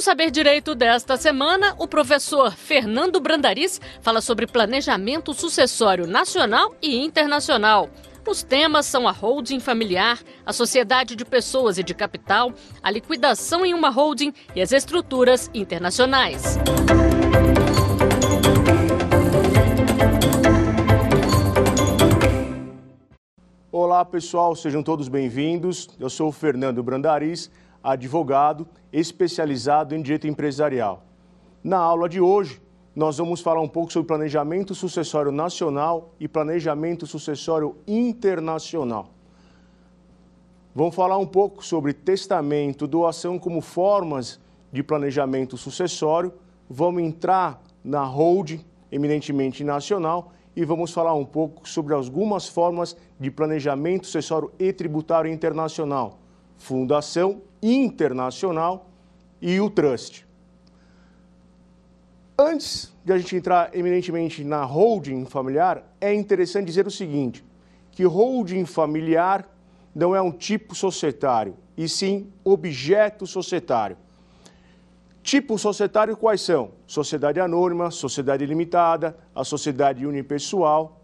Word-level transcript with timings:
No 0.00 0.04
Saber 0.04 0.30
Direito 0.30 0.74
desta 0.74 1.18
semana, 1.18 1.76
o 1.78 1.86
professor 1.86 2.52
Fernando 2.52 3.20
Brandariz 3.20 3.78
fala 4.00 4.22
sobre 4.22 4.46
planejamento 4.46 5.34
sucessório 5.34 6.06
nacional 6.06 6.74
e 6.80 6.96
internacional. 6.96 7.90
Os 8.26 8.42
temas 8.42 8.86
são 8.86 9.06
a 9.06 9.12
holding 9.12 9.60
familiar, 9.60 10.18
a 10.46 10.54
sociedade 10.54 11.14
de 11.14 11.22
pessoas 11.22 11.76
e 11.76 11.82
de 11.82 11.92
capital, 11.92 12.50
a 12.82 12.90
liquidação 12.90 13.66
em 13.66 13.74
uma 13.74 13.90
holding 13.90 14.32
e 14.56 14.62
as 14.62 14.72
estruturas 14.72 15.50
internacionais. 15.52 16.56
Olá 23.70 24.02
pessoal, 24.02 24.56
sejam 24.56 24.82
todos 24.82 25.08
bem-vindos. 25.08 25.90
Eu 26.00 26.08
sou 26.08 26.28
o 26.28 26.32
Fernando 26.32 26.82
Brandariz 26.82 27.50
advogado 27.82 28.66
especializado 28.92 29.94
em 29.94 30.02
direito 30.02 30.26
empresarial. 30.26 31.04
Na 31.62 31.78
aula 31.78 32.08
de 32.08 32.20
hoje, 32.20 32.60
nós 32.94 33.18
vamos 33.18 33.40
falar 33.40 33.60
um 33.60 33.68
pouco 33.68 33.92
sobre 33.92 34.08
planejamento 34.08 34.74
sucessório 34.74 35.30
nacional 35.30 36.14
e 36.18 36.26
planejamento 36.26 37.06
sucessório 37.06 37.76
internacional. 37.86 39.10
Vamos 40.74 40.94
falar 40.94 41.18
um 41.18 41.26
pouco 41.26 41.64
sobre 41.64 41.92
testamento, 41.92 42.86
doação 42.86 43.38
como 43.38 43.60
formas 43.60 44.40
de 44.72 44.82
planejamento 44.82 45.56
sucessório. 45.56 46.32
Vamos 46.68 47.02
entrar 47.02 47.60
na 47.82 48.04
holding, 48.04 48.64
eminentemente 48.90 49.64
nacional, 49.64 50.32
e 50.54 50.64
vamos 50.64 50.92
falar 50.92 51.14
um 51.14 51.24
pouco 51.24 51.68
sobre 51.68 51.92
algumas 51.92 52.48
formas 52.48 52.96
de 53.18 53.30
planejamento 53.30 54.06
sucessório 54.06 54.52
e 54.58 54.72
tributário 54.72 55.30
internacional, 55.32 56.19
fundação 56.60 57.40
internacional 57.62 58.90
e 59.40 59.58
o 59.60 59.70
trust. 59.70 60.26
Antes 62.38 62.92
de 63.02 63.12
a 63.12 63.18
gente 63.18 63.34
entrar 63.34 63.74
eminentemente 63.74 64.44
na 64.44 64.62
holding 64.62 65.24
familiar, 65.24 65.82
é 66.00 66.14
interessante 66.14 66.66
dizer 66.66 66.86
o 66.86 66.90
seguinte, 66.90 67.44
que 67.90 68.04
holding 68.04 68.66
familiar 68.66 69.48
não 69.94 70.14
é 70.14 70.20
um 70.20 70.30
tipo 70.30 70.74
societário, 70.74 71.56
e 71.76 71.88
sim 71.88 72.30
objeto 72.44 73.26
societário. 73.26 73.96
Tipo 75.22 75.58
societário 75.58 76.16
quais 76.16 76.42
são? 76.42 76.72
Sociedade 76.86 77.40
anônima, 77.40 77.90
sociedade 77.90 78.44
limitada, 78.44 79.16
a 79.34 79.44
sociedade 79.44 80.06
unipessoal. 80.06 81.00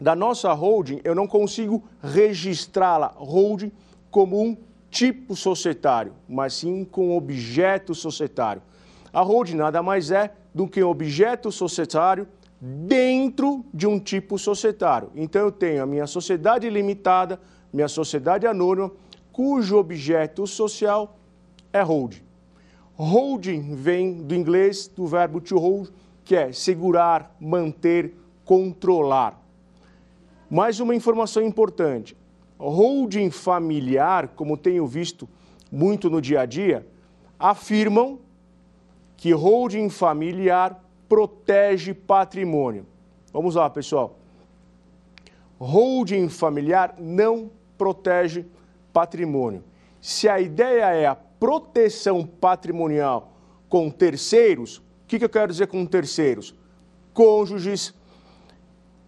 Da 0.00 0.14
nossa 0.14 0.52
holding, 0.52 1.00
eu 1.04 1.14
não 1.14 1.26
consigo 1.26 1.84
registrá-la 2.02 3.08
holding 3.16 3.72
como 4.12 4.40
um 4.40 4.56
tipo 4.90 5.34
societário, 5.34 6.12
mas 6.28 6.52
sim 6.52 6.84
com 6.84 7.16
objeto 7.16 7.94
societário. 7.94 8.62
A 9.10 9.22
holding 9.22 9.56
nada 9.56 9.82
mais 9.82 10.10
é 10.10 10.34
do 10.54 10.68
que 10.68 10.84
um 10.84 10.88
objeto 10.88 11.50
societário 11.50 12.28
dentro 12.60 13.64
de 13.72 13.86
um 13.86 13.98
tipo 13.98 14.38
societário. 14.38 15.10
Então 15.16 15.42
eu 15.42 15.50
tenho 15.50 15.82
a 15.82 15.86
minha 15.86 16.06
sociedade 16.06 16.68
limitada, 16.68 17.40
minha 17.72 17.88
sociedade 17.88 18.46
anônima, 18.46 18.92
cujo 19.32 19.78
objeto 19.78 20.46
social 20.46 21.18
é 21.72 21.80
holding. 21.80 22.22
Holding 22.94 23.74
vem 23.74 24.22
do 24.22 24.34
inglês 24.34 24.88
do 24.88 25.06
verbo 25.06 25.40
to 25.40 25.58
hold, 25.58 25.88
que 26.22 26.36
é 26.36 26.52
segurar, 26.52 27.34
manter, 27.40 28.14
controlar. 28.44 29.42
Mais 30.50 30.80
uma 30.80 30.94
informação 30.94 31.42
importante: 31.42 32.14
holding 32.68 33.30
familiar, 33.30 34.28
como 34.28 34.56
tenho 34.56 34.86
visto 34.86 35.28
muito 35.70 36.08
no 36.08 36.20
dia 36.20 36.42
a 36.42 36.46
dia, 36.46 36.86
afirmam 37.38 38.20
que 39.16 39.32
holding 39.32 39.88
familiar 39.88 40.82
protege 41.08 41.92
patrimônio. 41.92 42.86
Vamos 43.32 43.56
lá, 43.56 43.68
pessoal. 43.68 44.18
Holding 45.58 46.28
familiar 46.28 46.94
não 46.98 47.50
protege 47.76 48.46
patrimônio. 48.92 49.64
Se 50.00 50.28
a 50.28 50.40
ideia 50.40 50.94
é 50.94 51.06
a 51.06 51.14
proteção 51.14 52.24
patrimonial 52.26 53.32
com 53.68 53.90
terceiros, 53.90 54.78
o 54.78 54.82
que, 55.08 55.18
que 55.18 55.24
eu 55.24 55.28
quero 55.28 55.50
dizer 55.50 55.66
com 55.66 55.84
terceiros? 55.86 56.54
Cônjuges, 57.12 57.94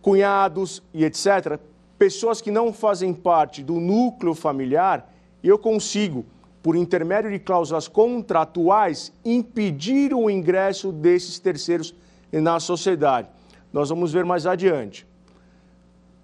cunhados 0.00 0.82
e 0.92 1.04
etc 1.04 1.60
pessoas 1.98 2.40
que 2.40 2.50
não 2.50 2.72
fazem 2.72 3.12
parte 3.12 3.62
do 3.62 3.80
núcleo 3.80 4.34
familiar, 4.34 5.12
eu 5.42 5.58
consigo, 5.58 6.24
por 6.62 6.76
intermédio 6.76 7.30
de 7.30 7.38
cláusulas 7.38 7.88
contratuais, 7.88 9.12
impedir 9.24 10.14
o 10.14 10.30
ingresso 10.30 10.90
desses 10.90 11.38
terceiros 11.38 11.94
na 12.32 12.58
sociedade. 12.58 13.28
Nós 13.72 13.88
vamos 13.88 14.12
ver 14.12 14.24
mais 14.24 14.46
adiante. 14.46 15.06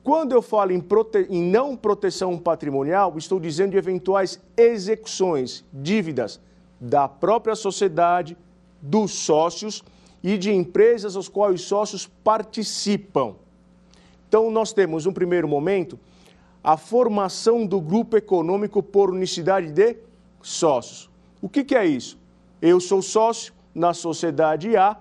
Quando 0.03 0.33
eu 0.33 0.41
falo 0.41 0.73
em, 0.73 0.81
prote... 0.81 1.27
em 1.29 1.43
não 1.43 1.77
proteção 1.77 2.39
patrimonial, 2.39 3.17
estou 3.19 3.39
dizendo 3.39 3.73
de 3.73 3.77
eventuais 3.77 4.41
execuções, 4.57 5.65
dívidas 5.73 6.41
da 6.81 7.07
própria 7.07 7.55
sociedade, 7.55 8.37
dos 8.81 9.11
sócios 9.11 9.85
e 10.23 10.39
de 10.39 10.51
empresas 10.53 11.17
aos 11.17 11.29
quais 11.29 11.57
os 11.57 11.63
sócios 11.67 12.07
participam. 12.07 13.35
Então, 14.31 14.49
nós 14.49 14.73
temos, 14.73 15.07
no 15.07 15.13
primeiro 15.13 15.49
momento, 15.49 15.99
a 16.63 16.77
formação 16.77 17.67
do 17.67 17.81
grupo 17.81 18.17
econômico 18.17 18.81
por 18.81 19.11
unicidade 19.11 19.73
de 19.73 19.97
sócios. 20.41 21.11
O 21.43 21.49
que, 21.49 21.65
que 21.65 21.75
é 21.75 21.85
isso? 21.85 22.17
Eu 22.63 22.79
sou 22.79 23.03
sócio 23.03 23.53
na 23.75 23.93
sociedade 23.93 24.77
A, 24.77 24.97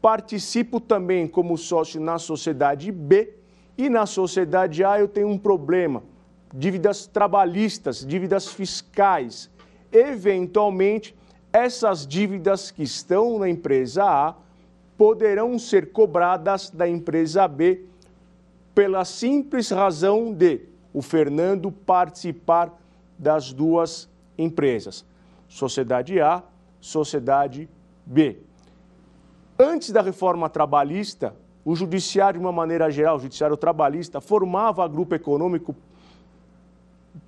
participo 0.00 0.80
também 0.80 1.28
como 1.28 1.56
sócio 1.56 2.00
na 2.00 2.18
sociedade 2.18 2.90
B 2.90 3.34
e 3.78 3.88
na 3.88 4.04
sociedade 4.04 4.82
A 4.82 4.98
eu 4.98 5.06
tenho 5.06 5.28
um 5.28 5.38
problema, 5.38 6.02
dívidas 6.52 7.06
trabalhistas, 7.06 8.04
dívidas 8.04 8.48
fiscais. 8.48 9.48
Eventualmente, 9.92 11.14
essas 11.52 12.04
dívidas 12.04 12.72
que 12.72 12.82
estão 12.82 13.38
na 13.38 13.48
empresa 13.48 14.02
A 14.02 14.34
poderão 14.98 15.56
ser 15.56 15.92
cobradas 15.92 16.68
da 16.68 16.88
empresa 16.88 17.46
B 17.46 17.91
pela 18.74 19.04
simples 19.04 19.70
razão 19.70 20.32
de 20.32 20.60
o 20.92 21.02
Fernando 21.02 21.70
participar 21.70 22.78
das 23.18 23.52
duas 23.52 24.08
empresas, 24.36 25.04
Sociedade 25.48 26.20
A, 26.20 26.42
Sociedade 26.80 27.68
B. 28.04 28.38
Antes 29.58 29.90
da 29.90 30.02
reforma 30.02 30.48
trabalhista, 30.48 31.34
o 31.64 31.76
judiciário, 31.76 32.40
de 32.40 32.44
uma 32.44 32.52
maneira 32.52 32.90
geral, 32.90 33.16
o 33.16 33.20
judiciário 33.20 33.56
trabalhista, 33.56 34.20
formava 34.20 34.86
grupo 34.88 35.14
econômico 35.14 35.76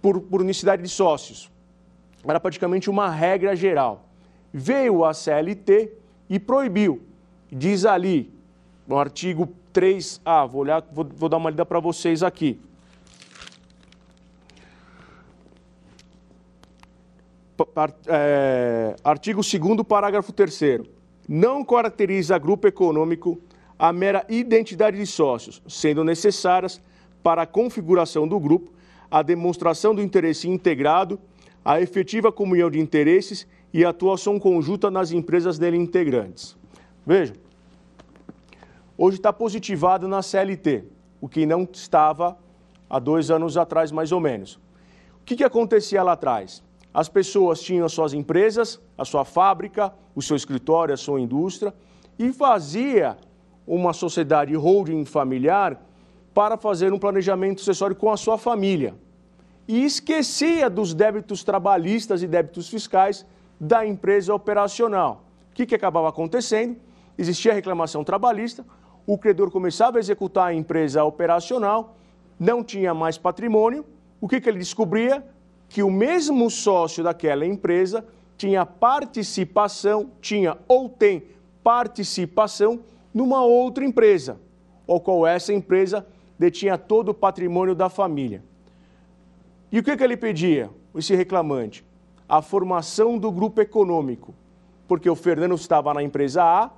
por, 0.03 0.21
por 0.21 0.41
unicidade 0.41 0.83
de 0.83 0.89
sócios. 0.89 1.51
Era 2.27 2.41
praticamente 2.41 2.91
uma 2.91 3.09
regra 3.09 3.55
geral. 3.55 4.07
Veio 4.53 5.05
a 5.05 5.13
CLT 5.13 5.93
e 6.29 6.41
proibiu. 6.41 7.03
Diz 7.53 7.85
ali, 7.85 8.33
no 8.87 8.99
artigo 8.99 9.49
3A, 9.75 10.49
vou, 10.49 10.63
olhar, 10.63 10.83
vou, 10.93 11.07
vou 11.17 11.29
dar 11.29 11.37
uma 11.37 11.51
lida 11.51 11.67
para 11.67 11.81
vocês 11.81 12.23
aqui. 12.23 12.61
É, 18.07 18.97
artigo 19.05 19.41
2 19.43 19.87
parágrafo 19.87 20.33
3 20.33 20.81
Não 21.29 21.65
caracteriza 21.65 22.39
grupo 22.39 22.67
econômico 22.67 23.41
a 23.79 23.93
mera 23.93 24.25
identidade 24.29 24.97
de 24.97 25.07
sócios, 25.07 25.61
sendo 25.69 26.05
necessárias 26.05 26.81
para 27.23 27.43
a 27.43 27.47
configuração 27.47 28.27
do 28.27 28.39
grupo 28.39 28.73
a 29.15 29.23
demonstração 29.23 29.95
do 29.95 30.03
interesse 30.03 30.49
integrado, 30.49 31.21
a 31.65 31.81
efetiva 31.81 32.33
comunhão 32.33 32.69
de 32.69 32.81
interesses 32.81 33.47
e 33.73 33.85
atuação 33.85 34.41
conjunta 34.41 34.91
nas 34.91 35.13
empresas 35.13 35.57
dele 35.57 35.77
integrantes. 35.77 36.57
Vejam, 37.07 37.37
hoje 38.97 39.17
está 39.19 39.33
positivado 39.33 40.07
na 40.09 40.23
CLT, 40.23 40.85
o 41.21 41.29
que 41.29 41.47
não 41.47 41.69
estava 41.71 42.37
há 42.89 42.99
dois 42.99 43.31
anos 43.31 43.57
atrás, 43.57 43.91
mais 43.91 44.13
ou 44.13 44.21
menos. 44.21 44.57
O 45.21 45.25
que, 45.25 45.37
que 45.37 45.45
acontecia 45.45 46.03
lá 46.03 46.13
atrás? 46.13 46.63
As 46.93 47.09
pessoas 47.09 47.61
tinham 47.61 47.85
as 47.85 47.93
suas 47.93 48.13
empresas, 48.13 48.81
a 48.97 49.05
sua 49.05 49.25
fábrica, 49.25 49.93
o 50.15 50.23
seu 50.23 50.37
escritório, 50.37 50.95
a 50.95 50.97
sua 50.97 51.21
indústria, 51.21 51.75
e 52.19 52.33
fazia 52.33 53.17
uma 53.67 53.93
sociedade 53.93 54.55
holding 54.55 55.05
familiar 55.05 55.81
para 56.33 56.57
fazer 56.57 56.93
um 56.93 56.99
planejamento 56.99 57.61
sucessório 57.61 57.97
com 57.97 58.11
a 58.11 58.17
sua 58.17 58.37
família. 58.37 58.95
E 59.67 59.85
esquecia 59.85 60.69
dos 60.69 60.93
débitos 60.93 61.43
trabalhistas 61.43 62.23
e 62.23 62.27
débitos 62.27 62.69
fiscais 62.69 63.25
da 63.59 63.87
empresa 63.87 64.35
operacional. 64.35 65.25
O 65.51 65.55
que, 65.55 65.65
que 65.65 65.75
acabava 65.75 66.09
acontecendo? 66.09 66.77
Existia 67.17 67.55
reclamação 67.55 68.05
trabalhista, 68.05 68.65
o 69.07 69.19
credor 69.19 69.51
começava 69.51 69.99
a 69.99 70.01
executar 70.01 70.49
a 70.49 70.55
empresa 70.55 71.05
operacional, 71.05 71.97
não 72.39 72.65
tinha 72.65 72.95
mais 72.95 73.19
patrimônio, 73.19 73.85
o 74.21 74.29
que, 74.29 74.41
que 74.41 74.49
ele 74.49 74.59
descobria? 74.59 75.25
Que 75.69 75.83
o 75.83 75.91
mesmo 75.91 76.51
sócio 76.51 77.05
daquela 77.05 77.45
empresa 77.45 78.05
tinha 78.37 78.65
participação, 78.65 80.11
tinha 80.21 80.57
ou 80.67 80.89
tem 80.89 81.25
participação 81.63 82.81
numa 83.13 83.45
outra 83.45 83.85
empresa, 83.85 84.41
ou 84.87 85.01
qual 85.01 85.27
essa 85.27 85.53
empresa 85.53 86.07
detinha 86.39 86.77
todo 86.77 87.11
o 87.11 87.15
patrimônio 87.15 87.75
da 87.75 87.89
família. 87.89 88.43
E 89.71 89.79
o 89.79 89.83
que, 89.83 89.97
que 89.97 90.05
ele 90.05 90.17
pedia, 90.17 90.71
esse 90.95 91.15
reclamante? 91.15 91.85
A 92.29 92.41
formação 92.41 93.19
do 93.19 93.31
grupo 93.31 93.61
econômico, 93.61 94.35
porque 94.89 95.09
o 95.09 95.15
Fernando 95.15 95.55
estava 95.55 95.93
na 95.95 96.03
empresa 96.03 96.43
A, 96.43 96.71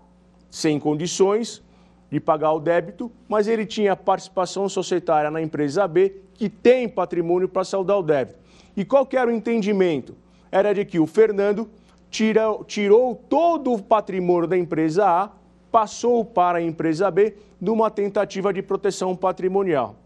sem 0.50 0.78
condições 0.78 1.62
de 2.10 2.20
pagar 2.20 2.52
o 2.52 2.60
débito, 2.60 3.10
mas 3.28 3.48
ele 3.48 3.66
tinha 3.66 3.96
participação 3.96 4.68
societária 4.68 5.30
na 5.30 5.42
empresa 5.42 5.86
B, 5.88 6.16
que 6.34 6.48
tem 6.48 6.88
patrimônio 6.88 7.48
para 7.48 7.64
saldar 7.64 7.98
o 7.98 8.02
débito. 8.02 8.38
E 8.76 8.84
qual 8.84 9.08
era 9.12 9.30
o 9.30 9.34
entendimento? 9.34 10.14
Era 10.50 10.72
de 10.72 10.84
que 10.84 10.98
o 10.98 11.06
Fernando 11.06 11.68
tira, 12.10 12.44
tirou 12.66 13.14
todo 13.14 13.72
o 13.72 13.82
patrimônio 13.82 14.48
da 14.48 14.56
empresa 14.56 15.06
A, 15.06 15.30
passou 15.70 16.24
para 16.24 16.58
a 16.58 16.62
empresa 16.62 17.10
B 17.10 17.36
numa 17.60 17.90
tentativa 17.90 18.52
de 18.52 18.62
proteção 18.62 19.16
patrimonial. 19.16 19.96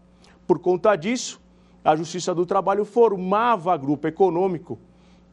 Por 0.47 0.59
conta 0.59 0.95
disso, 0.95 1.39
a 1.83 1.95
Justiça 1.95 2.33
do 2.33 2.45
Trabalho 2.45 2.85
formava 2.85 3.75
grupo 3.77 4.07
econômico 4.07 4.79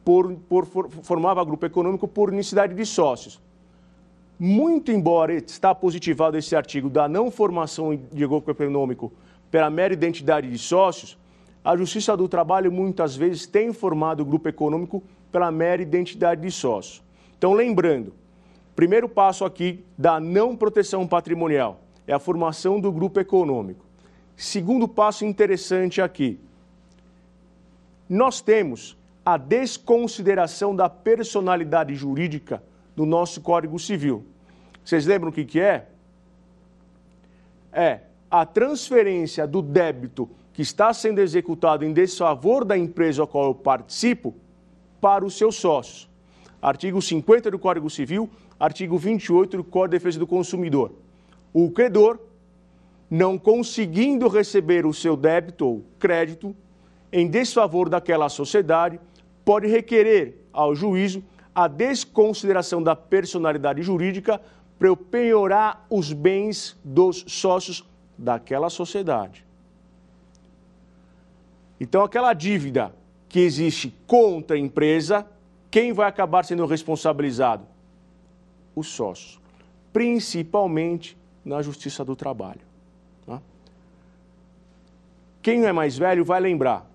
por, 0.03 0.33
por, 0.33 0.65
formava 0.65 1.43
grupo 1.43 1.65
econômico 1.65 2.07
por 2.07 2.29
unicidade 2.29 2.73
de 2.73 2.85
sócios. 2.85 3.39
Muito 4.41 4.89
embora 4.89 5.33
está 5.33 5.75
positivado 5.75 6.37
esse 6.37 6.55
artigo 6.55 6.89
da 6.89 7.09
não 7.09 7.29
formação 7.29 7.93
de 7.93 8.25
grupo 8.25 8.49
econômico 8.49 9.11
pela 9.51 9.69
mera 9.69 9.93
identidade 9.93 10.49
de 10.49 10.57
sócios, 10.57 11.17
a 11.61 11.75
Justiça 11.75 12.15
do 12.15 12.25
Trabalho 12.25 12.71
muitas 12.71 13.17
vezes 13.17 13.45
tem 13.45 13.73
formado 13.73 14.21
o 14.21 14.25
grupo 14.25 14.47
econômico 14.47 15.03
pela 15.29 15.51
mera 15.51 15.81
identidade 15.81 16.41
de 16.41 16.49
sócio. 16.51 17.03
Então, 17.37 17.51
lembrando, 17.51 18.13
primeiro 18.77 19.09
passo 19.09 19.43
aqui 19.43 19.83
da 19.97 20.21
não 20.21 20.55
proteção 20.55 21.05
patrimonial 21.05 21.81
é 22.07 22.13
a 22.13 22.19
formação 22.19 22.79
do 22.79 22.93
grupo 22.93 23.19
econômico. 23.19 23.85
Segundo 24.37 24.87
passo 24.87 25.25
interessante 25.25 26.01
aqui, 26.01 26.39
nós 28.07 28.39
temos 28.39 28.97
a 29.25 29.35
desconsideração 29.35 30.73
da 30.73 30.87
personalidade 30.87 31.93
jurídica 31.93 32.63
no 32.99 33.05
nosso 33.05 33.39
Código 33.39 33.79
Civil. 33.79 34.25
Vocês 34.83 35.05
lembram 35.05 35.29
o 35.29 35.33
que, 35.33 35.45
que 35.45 35.57
é? 35.57 35.87
É 37.71 38.01
a 38.29 38.45
transferência 38.45 39.47
do 39.47 39.61
débito 39.61 40.29
que 40.51 40.61
está 40.61 40.93
sendo 40.93 41.19
executado 41.19 41.85
em 41.85 41.93
desfavor 41.93 42.65
da 42.65 42.77
empresa 42.77 43.23
a 43.23 43.27
qual 43.27 43.45
eu 43.45 43.55
participo 43.55 44.35
para 44.99 45.23
os 45.23 45.37
seus 45.37 45.55
sócios. 45.55 46.09
Artigo 46.61 47.01
50 47.01 47.49
do 47.49 47.57
Código 47.57 47.89
Civil, 47.89 48.29
artigo 48.59 48.97
28 48.97 49.55
do 49.55 49.63
Código 49.63 49.91
de 49.91 49.97
Defesa 49.97 50.19
do 50.19 50.27
Consumidor. 50.27 50.91
O 51.53 51.71
credor, 51.71 52.19
não 53.09 53.37
conseguindo 53.37 54.27
receber 54.27 54.85
o 54.85 54.93
seu 54.93 55.15
débito 55.15 55.65
ou 55.65 55.85
crédito 55.97 56.53
em 57.13 57.29
desfavor 57.29 57.87
daquela 57.87 58.27
sociedade, 58.27 58.99
pode 59.45 59.67
requerer 59.67 60.43
ao 60.51 60.75
juízo 60.75 61.23
a 61.53 61.67
desconsideração 61.67 62.81
da 62.81 62.95
personalidade 62.95 63.81
jurídica 63.81 64.41
para 64.77 64.87
eu 64.87 64.95
penhorar 64.95 65.85
os 65.89 66.13
bens 66.13 66.77
dos 66.83 67.25
sócios 67.27 67.83
daquela 68.17 68.69
sociedade. 68.69 69.45
Então, 71.79 72.03
aquela 72.03 72.33
dívida 72.33 72.93
que 73.27 73.39
existe 73.39 73.93
contra 74.07 74.55
a 74.55 74.59
empresa, 74.59 75.25
quem 75.69 75.93
vai 75.93 76.07
acabar 76.07 76.43
sendo 76.43 76.65
responsabilizado? 76.65 77.65
Os 78.75 78.87
sócios, 78.87 79.39
principalmente 79.93 81.17
na 81.43 81.61
Justiça 81.61 82.03
do 82.03 82.15
Trabalho. 82.15 82.61
Tá? 83.25 83.41
Quem 85.41 85.65
é 85.65 85.71
mais 85.71 85.97
velho 85.97 86.25
vai 86.25 86.39
lembrar. 86.39 86.88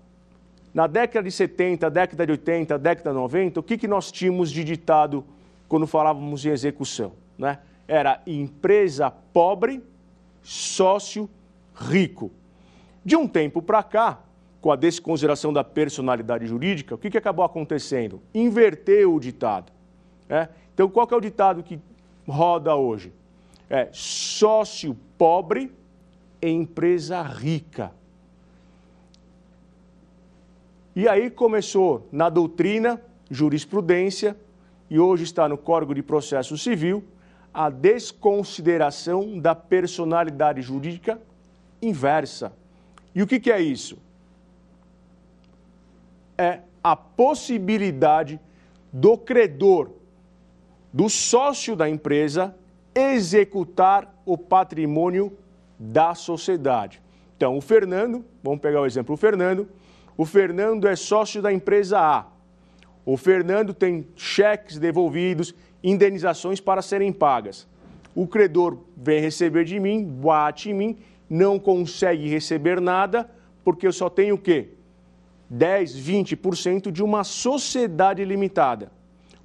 Na 0.75 0.87
década 0.87 1.23
de 1.23 1.31
70, 1.31 1.89
década 1.89 2.25
de 2.25 2.33
80, 2.33 2.77
década 2.77 3.11
de 3.11 3.15
90, 3.15 3.61
o 3.61 3.63
que, 3.63 3.77
que 3.77 3.87
nós 3.87 4.11
tínhamos 4.11 4.51
de 4.51 4.61
ditado 4.61 5.23
quando 5.69 5.87
falávamos 5.87 6.45
em 6.45 6.49
execução? 6.49 7.13
Né? 7.37 7.59
Era 7.87 8.21
empresa 8.27 9.09
pobre, 9.09 9.81
sócio 10.43 11.29
rico. 11.73 12.29
De 13.05 13.15
um 13.15 13.25
tempo 13.25 13.61
para 13.61 13.81
cá, 13.83 14.19
com 14.59 14.69
a 14.69 14.75
desconsideração 14.75 15.53
da 15.53 15.63
personalidade 15.63 16.45
jurídica, 16.45 16.95
o 16.95 16.97
que, 16.97 17.09
que 17.09 17.17
acabou 17.17 17.45
acontecendo? 17.45 18.21
Inverteu 18.33 19.15
o 19.15 19.19
ditado. 19.19 19.71
Né? 20.27 20.49
Então, 20.73 20.89
qual 20.89 21.07
é 21.09 21.15
o 21.15 21.21
ditado 21.21 21.63
que 21.63 21.79
roda 22.27 22.75
hoje? 22.75 23.13
É 23.69 23.87
sócio 23.93 24.93
pobre, 25.17 25.71
empresa 26.41 27.21
rica. 27.21 27.93
E 30.95 31.09
aí 31.09 31.29
começou 31.29 32.07
na 32.09 32.29
doutrina, 32.29 33.01
jurisprudência, 33.29 34.37
e 34.89 34.97
hoje 34.97 35.25
está 35.25 35.49
no 35.49 35.57
Código 35.57 35.93
de 35.93 36.01
Processo 36.01 36.57
Civil, 36.57 37.03
a 37.53 37.69
desconsideração 37.69 39.37
da 39.37 39.53
personalidade 39.53 40.61
jurídica 40.61 41.19
inversa. 41.81 42.53
E 43.13 43.21
o 43.21 43.27
que, 43.27 43.41
que 43.41 43.51
é 43.51 43.59
isso? 43.59 43.97
É 46.37 46.61
a 46.81 46.95
possibilidade 46.95 48.39
do 48.91 49.17
credor, 49.17 49.91
do 50.93 51.09
sócio 51.09 51.75
da 51.75 51.89
empresa, 51.89 52.55
executar 52.93 54.15
o 54.25 54.37
patrimônio 54.37 55.37
da 55.77 56.15
sociedade. 56.15 57.01
Então, 57.35 57.57
o 57.57 57.61
Fernando, 57.61 58.23
vamos 58.41 58.61
pegar 58.61 58.79
o 58.79 58.85
exemplo, 58.85 59.13
o 59.13 59.17
Fernando 59.17 59.67
o 60.17 60.25
Fernando 60.25 60.87
é 60.87 60.95
sócio 60.95 61.41
da 61.41 61.51
empresa 61.51 61.99
A. 61.99 62.25
O 63.05 63.17
Fernando 63.17 63.73
tem 63.73 64.07
cheques 64.15 64.79
devolvidos, 64.79 65.53
indenizações 65.83 66.59
para 66.59 66.81
serem 66.81 67.11
pagas. 67.11 67.67
O 68.15 68.25
credor 68.25 68.79
vem 68.95 69.19
receber 69.19 69.65
de 69.65 69.79
mim, 69.79 70.03
bate 70.03 70.69
em 70.69 70.73
mim, 70.73 70.97
não 71.29 71.59
consegue 71.59 72.27
receber 72.29 72.79
nada, 72.79 73.29
porque 73.63 73.85
eu 73.85 73.91
só 73.91 74.09
tenho 74.09 74.35
o 74.35 74.37
quê? 74.37 74.69
10, 75.49 75.99
20% 75.99 76.91
de 76.91 77.03
uma 77.03 77.23
sociedade 77.23 78.23
limitada. 78.23 78.91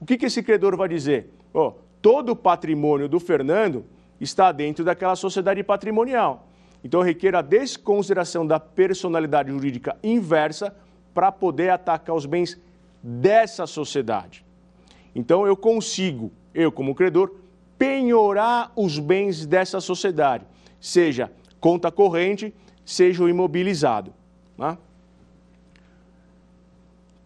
O 0.01 0.07
que, 0.07 0.17
que 0.17 0.27
esse 0.27 0.43
credor 0.43 0.77
vai 0.77 0.89
dizer? 0.89 1.31
Oh, 1.53 1.73
todo 2.01 2.31
o 2.31 2.37
patrimônio 2.37 3.09
do 3.09 3.21
Fernando 3.21 3.85
está 4.21 4.53
dentro 4.53 4.85
daquela 4.85 5.17
sociedade 5.17 5.63
patrimonial. 5.63 6.50
Então, 6.83 7.03
requer 7.03 7.35
a 7.35 7.43
desconsideração 7.43 8.47
da 8.47 8.59
personalidade 8.59 9.51
jurídica 9.51 9.97
inversa 10.03 10.75
para 11.13 11.31
poder 11.31 11.71
atacar 11.71 12.17
os 12.17 12.25
bens 12.25 12.59
dessa 13.03 13.67
sociedade. 13.67 14.45
Então, 15.15 15.47
eu 15.47 15.57
consigo, 15.57 16.33
eu 16.55 16.73
como 16.73 16.95
credor, 16.95 17.35
penhorar 17.77 18.73
os 18.77 18.99
bens 18.99 19.45
dessa 19.47 19.81
sociedade, 19.81 20.47
seja 20.81 21.31
conta 21.61 21.91
corrente, 21.91 22.55
seja 22.85 23.23
o 23.23 23.29
imobilizado. 23.29 24.13
Tá? 24.57 24.79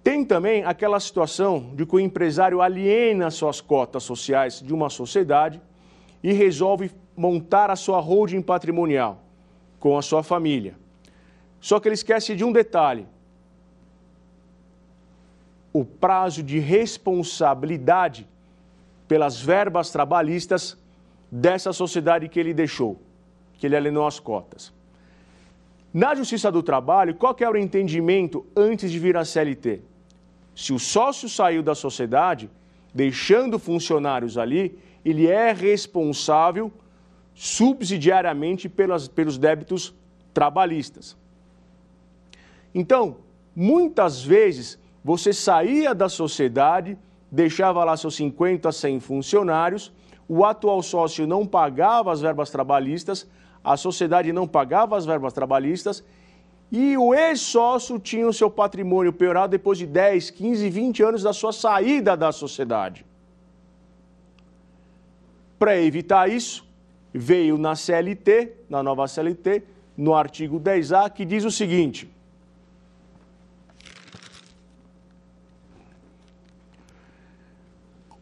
Tem 0.02 0.24
também 0.24 0.64
aquela 0.64 0.98
situação 0.98 1.70
de 1.74 1.86
que 1.86 1.94
o 1.94 2.00
empresário 2.00 2.60
aliena 2.60 3.30
suas 3.30 3.60
cotas 3.60 4.02
sociais 4.02 4.60
de 4.60 4.74
uma 4.74 4.90
sociedade 4.90 5.60
e 6.22 6.32
resolve 6.32 6.90
montar 7.16 7.70
a 7.70 7.76
sua 7.76 8.00
holding 8.00 8.42
patrimonial 8.42 9.23
com 9.84 9.98
a 9.98 10.00
sua 10.00 10.22
família. 10.22 10.74
Só 11.60 11.78
que 11.78 11.86
ele 11.86 11.94
esquece 11.94 12.34
de 12.34 12.42
um 12.42 12.50
detalhe: 12.50 13.06
o 15.74 15.84
prazo 15.84 16.42
de 16.42 16.58
responsabilidade 16.58 18.26
pelas 19.06 19.38
verbas 19.38 19.90
trabalhistas 19.90 20.74
dessa 21.30 21.70
sociedade 21.70 22.30
que 22.30 22.40
ele 22.40 22.54
deixou, 22.54 22.98
que 23.58 23.66
ele 23.66 23.76
alienou 23.76 24.06
as 24.06 24.18
cotas. 24.18 24.72
Na 25.92 26.14
Justiça 26.14 26.50
do 26.50 26.62
Trabalho, 26.62 27.14
qual 27.14 27.34
que 27.34 27.44
era 27.44 27.52
o 27.52 27.58
entendimento 27.58 28.46
antes 28.56 28.90
de 28.90 28.98
vir 28.98 29.18
a 29.18 29.24
CLT? 29.24 29.82
Se 30.56 30.72
o 30.72 30.78
sócio 30.78 31.28
saiu 31.28 31.62
da 31.62 31.74
sociedade, 31.74 32.48
deixando 32.94 33.58
funcionários 33.58 34.38
ali, 34.38 34.78
ele 35.04 35.26
é 35.26 35.52
responsável 35.52 36.72
subsidiariamente 37.34 38.68
pelas, 38.68 39.08
pelos 39.08 39.36
débitos 39.36 39.94
trabalhistas. 40.32 41.16
Então, 42.74 43.16
muitas 43.54 44.22
vezes, 44.22 44.78
você 45.04 45.32
saía 45.32 45.94
da 45.94 46.08
sociedade, 46.08 46.96
deixava 47.30 47.84
lá 47.84 47.96
seus 47.96 48.14
50, 48.16 48.70
100 48.70 49.00
funcionários, 49.00 49.92
o 50.28 50.44
atual 50.44 50.82
sócio 50.82 51.26
não 51.26 51.46
pagava 51.46 52.12
as 52.12 52.20
verbas 52.20 52.50
trabalhistas, 52.50 53.28
a 53.62 53.76
sociedade 53.76 54.32
não 54.32 54.46
pagava 54.46 54.96
as 54.96 55.04
verbas 55.04 55.32
trabalhistas, 55.32 56.02
e 56.72 56.96
o 56.96 57.14
ex-sócio 57.14 57.98
tinha 57.98 58.26
o 58.26 58.32
seu 58.32 58.50
patrimônio 58.50 59.12
piorado 59.12 59.52
depois 59.52 59.78
de 59.78 59.86
10, 59.86 60.30
15, 60.30 60.70
20 60.70 61.02
anos 61.02 61.22
da 61.22 61.32
sua 61.32 61.52
saída 61.52 62.16
da 62.16 62.32
sociedade. 62.32 63.04
Para 65.58 65.80
evitar 65.80 66.28
isso, 66.28 66.66
veio 67.14 67.56
na 67.56 67.76
CLT, 67.76 68.52
na 68.68 68.82
nova 68.82 69.06
CLT, 69.06 69.62
no 69.96 70.14
artigo 70.14 70.58
10A, 70.58 71.08
que 71.10 71.24
diz 71.24 71.44
o 71.44 71.50
seguinte: 71.50 72.10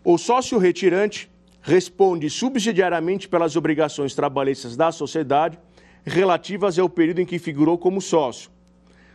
O 0.05 0.19
sócio 0.19 0.59
retirante 0.59 1.31
responde 1.63 2.29
subsidiariamente 2.29 3.29
pelas 3.29 3.57
obrigações 3.57 4.15
trabalhistas 4.15 4.77
da 4.77 4.91
sociedade 4.93 5.59
relativas 6.05 6.77
ao 6.79 6.89
período 6.89 7.21
em 7.21 7.27
que 7.27 7.39
figurou 7.39 7.79
como 7.79 8.01
sócio, 8.01 8.51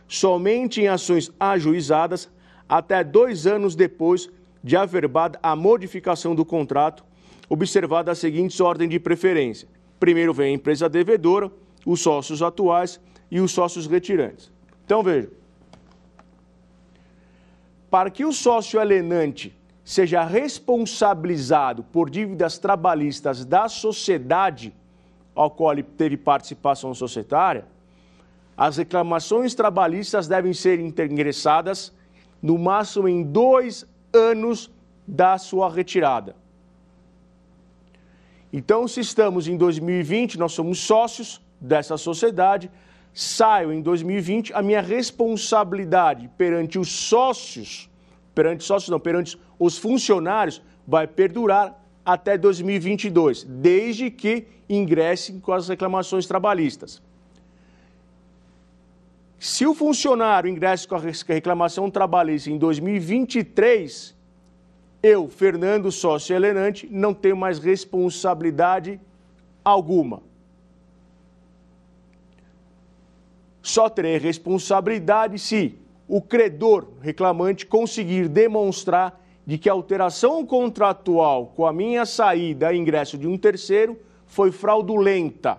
somente 0.08 0.80
em 0.80 0.88
ações 0.88 1.30
ajuizadas 1.38 2.30
até 2.66 3.04
dois 3.04 3.46
anos 3.46 3.76
depois 3.76 4.30
de 4.64 4.76
averbada 4.76 5.38
a 5.42 5.54
modificação 5.54 6.34
do 6.34 6.44
contrato, 6.44 7.04
observada 7.48 8.12
a 8.12 8.14
seguinte 8.14 8.62
ordem 8.62 8.88
de 8.88 8.98
preferência. 8.98 9.68
Primeiro 9.98 10.34
vem 10.34 10.52
a 10.52 10.54
empresa 10.54 10.88
devedora, 10.88 11.50
os 11.86 12.00
sócios 12.00 12.42
atuais 12.42 13.00
e 13.30 13.40
os 13.40 13.50
sócios 13.52 13.86
retirantes. 13.86 14.52
Então, 14.84 15.02
veja. 15.02 15.30
Para 17.90 18.10
que 18.10 18.24
o 18.24 18.32
sócio 18.32 18.78
alienante 18.78 19.56
seja 19.82 20.22
responsabilizado 20.22 21.82
por 21.82 22.10
dívidas 22.10 22.58
trabalhistas 22.58 23.44
da 23.44 23.68
sociedade 23.68 24.74
ao 25.34 25.50
qual 25.50 25.72
ele 25.72 25.82
teve 25.82 26.16
participação 26.16 26.92
societária, 26.92 27.64
as 28.56 28.76
reclamações 28.76 29.54
trabalhistas 29.54 30.28
devem 30.28 30.52
ser 30.52 30.80
ingressadas 30.80 31.94
no 32.42 32.58
máximo 32.58 33.08
em 33.08 33.22
dois 33.22 33.86
anos 34.12 34.70
da 35.06 35.38
sua 35.38 35.70
retirada. 35.70 36.36
Então, 38.52 38.88
se 38.88 39.00
estamos 39.00 39.46
em 39.46 39.56
2020, 39.56 40.38
nós 40.38 40.52
somos 40.52 40.78
sócios 40.78 41.40
dessa 41.60 41.96
sociedade, 41.96 42.70
saio 43.12 43.72
em 43.72 43.82
2020, 43.82 44.52
a 44.54 44.62
minha 44.62 44.80
responsabilidade 44.80 46.30
perante 46.38 46.78
os 46.78 46.88
sócios, 46.88 47.90
perante 48.34 48.64
sócios 48.64 48.88
não, 48.88 49.00
perante 49.00 49.38
os 49.58 49.76
funcionários 49.76 50.62
vai 50.86 51.06
perdurar 51.06 51.78
até 52.04 52.38
2022, 52.38 53.44
desde 53.44 54.10
que 54.10 54.46
ingressem 54.68 55.40
com 55.40 55.52
as 55.52 55.68
reclamações 55.68 56.26
trabalhistas. 56.26 57.02
Se 59.38 59.66
o 59.66 59.74
funcionário 59.74 60.50
ingressa 60.50 60.88
com 60.88 60.96
a 60.96 61.00
reclamação 61.00 61.90
trabalhista 61.90 62.50
em 62.50 62.58
2023, 62.58 64.16
eu, 65.02 65.28
Fernando 65.28 65.90
Sócio 65.92 66.34
Helenante, 66.34 66.88
não 66.90 67.14
tenho 67.14 67.36
mais 67.36 67.58
responsabilidade 67.58 69.00
alguma. 69.64 70.22
Só 73.62 73.88
terei 73.88 74.18
responsabilidade 74.18 75.38
se 75.38 75.76
o 76.08 76.22
credor 76.22 76.88
reclamante 77.00 77.66
conseguir 77.66 78.28
demonstrar 78.28 79.20
de 79.46 79.58
que 79.58 79.68
a 79.68 79.72
alteração 79.72 80.44
contratual 80.44 81.52
com 81.54 81.66
a 81.66 81.72
minha 81.72 82.04
saída 82.04 82.72
e 82.72 82.78
ingresso 82.78 83.16
de 83.16 83.26
um 83.26 83.36
terceiro 83.36 83.98
foi 84.26 84.50
fraudulenta. 84.50 85.58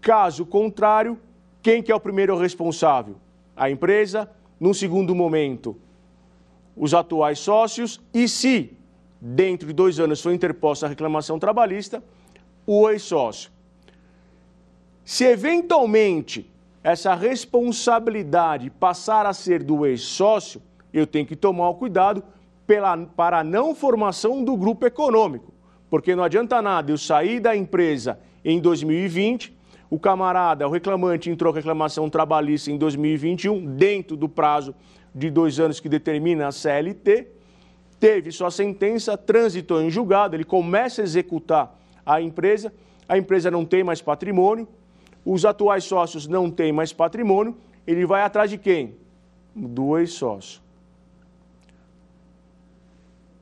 Caso 0.00 0.44
contrário, 0.44 1.18
quem 1.62 1.82
que 1.82 1.90
é 1.90 1.94
o 1.94 2.00
primeiro 2.00 2.36
responsável? 2.36 3.16
A 3.56 3.70
empresa, 3.70 4.30
num 4.60 4.74
segundo 4.74 5.14
momento, 5.14 5.76
os 6.76 6.94
atuais 6.94 7.38
sócios 7.38 8.00
e 8.12 8.28
se, 8.28 8.76
dentro 9.20 9.66
de 9.68 9.72
dois 9.72 10.00
anos, 10.00 10.20
for 10.20 10.32
interposta 10.32 10.86
a 10.86 10.88
reclamação 10.88 11.38
trabalhista, 11.38 12.02
o 12.66 12.88
ex-sócio. 12.88 13.50
Se 15.04 15.24
eventualmente 15.24 16.50
essa 16.82 17.14
responsabilidade 17.14 18.70
passar 18.70 19.26
a 19.26 19.32
ser 19.32 19.62
do 19.62 19.86
ex-sócio, 19.86 20.60
eu 20.92 21.06
tenho 21.06 21.26
que 21.26 21.36
tomar 21.36 21.68
o 21.68 21.74
cuidado 21.74 22.22
pela, 22.66 22.96
para 22.96 23.40
a 23.40 23.44
não 23.44 23.74
formação 23.74 24.42
do 24.42 24.56
grupo 24.56 24.86
econômico. 24.86 25.52
Porque 25.90 26.16
não 26.16 26.24
adianta 26.24 26.60
nada 26.60 26.90
eu 26.90 26.98
sair 26.98 27.40
da 27.40 27.54
empresa 27.54 28.18
em 28.44 28.60
2020, 28.60 29.54
o 29.90 29.98
camarada, 29.98 30.66
o 30.66 30.70
reclamante 30.70 31.30
entrou 31.30 31.52
com 31.52 31.56
reclamação 31.56 32.10
trabalhista 32.10 32.70
em 32.70 32.76
2021, 32.76 33.76
dentro 33.76 34.16
do 34.16 34.28
prazo 34.28 34.74
de 35.14 35.30
dois 35.30 35.60
anos 35.60 35.78
que 35.78 35.88
determina 35.88 36.48
a 36.48 36.52
CLT, 36.52 37.28
teve 38.00 38.32
sua 38.32 38.50
sentença, 38.50 39.16
transitou 39.16 39.80
em 39.80 39.90
julgado, 39.90 40.34
ele 40.34 40.44
começa 40.44 41.00
a 41.00 41.04
executar 41.04 41.78
a 42.04 42.20
empresa, 42.20 42.72
a 43.08 43.16
empresa 43.16 43.50
não 43.50 43.64
tem 43.64 43.84
mais 43.84 44.02
patrimônio, 44.02 44.66
os 45.24 45.44
atuais 45.44 45.84
sócios 45.84 46.26
não 46.26 46.50
têm 46.50 46.72
mais 46.72 46.92
patrimônio, 46.92 47.56
ele 47.86 48.04
vai 48.04 48.22
atrás 48.22 48.50
de 48.50 48.58
quem? 48.58 48.96
Do 49.54 49.96
ex-sócio. 49.98 50.60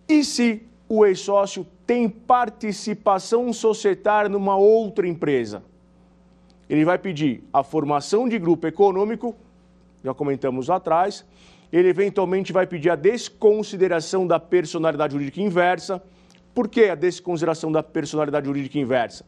E 0.09 0.23
se 0.23 0.63
o 0.89 1.07
ex-sócio 1.07 1.67
tem 1.87 2.09
participação 2.09 3.53
societária 3.53 4.29
numa 4.29 4.57
outra 4.57 5.09
empresa? 5.09 5.63
Ele 6.69 6.85
vai 6.85 6.99
pedir 6.99 7.43
a 7.53 7.63
formação 7.63 8.29
de 8.29 8.39
grupo 8.39 8.67
econômico, 8.67 9.35
já 10.05 10.13
comentamos 10.13 10.69
lá 10.69 10.77
atrás, 10.77 11.25
ele 11.73 11.89
eventualmente 11.89 12.53
vai 12.53 12.67
pedir 12.67 12.91
a 12.91 12.97
desconsideração 12.97 14.27
da 14.27 14.39
personalidade 14.39 15.15
jurídica 15.15 15.41
inversa. 15.41 16.03
Por 16.55 16.69
que 16.69 16.85
a 16.85 16.95
desconsideração 16.95 17.73
da 17.73 17.83
personalidade 17.83 18.47
jurídica 18.47 18.79
inversa? 18.79 19.25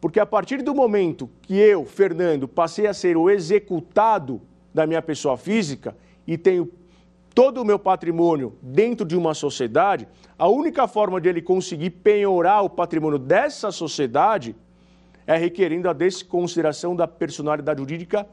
Porque 0.00 0.18
a 0.18 0.24
partir 0.24 0.62
do 0.62 0.74
momento 0.74 1.28
que 1.42 1.54
eu, 1.54 1.84
Fernando, 1.84 2.48
passei 2.48 2.86
a 2.86 2.94
ser 2.94 3.18
o 3.18 3.28
executado 3.28 4.40
da 4.72 4.86
minha 4.86 5.02
pessoa 5.02 5.36
física 5.36 5.94
e 6.26 6.38
tenho 6.38 6.72
todo 7.34 7.60
o 7.60 7.64
meu 7.64 7.78
patrimônio 7.78 8.56
dentro 8.62 9.04
de 9.04 9.14
uma 9.16 9.34
sociedade, 9.34 10.08
a 10.38 10.48
única 10.48 10.88
forma 10.88 11.20
de 11.20 11.28
ele 11.28 11.42
conseguir 11.42 11.90
penhorar 11.90 12.64
o 12.64 12.70
patrimônio 12.70 13.18
dessa 13.18 13.70
sociedade 13.70 14.56
é 15.26 15.36
requerendo 15.36 15.90
a 15.90 15.92
desconsideração 15.92 16.96
da 16.96 17.06
personalidade 17.06 17.80
jurídica 17.80 18.26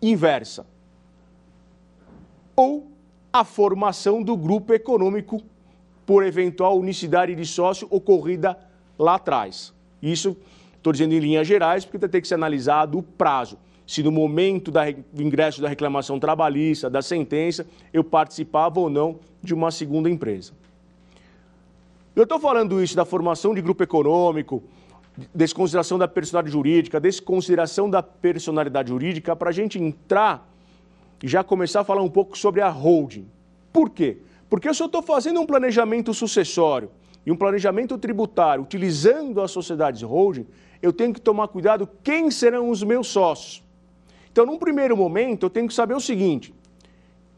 inversa. 0.00 0.64
Ou 2.58 2.90
a 3.32 3.44
formação 3.44 4.20
do 4.20 4.36
grupo 4.36 4.74
econômico 4.74 5.40
por 6.04 6.24
eventual 6.24 6.76
unicidade 6.76 7.34
de 7.36 7.46
sócio 7.46 7.86
ocorrida 7.88 8.58
lá 8.98 9.14
atrás. 9.14 9.72
Isso 10.02 10.36
estou 10.76 10.92
dizendo 10.92 11.14
em 11.14 11.20
linhas 11.20 11.46
gerais, 11.46 11.84
porque 11.84 12.08
tem 12.08 12.20
que 12.20 12.26
ser 12.26 12.34
analisado 12.34 12.98
o 12.98 13.02
prazo 13.02 13.58
se 13.86 14.02
no 14.02 14.12
momento 14.12 14.70
do 14.70 15.22
ingresso 15.22 15.62
da 15.62 15.68
reclamação 15.68 16.20
trabalhista, 16.20 16.90
da 16.90 17.00
sentença, 17.00 17.66
eu 17.90 18.04
participava 18.04 18.78
ou 18.78 18.90
não 18.90 19.18
de 19.42 19.54
uma 19.54 19.70
segunda 19.70 20.10
empresa. 20.10 20.52
Eu 22.14 22.24
estou 22.24 22.38
falando 22.38 22.82
isso 22.82 22.94
da 22.94 23.06
formação 23.06 23.54
de 23.54 23.62
grupo 23.62 23.82
econômico, 23.82 24.62
desconsideração 25.34 25.96
da 25.96 26.06
personalidade 26.06 26.52
jurídica, 26.52 27.00
desconsideração 27.00 27.88
da 27.88 28.02
personalidade 28.02 28.90
jurídica, 28.90 29.34
para 29.34 29.48
a 29.48 29.52
gente 29.52 29.78
entrar 29.78 30.47
já 31.26 31.42
começar 31.42 31.80
a 31.80 31.84
falar 31.84 32.02
um 32.02 32.10
pouco 32.10 32.36
sobre 32.36 32.60
a 32.60 32.68
holding. 32.68 33.28
Por 33.72 33.90
quê? 33.90 34.18
Porque 34.48 34.72
se 34.72 34.82
eu 34.82 34.86
estou 34.86 35.02
fazendo 35.02 35.40
um 35.40 35.46
planejamento 35.46 36.14
sucessório 36.14 36.90
e 37.26 37.32
um 37.32 37.36
planejamento 37.36 37.98
tributário 37.98 38.62
utilizando 38.62 39.40
as 39.40 39.50
sociedades 39.50 40.02
holding, 40.02 40.46
eu 40.80 40.92
tenho 40.92 41.12
que 41.12 41.20
tomar 41.20 41.48
cuidado 41.48 41.88
quem 42.02 42.30
serão 42.30 42.70
os 42.70 42.82
meus 42.82 43.08
sócios. 43.08 43.64
Então, 44.30 44.46
num 44.46 44.58
primeiro 44.58 44.96
momento, 44.96 45.46
eu 45.46 45.50
tenho 45.50 45.66
que 45.66 45.74
saber 45.74 45.94
o 45.94 46.00
seguinte: 46.00 46.54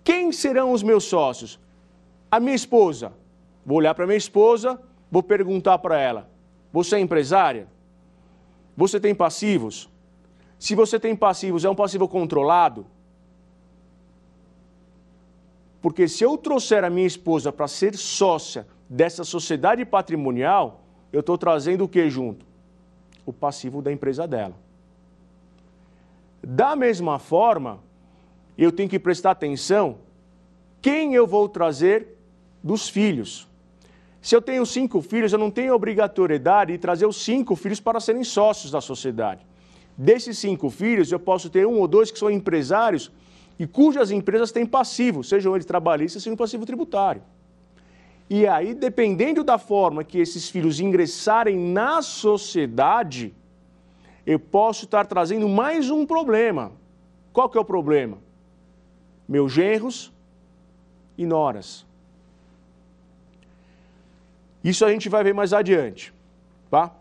quem 0.04 0.30
serão 0.32 0.72
os 0.72 0.82
meus 0.82 1.04
sócios? 1.04 1.58
A 2.30 2.38
minha 2.38 2.54
esposa. 2.54 3.12
Vou 3.64 3.78
olhar 3.78 3.94
para 3.94 4.06
minha 4.06 4.16
esposa, 4.16 4.80
vou 5.10 5.22
perguntar 5.22 5.78
para 5.78 5.98
ela: 5.98 6.28
você 6.72 6.96
é 6.96 7.00
empresária? 7.00 7.66
Você 8.76 9.00
tem 9.00 9.14
passivos? 9.14 9.90
Se 10.58 10.74
você 10.74 11.00
tem 11.00 11.16
passivos, 11.16 11.64
é 11.64 11.70
um 11.70 11.74
passivo 11.74 12.06
controlado? 12.06 12.86
Porque 15.80 16.06
se 16.06 16.24
eu 16.24 16.36
trouxer 16.36 16.84
a 16.84 16.90
minha 16.90 17.06
esposa 17.06 17.50
para 17.50 17.66
ser 17.66 17.96
sócia 17.96 18.66
dessa 18.88 19.24
sociedade 19.24 19.84
patrimonial, 19.84 20.82
eu 21.12 21.20
estou 21.20 21.38
trazendo 21.38 21.84
o 21.84 21.88
que 21.88 22.08
junto? 22.10 22.44
O 23.24 23.32
passivo 23.32 23.80
da 23.80 23.90
empresa 23.90 24.26
dela. 24.26 24.54
Da 26.42 26.74
mesma 26.76 27.18
forma, 27.18 27.80
eu 28.56 28.70
tenho 28.70 28.88
que 28.88 28.98
prestar 28.98 29.32
atenção 29.32 29.98
quem 30.82 31.14
eu 31.14 31.26
vou 31.26 31.48
trazer 31.48 32.16
dos 32.62 32.88
filhos. 32.88 33.48
Se 34.20 34.36
eu 34.36 34.42
tenho 34.42 34.66
cinco 34.66 35.00
filhos, 35.00 35.32
eu 35.32 35.38
não 35.38 35.50
tenho 35.50 35.74
obrigatoriedade 35.74 36.72
de 36.72 36.78
trazer 36.78 37.06
os 37.06 37.22
cinco 37.22 37.56
filhos 37.56 37.80
para 37.80 38.00
serem 38.00 38.22
sócios 38.22 38.70
da 38.70 38.80
sociedade. 38.80 39.46
Desses 39.96 40.38
cinco 40.38 40.68
filhos, 40.68 41.10
eu 41.10 41.18
posso 41.18 41.48
ter 41.48 41.66
um 41.66 41.78
ou 41.78 41.88
dois 41.88 42.10
que 42.10 42.18
são 42.18 42.30
empresários 42.30 43.10
e 43.60 43.66
cujas 43.66 44.10
empresas 44.10 44.50
têm 44.50 44.64
passivo, 44.64 45.22
sejam 45.22 45.54
eles 45.54 45.66
trabalhistas, 45.66 46.22
sejam 46.22 46.34
passivo 46.34 46.64
tributário. 46.64 47.22
E 48.30 48.46
aí, 48.46 48.72
dependendo 48.72 49.44
da 49.44 49.58
forma 49.58 50.02
que 50.02 50.16
esses 50.18 50.48
filhos 50.48 50.80
ingressarem 50.80 51.58
na 51.58 52.00
sociedade, 52.00 53.34
eu 54.24 54.38
posso 54.38 54.86
estar 54.86 55.04
trazendo 55.04 55.46
mais 55.46 55.90
um 55.90 56.06
problema. 56.06 56.72
Qual 57.34 57.50
que 57.50 57.58
é 57.58 57.60
o 57.60 57.64
problema? 57.64 58.16
Meus 59.28 59.52
genros 59.52 60.10
e 61.18 61.26
noras. 61.26 61.84
Isso 64.64 64.86
a 64.86 64.90
gente 64.90 65.10
vai 65.10 65.22
ver 65.22 65.34
mais 65.34 65.52
adiante, 65.52 66.14
tá? 66.70 66.94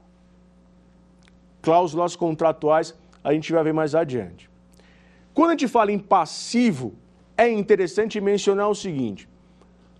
Cláusulas 1.62 2.18
contratuais 2.18 2.94
a 3.24 3.32
gente 3.32 3.50
vai 3.50 3.63
ver 3.63 3.74
mais 3.74 3.96
adiante. 3.96 4.49
Quando 5.39 5.51
a 5.51 5.53
gente 5.53 5.69
fala 5.69 5.89
em 5.89 5.98
passivo, 5.98 6.96
é 7.38 7.50
interessante 7.50 8.19
mencionar 8.19 8.67
o 8.67 8.75
seguinte: 8.75 9.25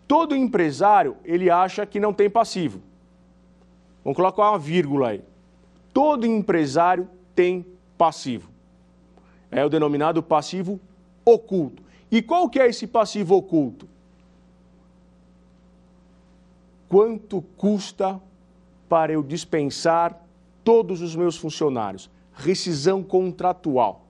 todo 0.06 0.36
empresário 0.36 1.16
ele 1.24 1.50
acha 1.50 1.86
que 1.86 1.98
não 1.98 2.14
tem 2.14 2.30
passivo. 2.30 2.82
Vamos 4.04 4.18
colocar 4.18 4.50
uma 4.50 4.60
vírgula 4.60 5.12
aí. 5.12 5.24
Todo 5.94 6.26
empresário 6.26 7.08
tem 7.34 7.66
passivo. 7.98 8.50
É 9.50 9.64
o 9.64 9.70
denominado 9.70 10.22
passivo 10.22 10.78
oculto. 11.24 11.82
E 12.12 12.22
qual 12.22 12.50
que 12.50 12.60
é 12.60 12.68
esse 12.68 12.86
passivo 12.86 13.38
oculto? 13.38 13.88
quanto 16.90 17.42
custa 17.56 18.20
para 18.90 19.14
eu 19.14 19.24
dispensar 19.24 20.22
todos 20.66 21.02
os 21.02 21.16
meus 21.16 21.38
funcionários? 21.38 22.10
Rescisão 22.34 23.02
contratual. 23.02 24.09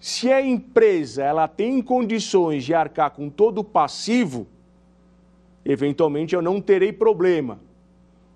Se 0.00 0.32
a 0.32 0.40
empresa 0.40 1.22
ela 1.22 1.46
tem 1.46 1.82
condições 1.82 2.64
de 2.64 2.72
arcar 2.72 3.10
com 3.10 3.28
todo 3.28 3.58
o 3.58 3.64
passivo, 3.64 4.46
eventualmente 5.62 6.34
eu 6.34 6.40
não 6.40 6.58
terei 6.58 6.90
problema. 6.90 7.60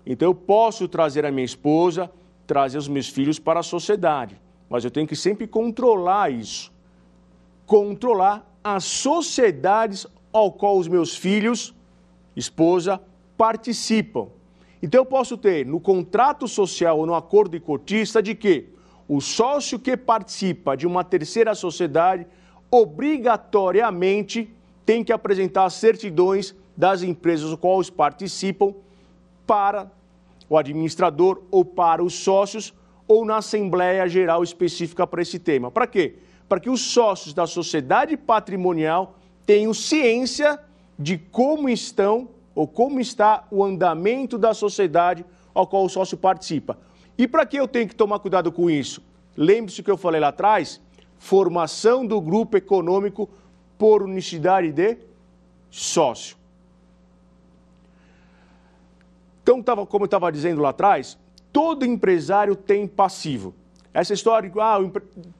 Então 0.05 0.29
eu 0.29 0.35
posso 0.35 0.87
trazer 0.87 1.25
a 1.25 1.31
minha 1.31 1.43
esposa, 1.43 2.11
trazer 2.45 2.77
os 2.77 2.87
meus 2.87 3.09
filhos 3.09 3.39
para 3.39 3.61
a 3.61 3.63
sociedade, 3.63 4.39
mas 4.69 4.85
eu 4.85 4.91
tenho 4.91 5.07
que 5.07 5.15
sempre 5.15 5.47
controlar 5.47 6.31
isso. 6.31 6.71
Controlar 7.65 8.47
as 8.63 8.83
sociedades 8.83 10.05
ao 10.31 10.51
qual 10.51 10.77
os 10.77 10.87
meus 10.87 11.15
filhos, 11.15 11.73
esposa, 12.35 13.01
participam. 13.35 14.27
Então 14.83 15.01
eu 15.01 15.05
posso 15.05 15.35
ter 15.35 15.65
no 15.65 15.79
contrato 15.79 16.47
social 16.47 16.99
ou 16.99 17.07
no 17.07 17.15
acordo 17.15 17.53
de 17.53 17.59
cotista 17.59 18.21
de 18.21 18.35
que 18.35 18.74
o 19.07 19.21
sócio 19.21 19.77
que 19.77 19.95
participa 19.95 20.75
de 20.75 20.87
uma 20.87 21.03
terceira 21.03 21.53
sociedade 21.53 22.25
obrigatoriamente 22.71 24.49
tem 24.85 25.03
que 25.03 25.13
apresentar 25.13 25.69
certidões 25.69 26.55
das 26.75 27.03
empresas 27.03 27.51
as 27.51 27.59
quais 27.59 27.89
participam 27.89 28.73
para 29.45 29.91
o 30.49 30.57
administrador 30.57 31.41
ou 31.51 31.63
para 31.63 32.03
os 32.03 32.13
sócios 32.15 32.73
ou 33.07 33.23
na 33.23 33.37
Assembleia 33.37 34.07
Geral 34.07 34.43
específica 34.43 35.05
para 35.05 35.21
esse 35.21 35.39
tema. 35.39 35.69
Para 35.69 35.87
quê? 35.87 36.15
Para 36.49 36.59
que 36.59 36.69
os 36.69 36.81
sócios 36.81 37.33
da 37.33 37.47
sociedade 37.47 38.17
patrimonial 38.17 39.15
tenham 39.45 39.73
ciência 39.73 40.59
de 40.97 41.17
como 41.17 41.69
estão 41.69 42.29
ou 42.53 42.67
como 42.67 42.99
está 42.99 43.45
o 43.51 43.63
andamento 43.63 44.37
da 44.37 44.53
sociedade 44.53 45.25
ao 45.53 45.67
qual 45.67 45.85
o 45.85 45.89
sócio 45.89 46.17
participa. 46.17 46.77
E 47.17 47.27
para 47.27 47.45
que 47.45 47.57
eu 47.57 47.67
tenho 47.67 47.87
que 47.87 47.95
tomar 47.95 48.19
cuidado 48.19 48.51
com 48.51 48.69
isso? 48.69 49.01
Lembre-se 49.37 49.83
que 49.83 49.91
eu 49.91 49.97
falei 49.97 50.19
lá 50.19 50.29
atrás, 50.29 50.81
formação 51.17 52.05
do 52.05 52.19
grupo 52.19 52.57
econômico 52.57 53.29
por 53.77 54.03
unicidade 54.03 54.71
de 54.71 54.97
sócio. 55.69 56.37
Então, 59.41 59.61
como 59.85 60.03
eu 60.03 60.05
estava 60.05 60.31
dizendo 60.31 60.61
lá 60.61 60.69
atrás, 60.69 61.17
todo 61.53 61.85
empresário 61.85 62.55
tem 62.55 62.87
passivo. 62.87 63.53
Essa 63.93 64.13
história 64.13 64.49
de 64.49 64.59
ah, 64.59 64.77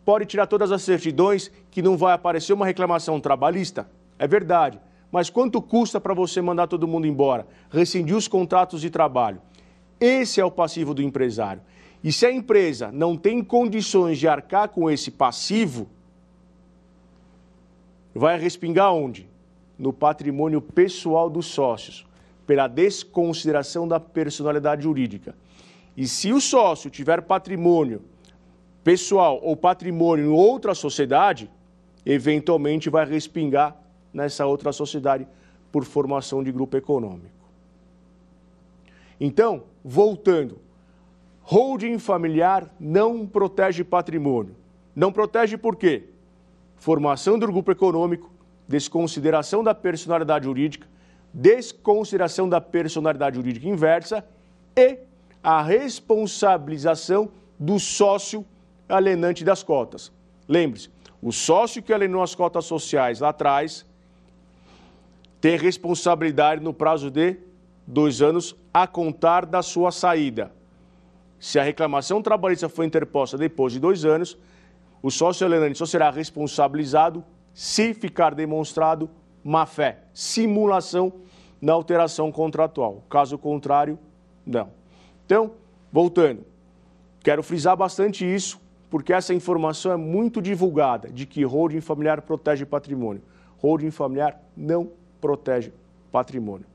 pode 0.06 0.26
tirar 0.26 0.48
todas 0.48 0.72
as 0.72 0.82
certidões 0.82 1.52
que 1.70 1.82
não 1.82 1.98
vai 1.98 2.14
aparecer 2.14 2.54
uma 2.54 2.66
reclamação 2.66 3.20
trabalhista, 3.20 3.90
é 4.18 4.28
verdade. 4.28 4.80
Mas 5.12 5.30
quanto 5.30 5.62
custa 5.62 6.00
para 6.00 6.14
você 6.14 6.42
mandar 6.42 6.68
todo 6.68 6.88
mundo 6.88 7.08
embora? 7.08 7.48
Rescindir 7.70 8.16
os 8.16 8.28
contratos 8.28 8.80
de 8.80 8.90
trabalho. 8.90 9.42
Esse 10.06 10.39
é 10.39 10.46
o 10.46 10.52
passivo 10.52 10.94
do 10.94 11.02
empresário. 11.02 11.63
E 12.04 12.12
se 12.12 12.28
a 12.28 12.32
empresa 12.32 12.91
não 12.91 13.18
tem 13.18 13.44
condições 13.44 14.20
de 14.20 14.28
arcar 14.28 14.70
com 14.70 14.88
esse 14.88 15.10
passivo, 15.10 15.89
vai 18.13 18.39
respingar 18.39 18.94
onde? 18.94 19.28
No 19.80 19.91
patrimônio 19.91 20.62
pessoal 20.62 21.28
dos 21.28 21.48
sócios, 21.48 22.06
pela 22.46 22.68
desconsideração 22.68 23.88
da 23.88 24.00
personalidade 24.00 24.84
jurídica. 24.84 25.36
E 25.98 26.08
se 26.08 26.32
o 26.32 26.39
sócio 26.39 26.91
tiver 26.91 27.24
patrimônio 27.24 28.04
pessoal 28.84 29.39
ou 29.41 29.58
patrimônio 29.58 30.26
em 30.26 30.30
outra 30.30 30.76
sociedade, 30.76 31.50
eventualmente 32.06 32.91
vai 32.91 33.06
respingar 33.06 33.76
nessa 34.13 34.46
outra 34.46 34.72
sociedade 34.72 35.28
por 35.72 35.84
formação 35.84 36.44
de 36.44 36.52
grupo 36.52 36.78
econômico. 36.78 37.35
Então, 39.19 39.63
voltando, 39.84 40.60
holding 41.41 41.97
familiar 41.99 42.73
não 42.80 43.25
protege 43.25 43.84
patrimônio. 43.84 44.56
Não 44.95 45.12
protege 45.12 45.58
por 45.58 45.75
quê? 45.75 46.10
Formação 46.75 47.38
do 47.38 47.47
grupo 47.47 47.71
econômico, 47.71 48.32
desconsideração 48.67 49.63
da 49.63 49.73
personalidade 49.73 50.45
jurídica, 50.45 50.88
desconsideração 51.34 52.47
da 52.47 52.62
personalidade 52.62 53.36
jurídica 53.36 53.67
inversa 53.67 54.25
e 54.75 54.99
a 55.43 55.62
responsabilização 55.62 57.30
do 57.60 57.80
sócio 57.80 58.45
alienante 58.88 59.43
das 59.43 59.63
cotas. 59.63 60.12
Lembre-se, 60.47 60.89
o 61.21 61.32
sócio 61.32 61.82
que 61.82 61.93
alienou 61.93 62.21
as 62.21 62.36
cotas 62.36 62.65
sociais 62.65 63.19
lá 63.19 63.30
atrás 63.30 63.86
tem 65.41 65.58
responsabilidade 65.58 66.63
no 66.63 66.73
prazo 66.73 67.12
de 67.12 67.38
dois 67.86 68.21
anos 68.21 68.56
a 68.74 68.88
contar 68.88 69.45
da 69.45 69.62
sua 69.62 69.91
saída. 69.91 70.52
Se 71.39 71.60
a 71.60 71.63
reclamação 71.63 72.21
trabalhista 72.21 72.67
for 72.67 72.84
interposta 72.84 73.38
depois 73.38 73.74
de 73.74 73.80
dois 73.80 74.06
anos, 74.06 74.38
o 75.02 75.12
sócio 75.12 75.45
alienante 75.45 75.78
só 75.78 75.86
será 75.86 76.10
responsabilizado 76.10 77.24
se 77.54 77.93
ficar 77.93 78.34
demonstrado 78.34 79.10
má-fé, 79.43 80.00
simulação 80.13 81.13
na 81.62 81.74
alteração 81.74 82.32
contratual. 82.32 83.04
Caso 83.10 83.38
contrário, 83.38 84.00
não. 84.45 84.69
Então, 85.26 85.52
voltando, 85.91 86.43
quero 87.24 87.43
frisar 87.43 87.78
bastante 87.78 88.26
isso, 88.26 88.60
porque 88.89 89.13
essa 89.13 89.34
informação 89.34 89.91
é 89.91 89.98
muito 89.98 90.41
divulgada 90.41 91.10
de 91.10 91.26
que 91.26 91.43
holding 91.43 91.82
familiar 91.82 92.21
protege 92.21 92.65
patrimônio. 92.65 93.21
Holding 93.58 93.91
familiar 93.91 94.41
não 94.56 94.91
protege 95.21 95.71
patrimônio. 96.12 96.65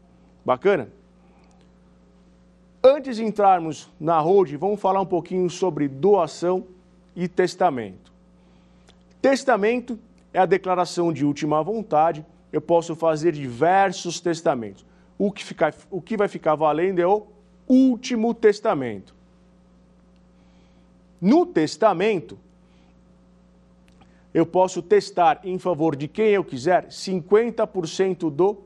Bacana? 0.44 0.88
Antes 2.82 3.16
de 3.16 3.24
entrarmos 3.24 3.90
na 4.00 4.18
holding, 4.20 4.56
vamos 4.56 4.80
falar 4.80 5.02
um 5.02 5.06
pouquinho 5.06 5.50
sobre 5.50 5.86
doação 5.86 6.66
e 7.14 7.28
testamento. 7.28 8.10
Testamento 9.20 9.98
é 10.32 10.38
a 10.38 10.46
declaração 10.46 11.12
de 11.12 11.24
última 11.24 11.62
vontade. 11.62 12.24
Eu 12.50 12.60
posso 12.60 12.96
fazer 12.96 13.32
diversos 13.32 14.18
testamentos. 14.18 14.84
O 15.18 15.30
que, 15.30 15.44
o 15.90 16.00
que 16.00 16.16
vai 16.16 16.26
ficar 16.26 16.54
valendo 16.54 17.00
é 17.00 17.06
o 17.06 17.26
último 17.68 18.32
testamento. 18.32 19.14
No 21.20 21.44
testamento, 21.44 22.38
eu 24.32 24.46
posso 24.46 24.80
testar 24.80 25.40
em 25.44 25.58
favor 25.58 25.94
de 25.94 26.08
quem 26.08 26.28
eu 26.28 26.42
quiser 26.42 26.86
50% 26.86 28.30
do 28.30 28.56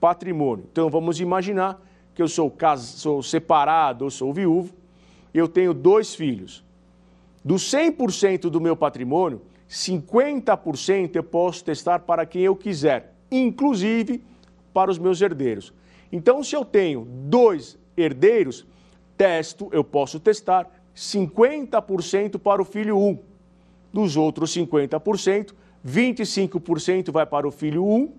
patrimônio. 0.00 0.66
Então 0.72 0.90
vamos 0.90 1.20
imaginar 1.20 1.80
que 2.14 2.22
eu 2.22 2.28
sou, 2.28 2.50
cas... 2.50 2.80
sou 2.80 3.22
separado, 3.22 4.04
eu 4.04 4.10
sou 4.10 4.32
viúvo, 4.32 4.74
eu 5.32 5.48
tenho 5.48 5.72
dois 5.72 6.14
filhos. 6.14 6.64
Do 7.44 7.54
100% 7.54 8.42
do 8.42 8.60
meu 8.60 8.76
patrimônio, 8.76 9.42
50% 9.68 11.16
eu 11.16 11.22
posso 11.22 11.64
testar 11.64 12.00
para 12.00 12.26
quem 12.26 12.42
eu 12.42 12.54
quiser, 12.54 13.14
inclusive 13.30 14.22
para 14.72 14.90
os 14.90 14.98
meus 14.98 15.20
herdeiros. 15.20 15.72
Então, 16.10 16.42
se 16.44 16.54
eu 16.54 16.64
tenho 16.64 17.06
dois 17.06 17.78
herdeiros, 17.96 18.66
testo, 19.16 19.68
eu 19.72 19.82
posso 19.82 20.20
testar 20.20 20.70
50% 20.94 22.38
para 22.38 22.60
o 22.60 22.64
filho 22.64 22.98
1 22.98 23.18
dos 23.92 24.16
outros 24.16 24.54
50%, 24.54 25.52
25% 25.86 27.10
vai 27.10 27.26
para 27.26 27.46
o 27.46 27.50
filho 27.50 27.84
1 27.84 28.12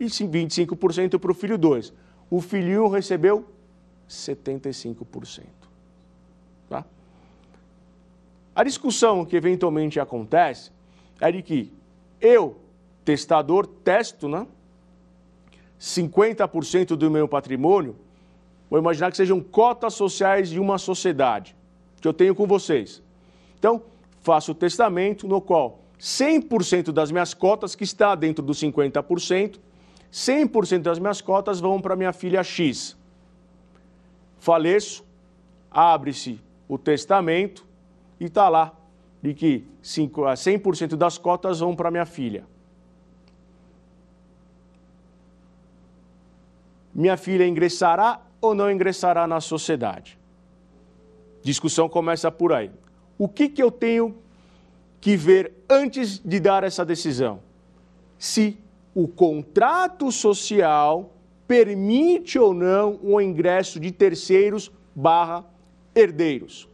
e 0.00 0.06
25% 0.06 1.18
para 1.18 1.30
o 1.30 1.34
filho 1.34 1.58
2. 1.58 1.92
O 2.34 2.40
filho 2.40 2.86
1 2.86 2.88
recebeu 2.88 3.46
75%. 4.10 5.44
Tá? 6.68 6.84
A 8.52 8.64
discussão 8.64 9.24
que 9.24 9.36
eventualmente 9.36 10.00
acontece 10.00 10.72
é 11.20 11.30
de 11.30 11.42
que 11.42 11.72
eu, 12.20 12.56
testador, 13.04 13.68
testo 13.68 14.28
né, 14.28 14.48
50% 15.78 16.96
do 16.96 17.08
meu 17.08 17.28
patrimônio, 17.28 17.94
vou 18.68 18.80
imaginar 18.80 19.12
que 19.12 19.16
sejam 19.16 19.40
cotas 19.40 19.94
sociais 19.94 20.48
de 20.50 20.58
uma 20.58 20.76
sociedade 20.76 21.54
que 22.00 22.08
eu 22.08 22.12
tenho 22.12 22.34
com 22.34 22.48
vocês. 22.48 23.00
Então, 23.56 23.80
faço 24.22 24.50
o 24.50 24.54
testamento 24.56 25.28
no 25.28 25.40
qual 25.40 25.84
100% 26.00 26.90
das 26.90 27.12
minhas 27.12 27.32
cotas, 27.32 27.76
que 27.76 27.84
está 27.84 28.16
dentro 28.16 28.44
dos 28.44 28.60
50%, 28.60 29.60
100% 30.14 30.82
das 30.82 31.00
minhas 31.00 31.20
cotas 31.20 31.58
vão 31.58 31.80
para 31.80 31.96
minha 31.96 32.12
filha 32.12 32.44
X. 32.44 32.96
Faleço, 34.38 35.04
abre-se 35.68 36.40
o 36.68 36.78
testamento 36.78 37.66
e 38.20 38.26
está 38.26 38.48
lá 38.48 38.72
de 39.20 39.34
que 39.34 39.66
100% 39.82 40.94
das 40.94 41.18
cotas 41.18 41.58
vão 41.58 41.74
para 41.74 41.90
minha 41.90 42.06
filha. 42.06 42.44
Minha 46.94 47.16
filha 47.16 47.44
ingressará 47.44 48.20
ou 48.40 48.54
não 48.54 48.70
ingressará 48.70 49.26
na 49.26 49.40
sociedade? 49.40 50.16
Discussão 51.42 51.88
começa 51.88 52.30
por 52.30 52.52
aí. 52.52 52.70
O 53.18 53.26
que, 53.26 53.48
que 53.48 53.60
eu 53.60 53.70
tenho 53.72 54.16
que 55.00 55.16
ver 55.16 55.52
antes 55.68 56.20
de 56.20 56.38
dar 56.38 56.62
essa 56.62 56.84
decisão? 56.84 57.40
Se 58.16 58.56
o 58.94 59.08
contrato 59.08 60.12
social 60.12 61.12
permite 61.48 62.38
ou 62.38 62.54
não 62.54 62.98
o 63.02 63.20
ingresso 63.20 63.80
de 63.80 63.90
terceiros 63.90 64.70
barra 64.94 65.44
herdeiros. 65.94 66.68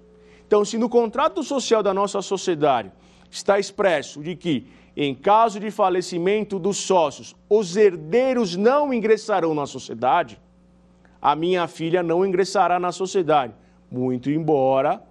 Então, 0.47 0.65
se 0.65 0.77
no 0.77 0.89
contrato 0.89 1.43
social 1.43 1.83
da 1.83 1.95
nossa 1.95 2.21
sociedade 2.21 2.93
está 3.31 3.59
expresso 3.59 4.23
de 4.23 4.37
que, 4.37 4.67
em 4.97 5.15
caso 5.15 5.59
de 5.59 5.71
falecimento 5.71 6.59
dos 6.59 6.77
sócios, 6.77 7.35
os 7.49 7.77
herdeiros 7.77 8.57
não 8.57 8.93
ingressarão 8.93 9.55
na 9.55 9.67
sociedade, 9.67 10.39
a 11.23 11.35
minha 11.37 11.67
filha 11.69 12.03
não 12.03 12.25
ingressará 12.25 12.79
na 12.79 12.93
sociedade, 12.93 13.55
muito 13.91 14.31
embora 14.31 15.03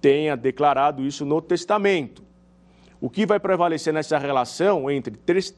tenha 0.00 0.36
declarado 0.36 1.04
isso 1.04 1.24
no 1.26 1.40
testamento. 1.42 2.22
O 3.00 3.08
que 3.08 3.24
vai 3.24 3.40
prevalecer 3.40 3.92
nessa 3.94 4.18
relação 4.18 4.90
entre 4.90 5.16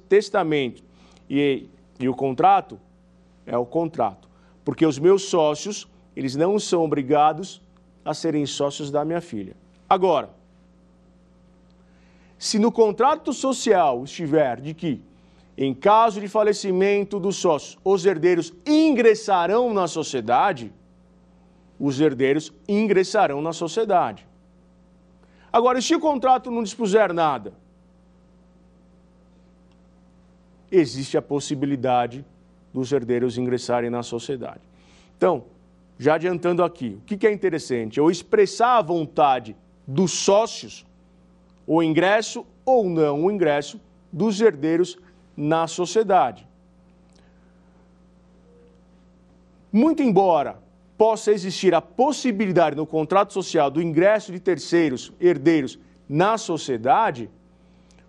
testamento 0.09 0.83
e, 1.29 1.69
e 1.99 2.09
o 2.09 2.15
contrato 2.15 2.79
é 3.45 3.57
o 3.57 3.67
contrato. 3.67 4.29
Porque 4.65 4.87
os 4.87 4.99
meus 4.99 5.25
sócios, 5.25 5.89
eles 6.15 6.37
não 6.37 6.59
são 6.59 6.85
obrigados 6.85 7.61
a 8.05 8.15
serem 8.15 8.47
sócios 8.47 8.91
da 8.91 9.05
minha 9.05 9.21
filha. 9.21 9.57
Agora, 9.89 10.31
se 12.39 12.59
no 12.59 12.73
contrato 12.73 13.33
social 13.33 14.05
estiver 14.05 14.61
de 14.61 14.75
que, 14.75 15.03
em 15.57 15.75
caso 15.75 16.21
de 16.21 16.29
falecimento 16.29 17.21
dos 17.21 17.37
sócios, 17.37 17.79
os 17.85 18.05
herdeiros 18.07 18.53
ingressarão 18.67 19.73
na 19.73 19.87
sociedade, 19.87 20.73
os 21.79 22.01
herdeiros 22.01 22.53
ingressarão 22.69 23.43
na 23.43 23.53
sociedade. 23.53 24.27
Agora, 25.53 25.81
se 25.83 25.95
o 25.95 26.01
contrato 26.01 26.51
não 26.51 26.63
dispuser 26.63 27.13
nada? 27.13 27.53
Existe 30.71 31.19
a 31.19 31.23
possibilidade 31.23 32.25
dos 32.73 32.91
herdeiros 32.91 33.37
ingressarem 33.37 33.91
na 33.91 34.03
sociedade. 34.03 34.61
Então, 35.17 35.45
já 35.99 36.15
adiantando 36.15 36.65
aqui, 36.65 36.99
o 36.99 37.05
que 37.05 37.27
é 37.27 37.33
interessante? 37.33 37.99
Eu 37.99 38.11
expressar 38.11 38.79
a 38.79 38.83
vontade 38.83 39.55
dos 39.87 40.13
sócios, 40.13 40.87
o 41.67 41.83
ingresso 41.83 42.47
ou 42.65 42.89
não 42.89 43.25
o 43.25 43.31
ingresso 43.31 43.79
dos 44.11 44.41
herdeiros 44.41 44.99
na 45.37 45.67
sociedade. 45.67 46.49
Muito 49.71 50.03
embora 50.03 50.59
possa 51.03 51.33
existir 51.33 51.75
a 51.75 51.81
possibilidade 51.81 52.77
no 52.77 52.87
contrato 52.87 53.33
social 53.33 53.69
do 53.69 53.83
ingresso 53.83 54.31
de 54.31 54.39
terceiros 54.39 55.13
herdeiros 55.21 55.77
na 56.09 56.39
sociedade, 56.39 57.29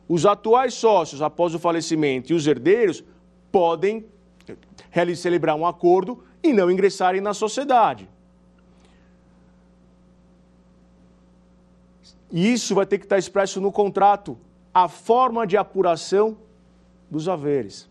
os 0.08 0.28
atuais 0.28 0.76
sócios, 0.76 1.20
após 1.20 1.56
o 1.56 1.60
falecimento, 1.60 2.32
e 2.32 2.36
os 2.36 2.46
herdeiros 2.46 3.04
podem 3.52 4.06
celebrar 5.16 5.56
um 5.56 5.66
acordo 5.66 6.24
e 6.44 6.54
não 6.54 6.70
ingressarem 6.70 7.20
na 7.20 7.34
sociedade. 7.34 8.08
E 12.32 12.54
isso 12.54 12.76
vai 12.76 12.86
ter 12.86 13.00
que 13.00 13.06
estar 13.06 13.18
expresso 13.18 13.60
no 13.60 13.72
contrato, 13.72 14.38
a 14.72 14.88
forma 14.88 15.48
de 15.48 15.58
apuração 15.58 16.38
dos 17.10 17.28
haveres. 17.28 17.90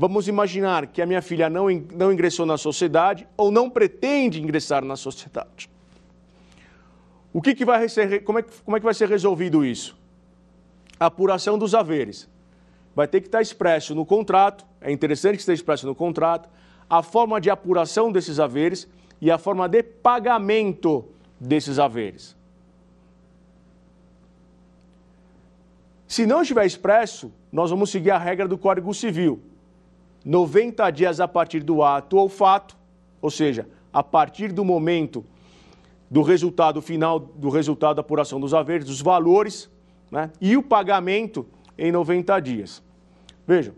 Vamos 0.00 0.28
imaginar 0.28 0.86
que 0.86 1.02
a 1.02 1.06
minha 1.06 1.20
filha 1.20 1.50
não, 1.50 1.66
não 1.92 2.12
ingressou 2.12 2.46
na 2.46 2.56
sociedade 2.56 3.26
ou 3.36 3.50
não 3.50 3.68
pretende 3.68 4.40
ingressar 4.40 4.84
na 4.84 4.94
sociedade. 4.94 5.68
O 7.32 7.42
que, 7.42 7.52
que 7.52 7.64
vai 7.64 7.88
ser, 7.88 8.22
como 8.22 8.38
é, 8.38 8.44
como 8.64 8.76
é 8.76 8.80
que 8.80 8.84
vai 8.84 8.94
ser 8.94 9.08
resolvido 9.08 9.64
isso? 9.64 9.98
A 11.00 11.06
apuração 11.06 11.58
dos 11.58 11.74
haveres. 11.74 12.28
Vai 12.94 13.08
ter 13.08 13.20
que 13.20 13.26
estar 13.26 13.42
expresso 13.42 13.92
no 13.92 14.06
contrato, 14.06 14.64
é 14.80 14.92
interessante 14.92 15.34
que 15.34 15.40
esteja 15.40 15.56
expresso 15.60 15.84
no 15.84 15.96
contrato, 15.96 16.48
a 16.88 17.02
forma 17.02 17.40
de 17.40 17.50
apuração 17.50 18.12
desses 18.12 18.38
haveres 18.38 18.88
e 19.20 19.32
a 19.32 19.36
forma 19.36 19.68
de 19.68 19.82
pagamento 19.82 21.06
desses 21.40 21.76
haveres. 21.76 22.36
Se 26.06 26.24
não 26.24 26.42
estiver 26.42 26.64
expresso, 26.64 27.32
nós 27.50 27.70
vamos 27.70 27.90
seguir 27.90 28.12
a 28.12 28.18
regra 28.18 28.46
do 28.46 28.56
Código 28.56 28.94
Civil, 28.94 29.42
90 30.24 30.90
dias 30.90 31.20
a 31.20 31.28
partir 31.28 31.60
do 31.60 31.82
ato 31.82 32.16
ou 32.16 32.28
fato, 32.28 32.76
ou 33.20 33.30
seja, 33.30 33.68
a 33.92 34.02
partir 34.02 34.52
do 34.52 34.64
momento 34.64 35.24
do 36.10 36.22
resultado 36.22 36.80
final, 36.80 37.18
do 37.18 37.48
resultado 37.50 37.96
da 37.96 38.00
apuração 38.00 38.40
dos 38.40 38.54
haveres, 38.54 38.86
dos 38.86 39.00
valores, 39.00 39.70
né? 40.10 40.30
e 40.40 40.56
o 40.56 40.62
pagamento 40.62 41.46
em 41.76 41.92
90 41.92 42.40
dias. 42.40 42.82
Vejam, 43.46 43.74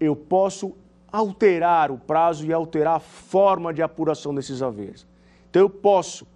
eu 0.00 0.14
posso 0.14 0.74
alterar 1.10 1.90
o 1.90 1.98
prazo 1.98 2.46
e 2.46 2.52
alterar 2.52 2.96
a 2.96 3.00
forma 3.00 3.72
de 3.72 3.82
apuração 3.82 4.34
desses 4.34 4.62
haveres. 4.62 5.06
Então, 5.50 5.62
eu 5.62 5.70
posso 5.70 6.26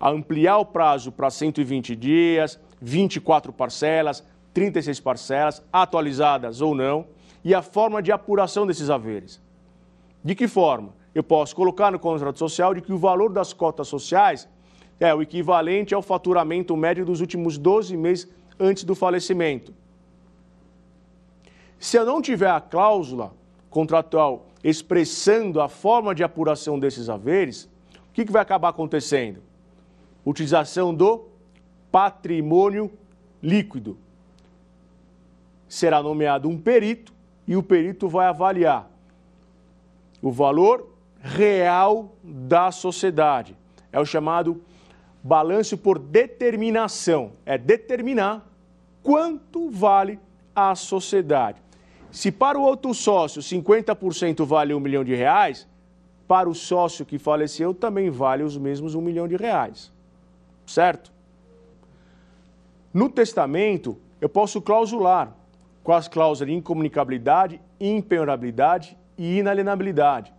ampliar 0.00 0.58
o 0.58 0.64
prazo 0.64 1.12
para 1.12 1.30
120 1.30 1.94
dias, 1.94 2.58
24 2.80 3.52
parcelas, 3.52 4.24
36 4.52 5.00
parcelas, 5.00 5.62
atualizadas 5.72 6.60
ou 6.60 6.74
não 6.74 7.06
e 7.46 7.54
a 7.54 7.62
forma 7.62 8.02
de 8.02 8.10
apuração 8.10 8.66
desses 8.66 8.90
haveres. 8.90 9.40
De 10.24 10.34
que 10.34 10.48
forma? 10.48 10.92
Eu 11.14 11.22
posso 11.22 11.54
colocar 11.54 11.92
no 11.92 11.98
contrato 11.98 12.40
social 12.40 12.74
de 12.74 12.80
que 12.80 12.92
o 12.92 12.98
valor 12.98 13.32
das 13.32 13.52
cotas 13.52 13.86
sociais 13.86 14.48
é 14.98 15.14
o 15.14 15.22
equivalente 15.22 15.94
ao 15.94 16.02
faturamento 16.02 16.76
médio 16.76 17.04
dos 17.04 17.20
últimos 17.20 17.56
12 17.56 17.96
meses 17.96 18.28
antes 18.58 18.82
do 18.82 18.96
falecimento. 18.96 19.72
Se 21.78 21.96
eu 21.96 22.04
não 22.04 22.20
tiver 22.20 22.50
a 22.50 22.60
cláusula 22.60 23.32
contratual 23.70 24.46
expressando 24.64 25.60
a 25.60 25.68
forma 25.68 26.16
de 26.16 26.24
apuração 26.24 26.80
desses 26.80 27.08
haveres, 27.08 27.70
o 28.10 28.12
que, 28.12 28.24
que 28.24 28.32
vai 28.32 28.42
acabar 28.42 28.70
acontecendo? 28.70 29.40
Utilização 30.24 30.92
do 30.92 31.28
patrimônio 31.92 32.90
líquido. 33.40 33.96
Será 35.68 36.02
nomeado 36.02 36.48
um 36.48 36.58
perito 36.58 37.14
e 37.46 37.56
o 37.56 37.62
perito 37.62 38.08
vai 38.08 38.26
avaliar 38.26 38.90
o 40.20 40.30
valor 40.30 40.88
real 41.20 42.12
da 42.22 42.70
sociedade. 42.70 43.56
É 43.92 44.00
o 44.00 44.04
chamado 44.04 44.60
balanço 45.22 45.76
por 45.76 45.98
determinação. 45.98 47.32
É 47.44 47.56
determinar 47.56 48.46
quanto 49.02 49.70
vale 49.70 50.18
a 50.54 50.74
sociedade. 50.74 51.60
Se 52.10 52.32
para 52.32 52.58
o 52.58 52.62
outro 52.62 52.94
sócio 52.94 53.42
50% 53.42 54.44
vale 54.44 54.72
um 54.72 54.80
milhão 54.80 55.04
de 55.04 55.14
reais, 55.14 55.66
para 56.26 56.48
o 56.48 56.54
sócio 56.54 57.04
que 57.04 57.18
faleceu 57.18 57.72
também 57.72 58.10
vale 58.10 58.42
os 58.42 58.56
mesmos 58.56 58.94
um 58.94 59.00
milhão 59.00 59.28
de 59.28 59.36
reais. 59.36 59.92
Certo? 60.66 61.12
No 62.92 63.08
testamento, 63.08 63.96
eu 64.20 64.28
posso 64.28 64.60
clausular 64.60 65.36
com 65.86 65.92
as 65.92 66.08
cláusulas 66.08 66.50
de 66.50 66.56
incomunicabilidade, 66.58 67.60
impenhorabilidade 67.78 68.98
e 69.16 69.38
inalienabilidade. 69.38 70.34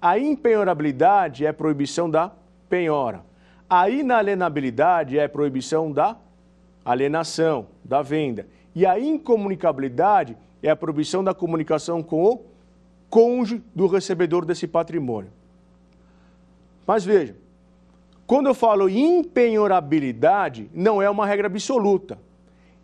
A 0.00 0.18
impenhorabilidade 0.18 1.44
é 1.44 1.52
proibição 1.52 2.08
da 2.08 2.32
penhora. 2.66 3.22
A 3.68 3.90
inalienabilidade 3.90 5.18
é 5.18 5.28
proibição 5.28 5.92
da 5.92 6.16
alienação, 6.82 7.66
da 7.84 8.00
venda. 8.00 8.46
E 8.74 8.86
a 8.86 8.98
incomunicabilidade 8.98 10.34
é 10.62 10.70
a 10.70 10.76
proibição 10.76 11.22
da 11.22 11.34
comunicação 11.34 12.02
com 12.02 12.24
o 12.24 12.46
cônjuge 13.10 13.62
do 13.74 13.86
recebedor 13.86 14.46
desse 14.46 14.66
patrimônio. 14.66 15.30
Mas 16.86 17.04
veja, 17.04 17.36
Quando 18.26 18.48
eu 18.48 18.54
falo 18.54 18.88
impenhorabilidade, 18.88 20.68
não 20.74 21.00
é 21.00 21.08
uma 21.08 21.24
regra 21.24 21.46
absoluta. 21.46 22.18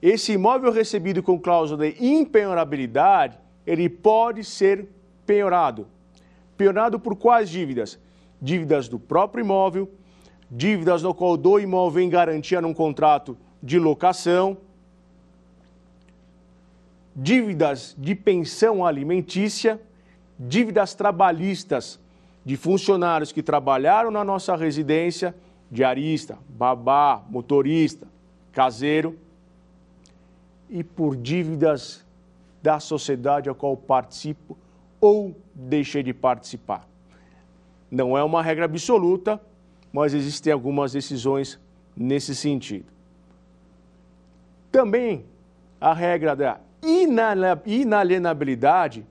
Esse 0.02 0.32
imóvel 0.32 0.72
recebido 0.72 1.22
com 1.22 1.38
cláusula 1.38 1.88
de 1.88 2.04
impenhorabilidade, 2.04 3.38
ele 3.64 3.88
pode 3.88 4.42
ser 4.42 4.88
penhorado. 5.24 5.86
Penhorado 6.56 6.98
por 6.98 7.14
quais 7.14 7.48
dívidas? 7.48 8.00
Dívidas 8.40 8.88
do 8.88 8.98
próprio 8.98 9.44
imóvel, 9.44 9.88
dívidas 10.50 11.04
no 11.04 11.14
qual 11.14 11.36
do 11.36 11.60
imóvel 11.60 12.02
em 12.02 12.08
garantia 12.08 12.60
num 12.60 12.74
contrato 12.74 13.38
de 13.62 13.78
locação, 13.78 14.58
dívidas 17.14 17.94
de 17.96 18.16
pensão 18.16 18.84
alimentícia, 18.84 19.80
dívidas 20.36 20.94
trabalhistas 20.94 22.00
de 22.44 22.56
funcionários 22.56 23.30
que 23.30 23.42
trabalharam 23.42 24.10
na 24.10 24.24
nossa 24.24 24.56
residência, 24.56 25.32
diarista, 25.70 26.36
babá, 26.48 27.22
motorista, 27.30 28.08
caseiro, 28.50 29.16
e 30.72 30.82
por 30.82 31.14
dívidas 31.14 32.04
da 32.62 32.80
sociedade 32.80 33.50
a 33.50 33.54
qual 33.54 33.76
participo 33.76 34.56
ou 34.98 35.36
deixei 35.54 36.02
de 36.02 36.14
participar. 36.14 36.88
Não 37.90 38.16
é 38.16 38.24
uma 38.24 38.42
regra 38.42 38.64
absoluta, 38.64 39.38
mas 39.92 40.14
existem 40.14 40.50
algumas 40.50 40.92
decisões 40.92 41.60
nesse 41.94 42.34
sentido. 42.34 42.86
Também 44.70 45.26
a 45.78 45.92
regra 45.92 46.34
da 46.34 46.58
inalienabilidade 46.82 49.04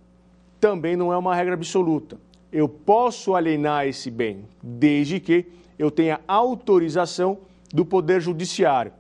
também 0.60 0.96
não 0.96 1.14
é 1.14 1.18
uma 1.18 1.36
regra 1.36 1.54
absoluta. 1.54 2.18
Eu 2.52 2.68
posso 2.68 3.36
alienar 3.36 3.86
esse 3.86 4.10
bem, 4.10 4.48
desde 4.64 5.20
que 5.20 5.46
eu 5.78 5.92
tenha 5.92 6.20
autorização 6.28 7.38
do 7.72 7.86
Poder 7.86 8.20
Judiciário. 8.20 8.92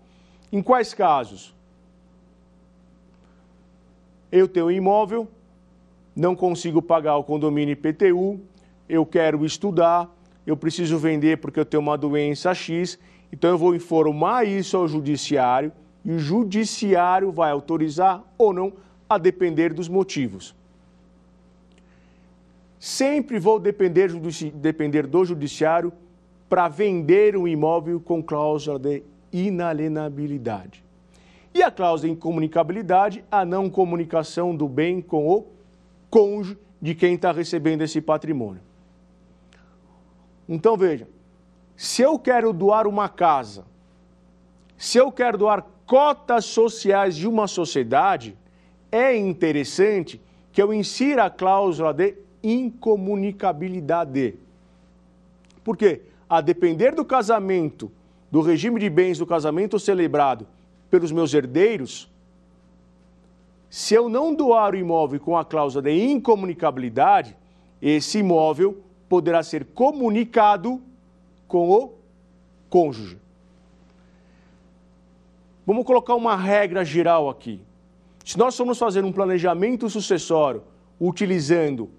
Em 0.51 0.61
quais 0.61 0.93
casos? 0.93 1.55
Eu 4.31 4.47
tenho 4.47 4.67
um 4.67 4.71
imóvel, 4.71 5.27
não 6.15 6.35
consigo 6.35 6.81
pagar 6.81 7.17
o 7.17 7.23
condomínio 7.23 7.73
IPTU, 7.73 8.39
eu 8.87 9.05
quero 9.05 9.45
estudar, 9.45 10.09
eu 10.45 10.55
preciso 10.57 10.97
vender 10.97 11.37
porque 11.37 11.59
eu 11.59 11.65
tenho 11.65 11.81
uma 11.81 11.97
doença 11.97 12.53
X, 12.53 12.97
então 13.31 13.49
eu 13.49 13.57
vou 13.57 13.75
informar 13.75 14.45
isso 14.45 14.77
ao 14.77 14.87
judiciário 14.87 15.71
e 16.03 16.11
o 16.11 16.19
judiciário 16.19 17.31
vai 17.31 17.51
autorizar 17.51 18.23
ou 18.37 18.53
não, 18.53 18.73
a 19.09 19.17
depender 19.17 19.73
dos 19.73 19.89
motivos. 19.89 20.55
Sempre 22.79 23.37
vou 23.37 23.59
depender, 23.59 24.11
depender 24.53 25.05
do 25.05 25.23
judiciário 25.25 25.91
para 26.49 26.67
vender 26.67 27.37
um 27.37 27.47
imóvel 27.47 27.99
com 27.99 28.23
cláusula 28.23 28.79
de 28.79 29.03
inalienabilidade. 29.31 30.83
E 31.53 31.61
a 31.61 31.69
cláusula 31.69 32.09
de 32.09 32.13
incomunicabilidade, 32.15 33.23
a 33.29 33.43
não 33.43 33.69
comunicação 33.69 34.55
do 34.55 34.69
bem 34.69 35.01
com 35.01 35.27
o 35.27 35.47
cônjuge 36.09 36.57
de 36.81 36.95
quem 36.95 37.15
está 37.15 37.31
recebendo 37.31 37.81
esse 37.81 38.01
patrimônio. 38.01 38.61
Então 40.47 40.77
veja, 40.77 41.07
se 41.75 42.01
eu 42.01 42.17
quero 42.17 42.53
doar 42.53 42.87
uma 42.87 43.09
casa, 43.09 43.65
se 44.77 44.97
eu 44.97 45.11
quero 45.11 45.37
doar 45.37 45.65
cotas 45.85 46.45
sociais 46.45 47.15
de 47.15 47.27
uma 47.27 47.47
sociedade, 47.47 48.37
é 48.91 49.15
interessante 49.15 50.21
que 50.51 50.61
eu 50.61 50.73
insira 50.73 51.25
a 51.25 51.29
cláusula 51.29 51.93
de 51.93 52.15
incomunicabilidade. 52.41 54.35
Por 55.63 55.77
quê? 55.77 56.01
A 56.29 56.41
depender 56.41 56.95
do 56.95 57.05
casamento, 57.05 57.91
do 58.31 58.41
regime 58.41 58.79
de 58.79 58.89
bens 58.89 59.17
do 59.17 59.27
casamento 59.27 59.77
celebrado 59.77 60.47
pelos 60.91 61.11
meus 61.11 61.33
herdeiros, 61.33 62.11
se 63.69 63.95
eu 63.95 64.09
não 64.09 64.35
doar 64.35 64.73
o 64.73 64.77
imóvel 64.77 65.21
com 65.21 65.37
a 65.37 65.45
cláusula 65.45 65.81
de 65.81 65.91
incomunicabilidade, 65.91 67.37
esse 67.81 68.19
imóvel 68.19 68.83
poderá 69.07 69.41
ser 69.41 69.65
comunicado 69.65 70.81
com 71.47 71.71
o 71.71 71.93
cônjuge. 72.69 73.17
Vamos 75.65 75.85
colocar 75.85 76.15
uma 76.15 76.35
regra 76.35 76.83
geral 76.83 77.29
aqui. 77.29 77.61
Se 78.25 78.37
nós 78.37 78.57
formos 78.57 78.77
fazer 78.77 79.05
um 79.05 79.11
planejamento 79.11 79.89
sucessório 79.89 80.63
utilizando 80.99 81.89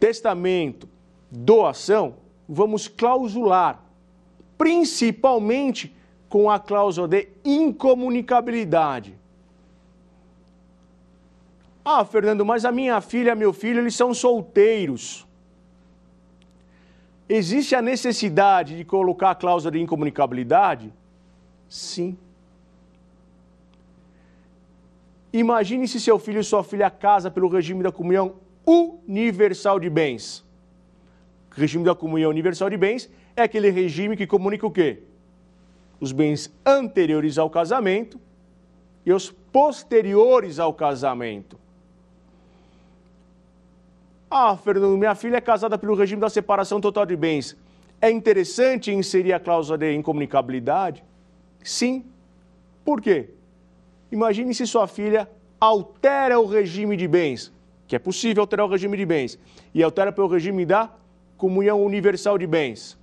testamento, 0.00 0.88
doação, 1.30 2.14
vamos 2.48 2.88
clausular, 2.88 3.84
principalmente 4.56 5.94
com 6.28 6.50
a 6.50 6.58
cláusula 6.58 7.08
de 7.08 7.28
incomunicabilidade. 7.44 9.16
Ah, 11.84 12.04
Fernando, 12.04 12.44
mas 12.44 12.64
a 12.64 12.72
minha 12.72 13.00
filha 13.00 13.34
meu 13.34 13.52
filho, 13.52 13.80
eles 13.80 13.94
são 13.94 14.12
solteiros. 14.12 15.26
Existe 17.28 17.74
a 17.74 17.82
necessidade 17.82 18.76
de 18.76 18.84
colocar 18.84 19.30
a 19.30 19.34
cláusula 19.34 19.72
de 19.72 19.80
incomunicabilidade? 19.80 20.92
Sim. 21.68 22.16
Imagine 25.32 25.86
se 25.86 26.00
seu 26.00 26.18
filho 26.18 26.40
e 26.40 26.44
sua 26.44 26.64
filha 26.64 26.90
casa 26.90 27.30
pelo 27.30 27.48
regime 27.48 27.82
da 27.82 27.92
comunhão 27.92 28.36
universal 28.66 29.78
de 29.78 29.90
bens. 29.90 30.44
O 31.50 31.60
regime 31.60 31.84
da 31.84 31.94
comunhão 31.94 32.30
universal 32.30 32.70
de 32.70 32.76
bens 32.76 33.10
é 33.36 33.42
aquele 33.42 33.70
regime 33.70 34.16
que 34.16 34.26
comunica 34.26 34.66
o 34.66 34.70
quê? 34.70 35.02
Os 36.00 36.12
bens 36.12 36.52
anteriores 36.64 37.38
ao 37.38 37.50
casamento 37.50 38.20
e 39.04 39.12
os 39.12 39.30
posteriores 39.30 40.58
ao 40.58 40.72
casamento. 40.72 41.58
Ah, 44.30 44.56
Fernando, 44.56 44.96
minha 44.96 45.14
filha 45.14 45.38
é 45.38 45.40
casada 45.40 45.78
pelo 45.78 45.94
regime 45.94 46.20
da 46.20 46.28
separação 46.28 46.80
total 46.80 47.06
de 47.06 47.16
bens. 47.16 47.56
É 48.00 48.10
interessante 48.10 48.92
inserir 48.92 49.32
a 49.32 49.40
cláusula 49.40 49.78
de 49.78 49.94
incomunicabilidade? 49.94 51.02
Sim. 51.64 52.04
Por 52.84 53.00
quê? 53.00 53.30
Imagine 54.12 54.54
se 54.54 54.66
sua 54.66 54.86
filha 54.86 55.28
altera 55.60 56.38
o 56.38 56.46
regime 56.46 56.96
de 56.96 57.08
bens, 57.08 57.52
que 57.86 57.96
é 57.96 57.98
possível 57.98 58.42
alterar 58.42 58.66
o 58.66 58.70
regime 58.70 58.96
de 58.96 59.04
bens, 59.04 59.38
e 59.74 59.82
altera 59.82 60.12
pelo 60.12 60.28
regime 60.28 60.64
da 60.64 60.90
comunhão 61.36 61.82
universal 61.82 62.38
de 62.38 62.46
bens. 62.46 62.98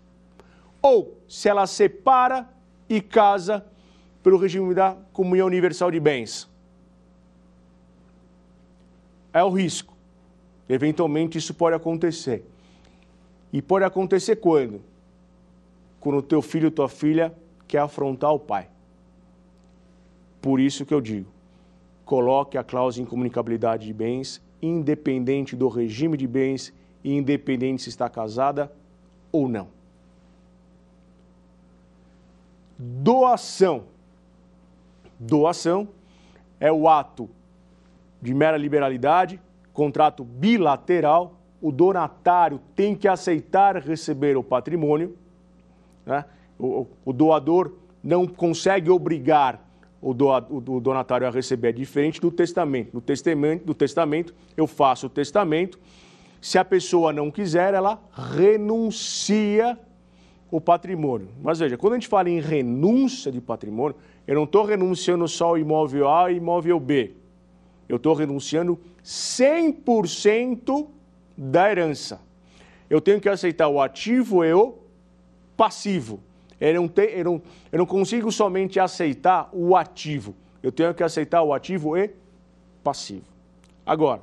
Ou 0.82 1.18
se 1.28 1.50
ela 1.50 1.68
separa 1.68 2.48
e 2.90 3.02
casa 3.02 3.66
pelo 4.24 4.38
regime 4.38 4.74
da 4.74 4.98
comunhão 5.14 5.48
universal 5.48 5.92
de 5.92 6.00
bens. 6.00 6.50
É 9.34 9.44
o 9.44 9.50
risco. 9.50 9.94
Eventualmente 10.68 11.38
isso 11.38 11.54
pode 11.54 11.76
acontecer. 11.76 12.44
E 13.52 13.62
pode 13.62 13.86
acontecer 13.86 14.38
quando? 14.38 14.82
Quando 16.00 16.18
o 16.18 16.22
teu 16.22 16.42
filho 16.42 16.66
ou 16.66 16.72
tua 16.72 16.90
filha 16.90 17.34
quer 17.68 17.80
afrontar 17.80 18.34
o 18.34 18.40
pai. 18.40 18.70
Por 20.42 20.60
isso 20.60 20.86
que 20.86 20.94
eu 20.94 21.02
digo, 21.02 21.28
coloque 22.04 22.58
a 22.58 22.64
cláusula 22.64 23.06
em 23.06 23.10
comunicabilidade 23.10 23.86
de 23.86 23.94
bens, 23.94 24.42
independente 24.62 25.56
do 25.56 25.68
regime 25.68 26.18
de 26.18 26.28
bens 26.28 26.74
e 27.04 27.14
independente 27.14 27.84
se 27.84 27.90
está 27.90 28.10
casada 28.10 28.72
ou 29.32 29.48
não. 29.48 29.68
Doação. 32.78 33.84
Doação 35.20 35.88
é 36.60 36.72
o 36.72 36.88
ato 36.88 37.30
de 38.22 38.34
mera 38.34 38.58
liberalidade, 38.58 39.40
contrato 39.74 40.24
bilateral. 40.24 41.40
O 41.62 41.72
donatário 41.72 42.60
tem 42.76 42.96
que 42.96 43.08
aceitar 43.08 43.78
receber 43.78 44.38
o 44.38 44.44
patrimônio. 44.44 45.18
Né? 46.06 46.26
O, 46.60 46.88
o 47.04 47.14
doador 47.14 47.74
não 48.04 48.28
consegue 48.28 48.90
obrigar 48.90 49.66
o, 50.06 50.12
o, 50.12 50.80
donatário 50.80 51.26
a 51.26 51.32
receber 51.32 51.70
é 51.70 51.72
diferente 51.72 52.22
do 52.22 52.30
testamento. 52.30 52.94
No 52.94 53.02
testamento, 53.02 53.66
testamento, 53.74 54.36
eu 54.56 54.68
faço 54.68 55.08
o 55.08 55.10
testamento. 55.10 55.80
Se 56.40 56.60
a 56.60 56.66
pessoa 56.66 57.12
não 57.12 57.32
quiser, 57.32 57.74
ela 57.74 58.00
renuncia 58.14 59.80
o 60.52 60.62
patrimônio. 60.62 61.30
Mas 61.42 61.60
veja, 61.60 61.78
quando 61.78 61.94
a 61.94 61.96
gente 61.98 62.08
fala 62.08 62.30
em 62.30 62.40
renúncia 62.40 63.32
de 63.32 63.42
patrimônio, 63.42 63.96
eu 64.28 64.36
não 64.36 64.44
estou 64.44 64.64
renunciando 64.66 65.28
só 65.28 65.50
ao 65.50 65.58
imóvel 65.58 66.10
A 66.10 66.32
e 66.32 66.38
imóvel 66.38 66.80
B. 66.80 67.14
Eu 67.88 67.98
estou 67.98 68.14
renunciando 68.14 68.80
100% 69.04 70.88
da 71.38 71.70
herança. 71.70 72.20
Eu 72.90 73.02
tenho 73.02 73.20
que 73.20 73.30
aceitar 73.30 73.68
o 73.68 73.82
ativo 73.82 74.44
e 74.44 74.54
o 74.54 74.76
passivo. 75.56 76.20
Eu 76.60 76.74
não, 76.76 76.88
te, 76.88 77.02
eu, 77.02 77.24
não, 77.24 77.42
eu 77.72 77.80
não 77.80 77.86
consigo 77.86 78.32
somente 78.32 78.80
aceitar 78.80 79.50
o 79.52 79.76
ativo, 79.76 80.34
eu 80.64 80.72
tenho 80.72 80.94
que 80.94 81.04
aceitar 81.04 81.44
o 81.44 81.54
ativo 81.54 81.98
e 81.98 82.12
passivo. 82.84 83.26
Agora, 83.86 84.22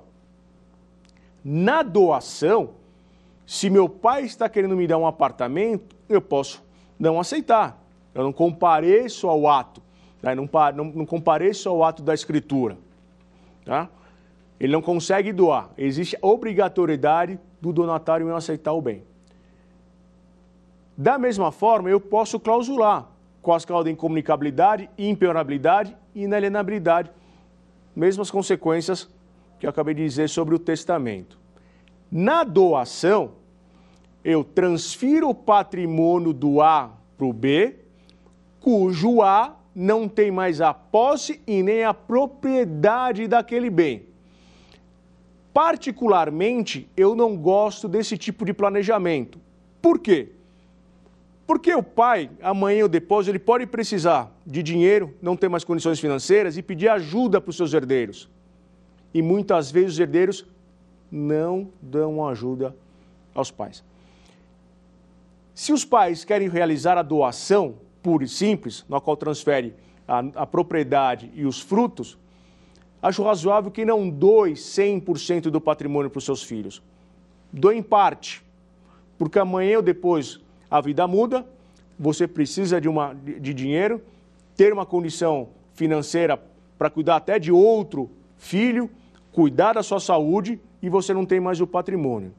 na 1.45 1.83
doação, 1.83 2.71
se 3.47 3.69
meu 3.69 3.89
pai 3.89 4.25
está 4.25 4.49
querendo 4.49 4.77
me 4.77 4.87
dar 4.87 4.99
um 4.99 5.07
apartamento, 5.07 5.95
eu 6.15 6.23
posso 6.23 6.63
não 6.99 7.19
aceitar. 7.19 7.83
Eu 8.15 8.23
não 8.23 8.33
compareço 8.33 9.29
ao 9.29 9.49
ato, 9.49 9.83
né? 10.23 10.35
não, 10.35 10.49
não, 10.75 10.85
não 10.85 11.07
compareço 11.07 11.69
ao 11.69 11.83
ato 11.83 12.03
da 12.03 12.13
escritura. 12.13 12.77
Tá? 13.65 13.89
Ele 14.61 14.73
não 14.73 14.83
consegue 14.83 15.33
doar. 15.33 15.71
Existe 15.77 16.17
obrigatoriedade 16.21 17.39
do 17.61 17.73
donatário 17.73 18.29
em 18.29 18.33
aceitar 18.33 18.73
o 18.73 18.83
bem. 18.83 19.03
Da 20.97 21.19
mesma 21.19 21.51
forma, 21.51 21.89
eu 21.89 22.01
posso 22.01 22.39
clausular 22.39 23.09
com 23.41 23.53
as 23.53 23.65
cláusulas 23.65 23.87
de 23.87 23.93
incomunicabilidade, 23.93 24.89
impenhorabilidade 24.97 25.97
e 26.15 26.23
inalienabilidade. 26.23 27.11
Mesmas 27.97 28.31
consequências 28.31 29.09
que 29.59 29.67
eu 29.67 29.71
acabei 29.71 29.95
de 29.95 30.05
dizer 30.05 30.29
sobre 30.29 30.55
o 30.55 30.59
testamento. 30.59 31.39
Na 32.11 32.45
doação, 32.45 33.33
eu 34.25 34.45
transfiro 34.45 35.29
o 35.29 35.35
patrimônio 35.35 36.33
do 36.33 36.61
A 36.61 36.93
para 37.17 37.27
o 37.27 37.33
B, 37.33 37.77
cujo 38.61 39.23
A 39.23 39.57
não 39.75 40.09
tem 40.09 40.31
mais 40.31 40.61
a 40.61 40.73
posse 40.73 41.41
e 41.47 41.63
nem 41.63 41.83
a 41.85 41.95
propriedade 41.95 43.27
daquele 43.27 43.71
bem. 43.71 44.05
Particularmente, 45.53 46.89
eu 46.97 47.15
não 47.15 47.37
gosto 47.37 47.89
desse 47.89 48.17
tipo 48.17 48.45
de 48.45 48.55
planejamento. 48.55 49.39
Por 49.81 49.99
quê? 49.99 50.31
Porque 51.47 51.75
o 51.75 51.83
pai, 51.83 52.31
amanhã 52.41 52.85
ou 52.85 52.89
depois, 52.89 53.29
ele 53.29 53.39
pode 53.39 53.67
precisar 53.67 54.33
de 54.47 54.63
dinheiro, 54.63 55.15
não 55.21 55.37
ter 55.37 55.49
mais 55.49 55.65
condições 55.65 56.01
financeiras 56.01 56.57
e 56.57 56.63
pedir 56.63 56.89
ajuda 56.89 57.41
para 57.41 57.51
os 57.51 57.57
seus 57.57 57.75
herdeiros. 57.75 58.31
E 59.13 59.21
muitas 59.21 59.71
vezes 59.71 59.95
os 59.95 60.01
herdeiros 60.01 60.47
não 61.11 61.69
dão 61.83 62.27
ajuda 62.27 62.75
aos 63.35 63.51
pais. 63.51 63.85
Se 65.55 65.73
os 65.73 65.85
pais 65.85 66.25
querem 66.25 66.49
realizar 66.49 66.97
a 66.97 67.03
doação 67.03 67.75
pura 68.03 68.25
e 68.25 68.29
simples, 68.29 68.85
na 68.89 69.01
qual 69.01 69.17
transfere 69.17 69.75
a, 70.09 70.19
a 70.35 70.47
propriedade 70.47 71.31
e 71.35 71.45
os 71.47 71.61
frutos, 71.61 72.19
acho 73.01 73.23
razoável 73.23 73.71
que 73.71 73.85
não 73.85 74.09
doe 74.11 74.53
100% 74.53 75.43
do 75.51 75.61
patrimônio 75.61 76.11
para 76.11 76.19
os 76.19 76.25
seus 76.25 76.43
filhos. 76.43 76.83
Doe 77.53 77.77
em 77.77 77.83
parte, 77.83 78.43
porque 79.19 79.39
amanhã 79.39 79.77
ou 79.77 79.83
depois 79.83 80.41
a 80.71 80.81
vida 80.81 81.07
muda, 81.07 81.47
você 81.99 82.27
precisa 82.27 82.81
de, 82.81 82.89
uma, 82.89 83.15
de, 83.15 83.39
de 83.39 83.55
dinheiro, 83.55 84.03
ter 84.57 84.73
uma 84.73 84.87
condição 84.87 85.51
financeira 85.75 86.43
para 86.79 86.91
cuidar 86.91 87.17
até 87.17 87.39
de 87.39 87.53
outro 87.53 88.11
filho, 88.37 88.91
cuidar 89.31 89.75
da 89.75 89.83
sua 89.83 90.01
saúde 90.01 90.61
e 90.83 90.89
você 90.89 91.15
não 91.15 91.25
tem 91.25 91.39
mais 91.39 91.61
o 91.61 91.67
patrimônio. 91.67 92.35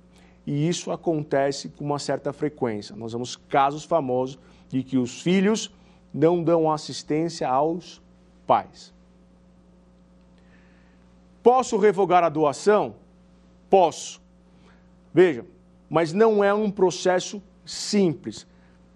E 0.46 0.68
isso 0.68 0.92
acontece 0.92 1.70
com 1.70 1.86
uma 1.86 2.00
certa 2.00 2.34
frequência. 2.34 2.96
Nós 2.96 3.14
vemos 3.14 3.36
casos 3.36 3.84
famosos 3.84 4.38
de 4.70 4.84
que 4.84 4.98
os 4.98 5.22
filhos 5.22 5.72
não 6.14 6.44
dão 6.44 6.72
assistência 6.72 7.48
aos 7.48 8.02
pais. 8.46 8.94
Posso 11.42 11.78
revogar 11.78 12.24
a 12.24 12.30
doação? 12.30 12.96
Posso. 13.70 14.22
Veja, 15.14 15.46
mas 15.90 16.14
não 16.14 16.44
é 16.44 16.54
um 16.54 16.72
processo 16.72 17.42
simples. 17.66 18.48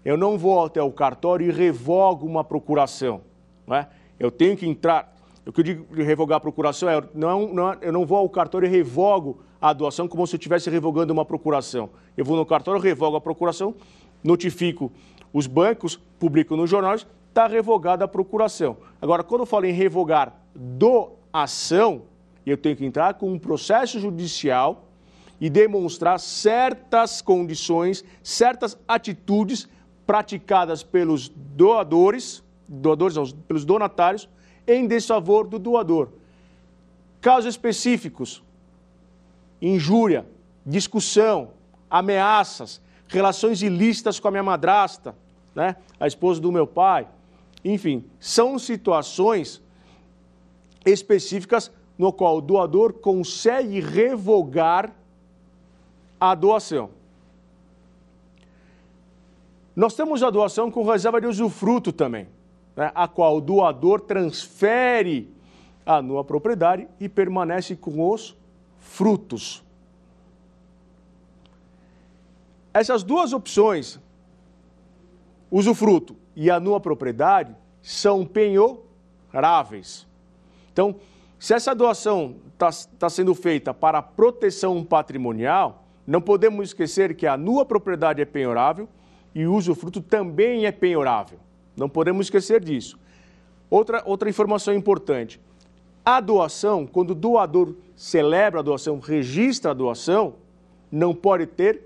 Eu 0.04 0.16
não 0.16 0.38
vou 0.38 0.64
até 0.64 0.82
o 0.82 0.90
cartório 0.90 1.46
e 1.46 1.52
revogo 1.52 2.26
uma 2.26 2.42
procuração. 2.42 3.20
Não 3.66 3.76
é? 3.76 3.88
Eu 4.18 4.30
tenho 4.30 4.56
que 4.56 4.66
entrar. 4.66 5.14
O 5.48 5.52
que 5.52 5.60
eu 5.60 5.64
digo 5.64 5.96
de 5.96 6.02
revogar 6.02 6.36
a 6.36 6.40
procuração 6.40 6.90
é, 6.90 7.02
não, 7.14 7.48
não, 7.48 7.72
eu 7.80 7.90
não 7.90 8.04
vou 8.04 8.18
ao 8.18 8.28
cartório 8.28 8.66
e 8.66 8.68
revogo 8.68 9.40
a 9.58 9.72
doação 9.72 10.06
como 10.06 10.26
se 10.26 10.36
eu 10.36 10.36
estivesse 10.36 10.68
revogando 10.68 11.10
uma 11.10 11.24
procuração. 11.24 11.88
Eu 12.18 12.22
vou 12.22 12.36
no 12.36 12.44
cartório, 12.44 12.78
revogo 12.78 13.16
a 13.16 13.20
procuração, 13.20 13.74
notifico 14.22 14.92
os 15.32 15.46
bancos, 15.46 15.98
publico 16.18 16.54
nos 16.54 16.68
jornais, 16.68 17.06
está 17.30 17.46
revogada 17.46 18.04
a 18.04 18.08
procuração. 18.08 18.76
Agora, 19.00 19.24
quando 19.24 19.40
eu 19.40 19.46
falo 19.46 19.64
em 19.64 19.72
revogar 19.72 20.38
doação, 20.54 22.02
eu 22.44 22.58
tenho 22.58 22.76
que 22.76 22.84
entrar 22.84 23.14
com 23.14 23.32
um 23.32 23.38
processo 23.38 23.98
judicial 23.98 24.84
e 25.40 25.48
demonstrar 25.48 26.20
certas 26.20 27.22
condições, 27.22 28.04
certas 28.22 28.78
atitudes 28.86 29.66
praticadas 30.06 30.82
pelos 30.82 31.30
doadores, 31.30 32.44
doadores 32.68 33.16
não, 33.16 33.24
pelos 33.26 33.64
donatários, 33.64 34.28
em 34.68 34.86
desfavor 34.86 35.48
do 35.48 35.58
doador. 35.58 36.10
Casos 37.20 37.54
específicos: 37.54 38.42
injúria, 39.60 40.26
discussão, 40.64 41.50
ameaças, 41.90 42.80
relações 43.08 43.62
ilícitas 43.62 44.20
com 44.20 44.28
a 44.28 44.30
minha 44.30 44.42
madrasta, 44.42 45.16
né? 45.54 45.76
a 45.98 46.06
esposa 46.06 46.40
do 46.40 46.52
meu 46.52 46.66
pai. 46.66 47.08
Enfim, 47.64 48.04
são 48.20 48.58
situações 48.58 49.62
específicas 50.84 51.72
no 51.96 52.12
qual 52.12 52.36
o 52.36 52.40
doador 52.40 52.92
consegue 52.92 53.80
revogar 53.80 54.92
a 56.20 56.34
doação. 56.34 56.90
Nós 59.74 59.94
temos 59.94 60.22
a 60.22 60.30
doação 60.30 60.70
com 60.70 60.84
reserva 60.84 61.20
de 61.20 61.26
usufruto 61.26 61.92
também, 61.92 62.28
né, 62.78 62.92
a 62.94 63.08
qual 63.08 63.38
o 63.38 63.40
doador 63.40 64.00
transfere 64.02 65.34
a 65.84 66.00
nua 66.00 66.22
propriedade 66.22 66.86
e 67.00 67.08
permanece 67.08 67.74
com 67.74 68.08
os 68.08 68.36
frutos. 68.78 69.64
Essas 72.72 73.02
duas 73.02 73.32
opções, 73.32 73.98
usufruto 75.50 76.14
e 76.36 76.48
a 76.48 76.60
nua 76.60 76.78
propriedade, 76.78 77.52
são 77.82 78.24
penhoráveis. 78.24 80.06
Então, 80.72 80.94
se 81.36 81.54
essa 81.54 81.74
doação 81.74 82.36
está 82.52 82.70
tá 82.96 83.10
sendo 83.10 83.34
feita 83.34 83.74
para 83.74 84.00
proteção 84.00 84.84
patrimonial, 84.84 85.82
não 86.06 86.20
podemos 86.20 86.68
esquecer 86.68 87.16
que 87.16 87.26
a 87.26 87.36
nua 87.36 87.66
propriedade 87.66 88.22
é 88.22 88.24
penhorável 88.24 88.88
e 89.34 89.48
o 89.48 89.54
usufruto 89.54 90.00
também 90.00 90.64
é 90.64 90.70
penhorável. 90.70 91.40
Não 91.78 91.88
podemos 91.88 92.26
esquecer 92.26 92.60
disso. 92.62 92.98
Outra, 93.70 94.02
outra 94.04 94.28
informação 94.28 94.74
importante: 94.74 95.40
a 96.04 96.20
doação, 96.20 96.86
quando 96.86 97.10
o 97.10 97.14
doador 97.14 97.74
celebra 97.96 98.60
a 98.60 98.62
doação, 98.62 98.98
registra 98.98 99.70
a 99.70 99.74
doação, 99.74 100.34
não 100.90 101.14
pode 101.14 101.46
ter 101.46 101.82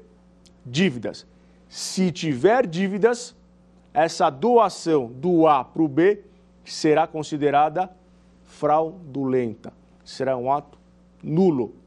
dívidas. 0.65 1.27
Se 1.69 2.11
tiver 2.11 2.67
dívidas, 2.67 3.35
essa 3.93 4.31
doação 4.31 5.07
do 5.07 5.47
A 5.47 5.65
para 5.65 5.83
o 5.83 5.89
B 5.89 6.21
será 6.65 7.07
considerada 7.07 7.91
fraudulenta. 8.45 9.73
Será 10.05 10.37
um 10.37 10.51
ato 10.53 10.79
nulo 11.23 11.83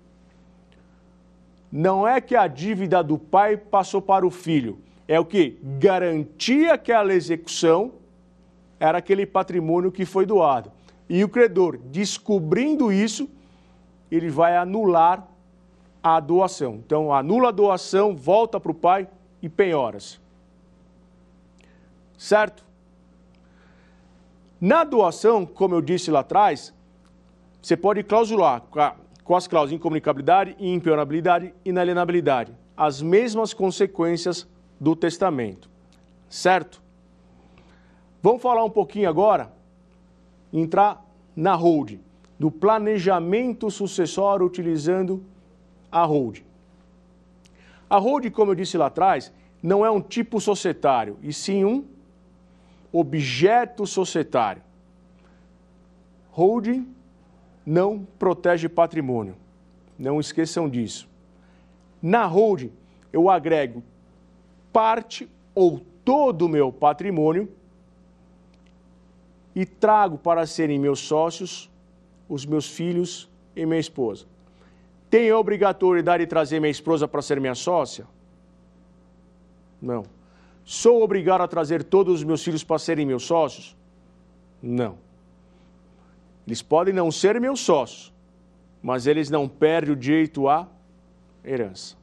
não 1.75 2.07
é 2.07 2.21
que 2.21 2.37
a 2.37 2.47
dívida 2.47 3.03
do 3.03 3.17
pai 3.17 3.57
passou 3.57 4.01
para 4.01 4.25
o 4.25 4.31
filho, 4.31 4.79
é 5.07 5.19
o 5.19 5.25
que 5.25 5.59
garantia 5.61 6.73
aquela 6.73 7.13
execução 7.13 7.93
era 8.79 8.97
aquele 8.97 9.25
patrimônio 9.25 9.91
que 9.91 10.05
foi 10.05 10.25
doado. 10.25 10.71
E 11.07 11.23
o 11.23 11.29
credor, 11.29 11.77
descobrindo 11.77 12.91
isso, 12.91 13.29
ele 14.11 14.29
vai 14.29 14.57
anular 14.57 15.27
a 16.01 16.19
doação. 16.19 16.75
Então, 16.85 17.13
anula 17.13 17.49
a 17.49 17.51
doação, 17.51 18.15
volta 18.15 18.59
para 18.59 18.71
o 18.71 18.75
pai 18.75 19.07
e 19.41 19.49
penhoras. 19.49 20.19
Certo? 22.17 22.63
Na 24.59 24.83
doação, 24.83 25.45
como 25.45 25.75
eu 25.75 25.81
disse 25.81 26.09
lá 26.09 26.21
atrás, 26.21 26.73
você 27.61 27.75
pode 27.75 28.03
clausular 28.03 28.61
com 29.23 29.35
as 29.35 29.47
cláusulas 29.47 29.69
de 29.69 29.75
incomunicabilidade, 29.75 30.55
impenhorabilidade 30.59 31.53
e 31.63 31.69
inalienabilidade. 31.69 32.55
As 32.75 33.01
mesmas 33.01 33.53
consequências 33.53 34.47
do 34.79 34.95
testamento. 34.95 35.69
Certo? 36.29 36.81
Vamos 38.21 38.41
falar 38.41 38.63
um 38.63 38.69
pouquinho 38.69 39.09
agora, 39.09 39.51
entrar 40.51 41.05
na 41.35 41.53
hold, 41.53 41.99
do 42.39 42.49
planejamento 42.49 43.69
sucessório 43.69 44.45
utilizando 44.45 45.23
a 45.91 46.03
hold. 46.03 46.39
A 47.89 47.97
hold, 47.97 48.29
como 48.31 48.51
eu 48.51 48.55
disse 48.55 48.77
lá 48.77 48.87
atrás, 48.87 49.31
não 49.61 49.85
é 49.85 49.89
um 49.89 50.01
tipo 50.01 50.41
societário, 50.41 51.17
e 51.21 51.31
sim 51.31 51.63
um 51.63 51.85
objeto 52.91 53.85
societário. 53.85 54.61
Holding 56.31 56.87
não 57.65 58.05
protege 58.19 58.69
patrimônio. 58.69 59.35
Não 59.97 60.19
esqueçam 60.19 60.69
disso. 60.69 61.07
Na 62.01 62.25
holding, 62.25 62.71
eu 63.11 63.29
agrego 63.29 63.83
parte 64.75 65.29
ou 65.55 65.79
todo 66.03 66.47
o 66.47 66.49
meu 66.49 66.69
patrimônio 66.69 67.49
e 69.55 69.65
trago 69.65 70.17
para 70.17 70.45
serem 70.45 70.77
meus 70.77 70.99
sócios 70.99 71.71
os 72.27 72.45
meus 72.45 72.67
filhos 72.67 73.29
e 73.55 73.65
minha 73.65 73.79
esposa. 73.79 74.25
Tem 75.09 75.29
a 75.29 75.39
obrigatoriedade 75.39 76.25
de 76.25 76.27
trazer 76.27 76.59
minha 76.59 76.69
esposa 76.69 77.07
para 77.07 77.21
ser 77.21 77.39
minha 77.39 77.55
sócia? 77.55 78.05
Não. 79.81 80.03
Sou 80.65 81.01
obrigado 81.01 81.39
a 81.39 81.47
trazer 81.47 81.81
todos 81.81 82.15
os 82.15 82.23
meus 82.25 82.43
filhos 82.43 82.61
para 82.61 82.77
serem 82.77 83.05
meus 83.05 83.23
sócios? 83.23 83.77
Não. 84.61 84.97
Eles 86.45 86.61
podem 86.61 86.93
não 86.93 87.13
ser 87.13 87.39
meus 87.39 87.61
sócios, 87.61 88.13
mas 88.83 89.07
eles 89.07 89.29
não 89.29 89.47
perdem 89.47 89.93
o 89.93 89.95
direito 89.95 90.49
à 90.49 90.67
herança. 91.45 91.95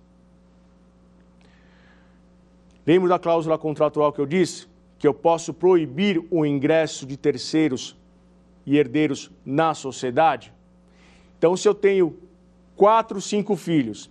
Lembra 2.87 3.11
da 3.11 3.19
cláusula 3.19 3.57
contratual 3.57 4.13
que 4.13 4.21
eu 4.21 4.27
disse? 4.27 4.67
Que 4.99 5.07
eu 5.07 5.15
posso 5.15 5.55
proibir 5.55 6.25
o 6.31 6.45
ingresso 6.45 7.07
de 7.07 7.17
terceiros 7.17 7.97
e 8.67 8.77
herdeiros 8.77 9.31
na 9.45 9.75
sociedade? 9.75 10.53
Então, 11.39 11.57
se 11.57 11.69
eu 11.69 11.75
tenho 11.75 12.17
quatro, 12.77 13.21
cinco 13.21 13.57
filhos, 13.57 14.11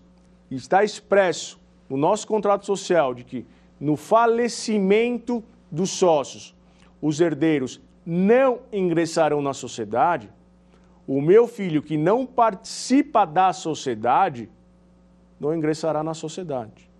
e 0.50 0.56
está 0.56 0.84
expresso 0.84 1.60
no 1.90 1.96
nosso 1.96 2.28
contrato 2.28 2.66
social 2.66 3.14
de 3.14 3.24
que 3.24 3.46
no 3.80 3.96
falecimento 3.96 5.44
dos 5.72 5.90
sócios, 5.90 6.54
os 7.02 7.20
herdeiros 7.20 7.82
não 8.06 8.60
ingressarão 8.72 9.42
na 9.42 9.54
sociedade, 9.54 10.30
o 11.08 11.22
meu 11.22 11.48
filho 11.48 11.82
que 11.82 11.98
não 11.98 12.26
participa 12.26 13.26
da 13.26 13.52
sociedade 13.54 14.50
não 15.40 15.56
ingressará 15.56 16.04
na 16.04 16.14
sociedade. 16.14 16.91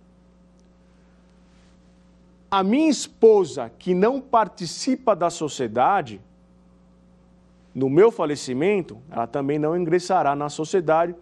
A 2.52 2.62
minha 2.62 2.90
esposa 2.90 3.72
que 3.78 3.94
não 3.94 4.20
participa 4.20 5.16
da 5.16 5.30
sociedade, 5.30 6.20
no 7.74 7.88
meu 7.88 8.12
falecimento, 8.12 8.98
ela 9.10 9.26
também 9.26 9.58
não 9.58 9.74
ingressará 9.74 10.36
na 10.36 10.50
sociedade, 10.50 11.14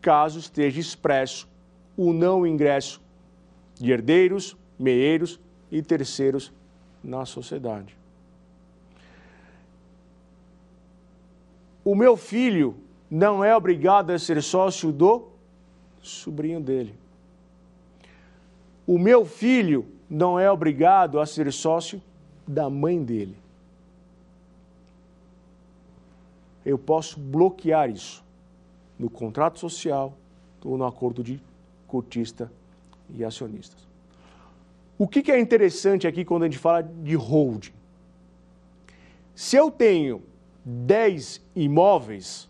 caso 0.00 0.38
esteja 0.38 0.78
expresso 0.78 1.48
o 1.96 2.12
não 2.12 2.46
ingresso 2.46 3.02
de 3.80 3.90
herdeiros, 3.90 4.56
meieiros 4.78 5.40
e 5.72 5.82
terceiros 5.82 6.52
na 7.02 7.26
sociedade. 7.26 7.96
O 11.84 11.96
meu 11.96 12.16
filho 12.16 12.76
não 13.10 13.42
é 13.42 13.56
obrigado 13.56 14.12
a 14.12 14.18
ser 14.20 14.40
sócio 14.40 14.92
do 14.92 15.30
sobrinho 16.00 16.60
dele. 16.60 16.94
O 18.86 19.00
meu 19.00 19.26
filho 19.26 19.98
não 20.10 20.40
é 20.40 20.50
obrigado 20.50 21.20
a 21.20 21.24
ser 21.24 21.52
sócio 21.52 22.02
da 22.46 22.68
mãe 22.68 23.02
dele. 23.02 23.36
Eu 26.66 26.76
posso 26.76 27.18
bloquear 27.20 27.88
isso 27.88 28.24
no 28.98 29.08
contrato 29.08 29.60
social 29.60 30.12
ou 30.64 30.76
no 30.76 30.84
acordo 30.84 31.22
de 31.22 31.40
cotista 31.86 32.50
e 33.14 33.24
acionistas. 33.24 33.88
O 34.98 35.08
que, 35.08 35.30
é 35.30 35.40
interessante 35.40 36.06
aqui 36.06 36.24
quando 36.24 36.42
a 36.42 36.46
gente 36.46 36.58
fala 36.58 36.82
de 36.82 37.14
holding? 37.14 37.72
Se 39.34 39.56
eu 39.56 39.70
tenho 39.70 40.22
10 40.64 41.40
imóveis 41.56 42.48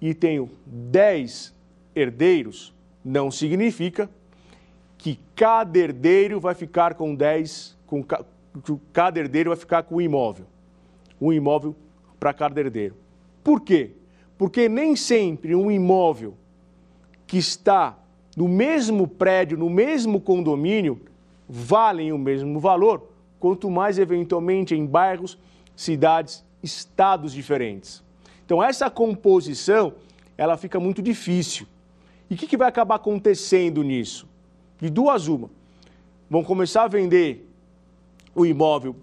e 0.00 0.12
tenho 0.12 0.50
10 0.66 1.54
herdeiros, 1.94 2.74
não 3.02 3.30
significa 3.30 4.10
que 4.98 5.18
cada 5.36 5.78
herdeiro 5.78 6.40
vai 6.40 6.54
ficar 6.54 6.94
com 6.94 7.14
10, 7.14 7.78
com, 7.86 8.04
cada 8.92 9.20
herdeiro 9.20 9.50
vai 9.50 9.56
ficar 9.56 9.84
com 9.84 9.94
um 9.94 10.00
imóvel. 10.00 10.46
Um 11.20 11.32
imóvel 11.32 11.74
para 12.18 12.34
cada 12.34 12.60
herdeiro. 12.60 12.96
Por 13.42 13.60
quê? 13.60 13.92
Porque 14.36 14.68
nem 14.68 14.96
sempre 14.96 15.54
um 15.54 15.70
imóvel 15.70 16.34
que 17.26 17.38
está 17.38 17.96
no 18.36 18.48
mesmo 18.48 19.06
prédio, 19.06 19.56
no 19.56 19.70
mesmo 19.70 20.20
condomínio, 20.20 21.00
valem 21.48 22.12
o 22.12 22.18
mesmo 22.18 22.60
valor, 22.60 23.08
quanto 23.40 23.70
mais 23.70 23.98
eventualmente 23.98 24.74
em 24.74 24.84
bairros, 24.84 25.38
cidades, 25.74 26.44
estados 26.62 27.32
diferentes. 27.32 28.02
Então 28.44 28.62
essa 28.62 28.90
composição, 28.90 29.94
ela 30.36 30.56
fica 30.56 30.78
muito 30.78 31.00
difícil. 31.00 31.66
E 32.30 32.34
o 32.34 32.36
que, 32.36 32.46
que 32.46 32.56
vai 32.56 32.68
acabar 32.68 32.96
acontecendo 32.96 33.82
nisso? 33.82 34.27
De 34.80 34.90
duas 34.90 35.28
uma. 35.28 35.50
Vão 36.30 36.44
começar 36.44 36.84
a 36.84 36.88
vender 36.88 37.48
o 38.34 38.46
imóvel 38.46 38.96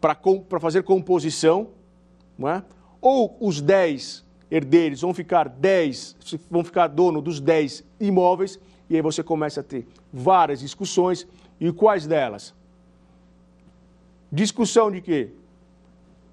para 0.00 0.60
fazer 0.60 0.82
composição, 0.82 1.68
não 2.38 2.48
é? 2.48 2.62
ou 3.00 3.36
os 3.40 3.60
10 3.60 4.24
herdeiros 4.50 5.00
vão 5.02 5.12
ficar 5.12 5.48
10, 5.48 6.16
vão 6.50 6.64
ficar 6.64 6.86
dono 6.88 7.20
dos 7.20 7.40
10 7.40 7.84
imóveis 8.00 8.58
e 8.88 8.96
aí 8.96 9.02
você 9.02 9.22
começa 9.22 9.60
a 9.60 9.62
ter 9.62 9.86
várias 10.12 10.60
discussões. 10.60 11.26
E 11.60 11.70
quais 11.72 12.06
delas? 12.06 12.54
Discussão 14.30 14.90
de 14.90 15.00
que 15.00 15.30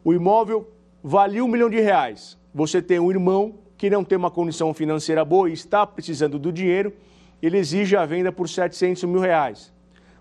o 0.04 0.14
imóvel 0.14 0.70
valia 1.04 1.44
um 1.44 1.48
milhão 1.48 1.70
de 1.70 1.80
reais. 1.80 2.38
Você 2.54 2.82
tem 2.82 3.00
um 3.00 3.12
irmão 3.12 3.56
que 3.78 3.90
não 3.90 4.04
tem 4.04 4.18
uma 4.18 4.32
condição 4.32 4.74
financeira 4.74 5.24
boa 5.24 5.50
e 5.50 5.54
está 5.54 5.86
precisando 5.86 6.38
do 6.38 6.52
dinheiro, 6.52 6.94
ele 7.42 7.58
exige 7.58 7.96
a 7.96 8.06
venda 8.06 8.32
por 8.32 8.48
700 8.48 9.04
mil 9.06 9.20
reais. 9.20 9.74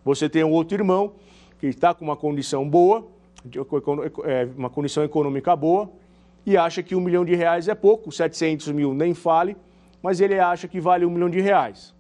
Você 0.05 0.29
tem 0.29 0.43
um 0.43 0.51
outro 0.51 0.77
irmão 0.77 1.13
que 1.59 1.67
está 1.67 1.93
com 1.93 2.05
uma 2.05 2.17
condição 2.17 2.69
boa, 2.69 3.07
é, 4.25 4.49
uma 4.57 4.71
condição 4.71 5.05
econômica 5.05 5.55
boa, 5.55 5.91
e 6.47 6.57
acha 6.57 6.83
que 6.83 6.95
um 6.95 7.01
milhão 7.01 7.25
de 7.25 7.35
reais 7.35 7.69
é 7.69 7.75
pouco, 7.75 8.11
700 8.11 8.69
mil 8.69 8.95
nem 8.95 9.13
fale, 9.13 9.57
mas 10.03 10.21
ele 10.21 10.39
acha 10.39 10.67
que 10.67 10.81
vale 10.81 11.05
um 11.05 11.11
milhão 11.11 11.29
de 11.29 11.41
reais. 11.41 11.95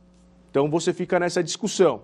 Então 0.50 0.70
você 0.70 0.92
fica 0.92 1.20
nessa 1.20 1.42
discussão. 1.42 2.02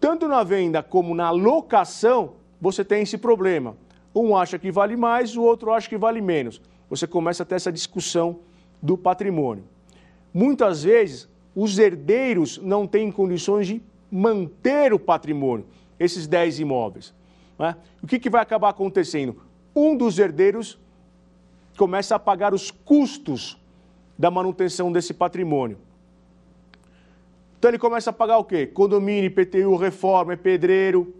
Tanto 0.00 0.26
na 0.26 0.42
venda 0.42 0.82
como 0.82 1.14
na 1.14 1.30
locação, 1.30 2.34
você 2.60 2.84
tem 2.84 3.02
esse 3.02 3.18
problema. 3.18 3.76
Um 4.14 4.36
acha 4.36 4.58
que 4.58 4.70
vale 4.70 4.96
mais, 4.96 5.36
o 5.36 5.42
outro 5.42 5.72
acha 5.72 5.88
que 5.88 5.98
vale 5.98 6.20
menos. 6.20 6.60
Você 6.88 7.06
começa 7.06 7.42
a 7.42 7.46
ter 7.46 7.56
essa 7.56 7.70
discussão 7.70 8.40
do 8.82 8.96
patrimônio. 8.96 9.64
Muitas 10.32 10.82
vezes, 10.82 11.28
os 11.54 11.78
herdeiros 11.78 12.58
não 12.58 12.86
têm 12.86 13.10
condições 13.10 13.66
de 13.66 13.82
manter 14.10 14.92
o 14.92 14.98
patrimônio, 14.98 15.66
esses 15.98 16.26
10 16.26 16.60
imóveis. 16.60 17.14
Né? 17.58 17.76
O 18.02 18.06
que, 18.06 18.18
que 18.18 18.30
vai 18.30 18.40
acabar 18.40 18.70
acontecendo? 18.70 19.36
Um 19.74 19.96
dos 19.96 20.18
herdeiros 20.18 20.78
começa 21.76 22.14
a 22.14 22.18
pagar 22.18 22.54
os 22.54 22.70
custos 22.70 23.58
da 24.18 24.30
manutenção 24.30 24.90
desse 24.90 25.14
patrimônio. 25.14 25.78
Então 27.58 27.70
ele 27.70 27.78
começa 27.78 28.10
a 28.10 28.12
pagar 28.12 28.38
o 28.38 28.44
quê? 28.44 28.66
Condomínio, 28.66 29.26
IPTU, 29.26 29.76
reforma, 29.76 30.32
é 30.32 30.36
pedreiro, 30.36 31.14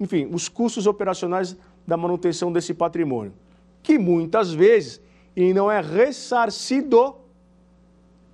enfim, 0.00 0.28
os 0.32 0.48
custos 0.48 0.86
operacionais 0.86 1.56
da 1.86 1.96
manutenção 1.96 2.52
desse 2.52 2.72
patrimônio, 2.72 3.32
que 3.82 3.98
muitas 3.98 4.52
vezes 4.52 5.00
ele 5.36 5.52
não 5.52 5.70
é 5.70 5.80
ressarcido 5.80 7.16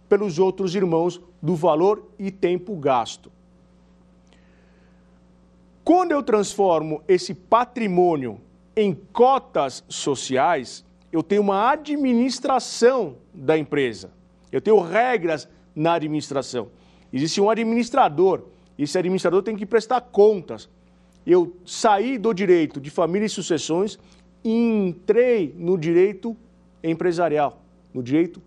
pelos 0.09 0.38
outros 0.38 0.74
irmãos 0.74 1.20
do 1.40 1.54
valor 1.54 2.09
e 2.18 2.30
tempo 2.30 2.74
gasto. 2.76 3.30
Quando 5.84 6.12
eu 6.12 6.22
transformo 6.22 7.02
esse 7.09 7.32
patrimônio 7.32 8.40
em 8.76 8.94
cotas 9.12 9.84
sociais, 9.88 10.84
eu 11.11 11.22
tenho 11.22 11.42
uma 11.42 11.70
administração 11.70 13.16
da 13.32 13.56
empresa. 13.56 14.11
Eu 14.52 14.61
tenho 14.61 14.80
regras 14.80 15.48
na 15.74 15.94
administração. 15.94 16.68
Existe 17.12 17.40
um 17.40 17.48
administrador. 17.48 18.44
Esse 18.78 18.98
administrador 18.98 19.42
tem 19.42 19.56
que 19.56 19.64
prestar 19.64 20.00
contas. 20.02 20.68
Eu 21.26 21.56
saí 21.64 22.18
do 22.18 22.32
direito 22.32 22.80
de 22.80 22.90
família 22.90 23.26
e 23.26 23.30
sucessões 23.30 23.98
e 24.44 24.50
entrei 24.52 25.54
no 25.56 25.76
direito 25.76 26.36
empresarial, 26.82 27.62
no 27.92 28.02
direito 28.02 28.42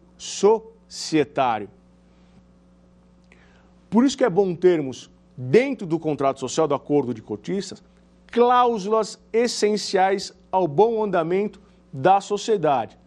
societário. 0.92 1.70
Por 3.90 4.04
isso 4.04 4.18
que 4.18 4.26
é 4.26 4.30
bom 4.30 4.54
termos, 4.54 5.10
dentro 5.38 5.88
do 5.88 5.98
contrato 5.98 6.42
social 6.42 6.68
do 6.68 6.76
acordo 6.76 7.14
de 7.14 7.22
cotistas, 7.22 7.82
cláusulas 8.28 9.18
essenciais 9.32 10.34
ao 10.52 10.68
bom 10.68 11.02
andamento 11.02 11.62
da 11.94 12.20
sociedade. 12.20 12.98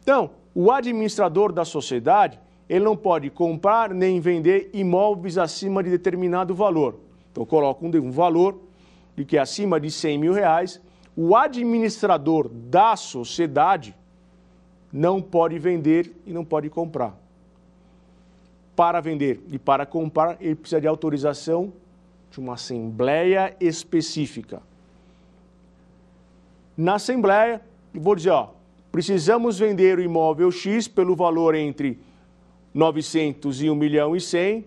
Então, 0.00 0.30
o 0.54 0.70
administrador 0.70 1.52
da 1.52 1.64
sociedade 1.64 2.38
ele 2.68 2.84
não 2.84 2.96
pode 2.96 3.28
comprar 3.28 3.92
nem 3.92 4.20
vender 4.20 4.70
imóveis 4.72 5.36
acima 5.36 5.82
de 5.82 5.90
determinado 5.90 6.54
valor. 6.54 7.00
Então, 7.32 7.44
coloca 7.44 7.84
um, 7.84 8.10
valor 8.10 8.60
de 9.16 9.24
que 9.24 9.36
é 9.36 9.40
acima 9.40 9.80
de 9.80 9.90
100 9.90 10.18
mil 10.18 10.32
reais, 10.32 10.80
o 11.16 11.34
administrador 11.36 12.48
da 12.48 12.94
sociedade 12.94 13.96
não 14.92 15.20
pode 15.20 15.58
vender 15.58 16.14
e 16.24 16.32
não 16.32 16.44
pode 16.44 16.70
comprar. 16.70 17.21
Para 18.74 19.00
vender 19.00 19.40
e 19.50 19.58
para 19.58 19.84
comprar, 19.84 20.36
ele 20.40 20.54
precisa 20.54 20.80
de 20.80 20.86
autorização 20.86 21.72
de 22.30 22.40
uma 22.40 22.54
assembleia 22.54 23.54
específica. 23.60 24.62
Na 26.76 26.94
assembleia, 26.94 27.60
vou 27.92 28.16
dizer, 28.16 28.30
ó, 28.30 28.50
precisamos 28.90 29.58
vender 29.58 29.98
o 29.98 30.02
imóvel 30.02 30.50
X 30.50 30.88
pelo 30.88 31.14
valor 31.14 31.54
entre 31.54 32.00
900 32.72 33.62
e 33.62 33.70
1 33.70 33.74
milhão 33.74 34.16
e 34.16 34.20
100, 34.20 34.64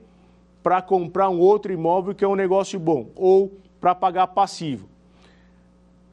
para 0.61 0.81
comprar 0.81 1.29
um 1.29 1.39
outro 1.39 1.71
imóvel 1.71 2.15
que 2.15 2.23
é 2.23 2.27
um 2.27 2.35
negócio 2.35 2.79
bom 2.79 3.09
ou 3.15 3.55
para 3.79 3.93
pagar 3.93 4.27
passivo. 4.27 4.87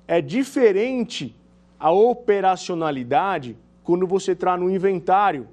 É 0.07 0.20
diferente 0.20 1.34
a 1.80 1.90
operacionalidade 1.90 3.57
quando 3.82 4.07
você 4.07 4.32
está 4.32 4.57
no 4.57 4.70
inventário, 4.70 5.49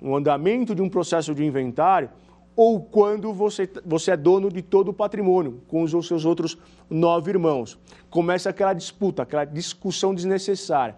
no 0.00 0.16
andamento 0.16 0.74
de 0.74 0.82
um 0.82 0.88
processo 0.88 1.34
de 1.34 1.44
inventário, 1.44 2.10
ou 2.54 2.80
quando 2.80 3.32
você, 3.32 3.68
você 3.84 4.12
é 4.12 4.16
dono 4.16 4.50
de 4.50 4.62
todo 4.62 4.88
o 4.88 4.94
patrimônio, 4.94 5.62
com 5.68 5.82
os 5.82 6.06
seus 6.06 6.24
outros 6.24 6.58
nove 6.88 7.30
irmãos. 7.30 7.78
Começa 8.10 8.50
aquela 8.50 8.74
disputa, 8.74 9.22
aquela 9.22 9.44
discussão 9.44 10.14
desnecessária. 10.14 10.96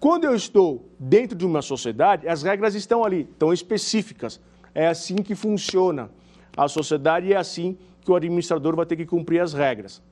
Quando 0.00 0.24
eu 0.24 0.34
estou 0.34 0.88
dentro 0.98 1.36
de 1.36 1.44
uma 1.44 1.62
sociedade, 1.62 2.26
as 2.26 2.42
regras 2.42 2.74
estão 2.74 3.04
ali, 3.04 3.28
estão 3.30 3.52
específicas. 3.52 4.40
É 4.74 4.86
assim 4.86 5.16
que 5.16 5.34
funciona 5.34 6.10
a 6.56 6.66
sociedade 6.68 7.28
e 7.28 7.32
é 7.32 7.36
assim 7.36 7.76
que 8.00 8.10
o 8.10 8.16
administrador 8.16 8.74
vai 8.74 8.86
ter 8.86 8.96
que 8.96 9.06
cumprir 9.06 9.40
as 9.40 9.52
regras. 9.52 10.02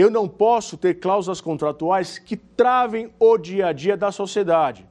Eu 0.00 0.10
não 0.10 0.26
posso 0.26 0.78
ter 0.78 0.94
cláusulas 0.94 1.42
contratuais 1.42 2.18
que 2.18 2.34
travem 2.34 3.10
o 3.20 3.36
dia 3.36 3.66
a 3.66 3.72
dia 3.74 3.98
da 3.98 4.10
sociedade. 4.10 4.86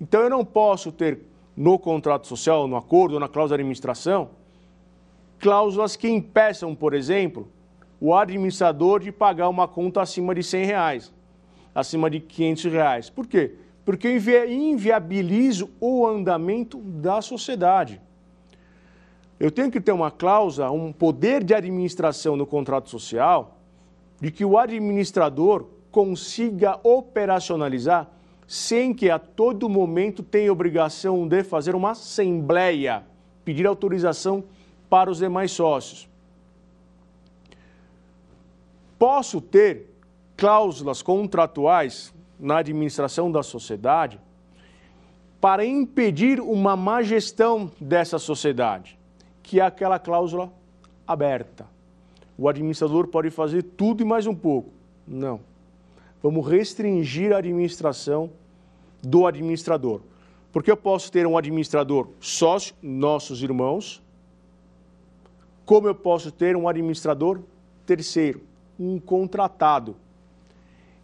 Então, 0.00 0.20
eu 0.20 0.30
não 0.30 0.44
posso 0.44 0.92
ter 0.92 1.22
no 1.56 1.76
contrato 1.76 2.28
social, 2.28 2.68
no 2.68 2.76
acordo, 2.76 3.18
na 3.18 3.26
cláusula 3.26 3.58
de 3.58 3.62
administração, 3.62 4.30
cláusulas 5.40 5.96
que 5.96 6.08
impeçam, 6.08 6.72
por 6.72 6.94
exemplo, 6.94 7.48
o 8.00 8.14
administrador 8.14 9.00
de 9.00 9.10
pagar 9.10 9.48
uma 9.48 9.66
conta 9.66 10.00
acima 10.00 10.32
de 10.32 10.44
100 10.44 10.66
reais, 10.66 11.12
acima 11.74 12.08
de 12.08 12.20
500 12.20 12.64
reais. 12.66 13.10
Por 13.10 13.26
quê? 13.26 13.56
Porque 13.84 14.06
eu 14.06 14.52
inviabilizo 14.52 15.68
o 15.80 16.06
andamento 16.06 16.78
da 16.78 17.20
sociedade. 17.20 18.00
Eu 19.40 19.50
tenho 19.50 19.68
que 19.68 19.80
ter 19.80 19.90
uma 19.90 20.12
cláusula, 20.12 20.70
um 20.70 20.92
poder 20.92 21.42
de 21.42 21.52
administração 21.52 22.36
no 22.36 22.46
contrato 22.46 22.88
social, 22.88 23.53
de 24.24 24.30
que 24.30 24.42
o 24.42 24.56
administrador 24.56 25.66
consiga 25.90 26.80
operacionalizar 26.82 28.08
sem 28.46 28.94
que 28.94 29.10
a 29.10 29.18
todo 29.18 29.68
momento 29.68 30.22
tenha 30.22 30.50
obrigação 30.50 31.28
de 31.28 31.44
fazer 31.44 31.74
uma 31.74 31.90
assembleia, 31.90 33.04
pedir 33.44 33.66
autorização 33.66 34.42
para 34.88 35.10
os 35.10 35.18
demais 35.18 35.52
sócios. 35.52 36.08
Posso 38.98 39.42
ter 39.42 39.94
cláusulas 40.38 41.02
contratuais 41.02 42.10
na 42.40 42.56
administração 42.60 43.30
da 43.30 43.42
sociedade 43.42 44.18
para 45.38 45.66
impedir 45.66 46.40
uma 46.40 46.74
má 46.74 47.02
gestão 47.02 47.70
dessa 47.78 48.18
sociedade, 48.18 48.98
que 49.42 49.60
é 49.60 49.62
aquela 49.62 49.98
cláusula 49.98 50.50
aberta. 51.06 51.73
O 52.36 52.48
administrador 52.48 53.06
pode 53.08 53.30
fazer 53.30 53.62
tudo 53.62 54.02
e 54.02 54.06
mais 54.06 54.26
um 54.26 54.34
pouco. 54.34 54.70
Não 55.06 55.40
vamos 56.24 56.48
restringir 56.48 57.34
a 57.34 57.36
administração 57.36 58.30
do 59.02 59.26
administrador. 59.26 60.00
Porque 60.50 60.70
eu 60.70 60.76
posso 60.76 61.12
ter 61.12 61.26
um 61.26 61.36
administrador 61.36 62.08
sócio, 62.18 62.74
nossos 62.80 63.42
irmãos, 63.42 64.02
como 65.66 65.86
eu 65.86 65.94
posso 65.94 66.32
ter 66.32 66.56
um 66.56 66.66
administrador 66.66 67.40
terceiro, 67.84 68.40
um 68.80 68.98
contratado. 68.98 69.96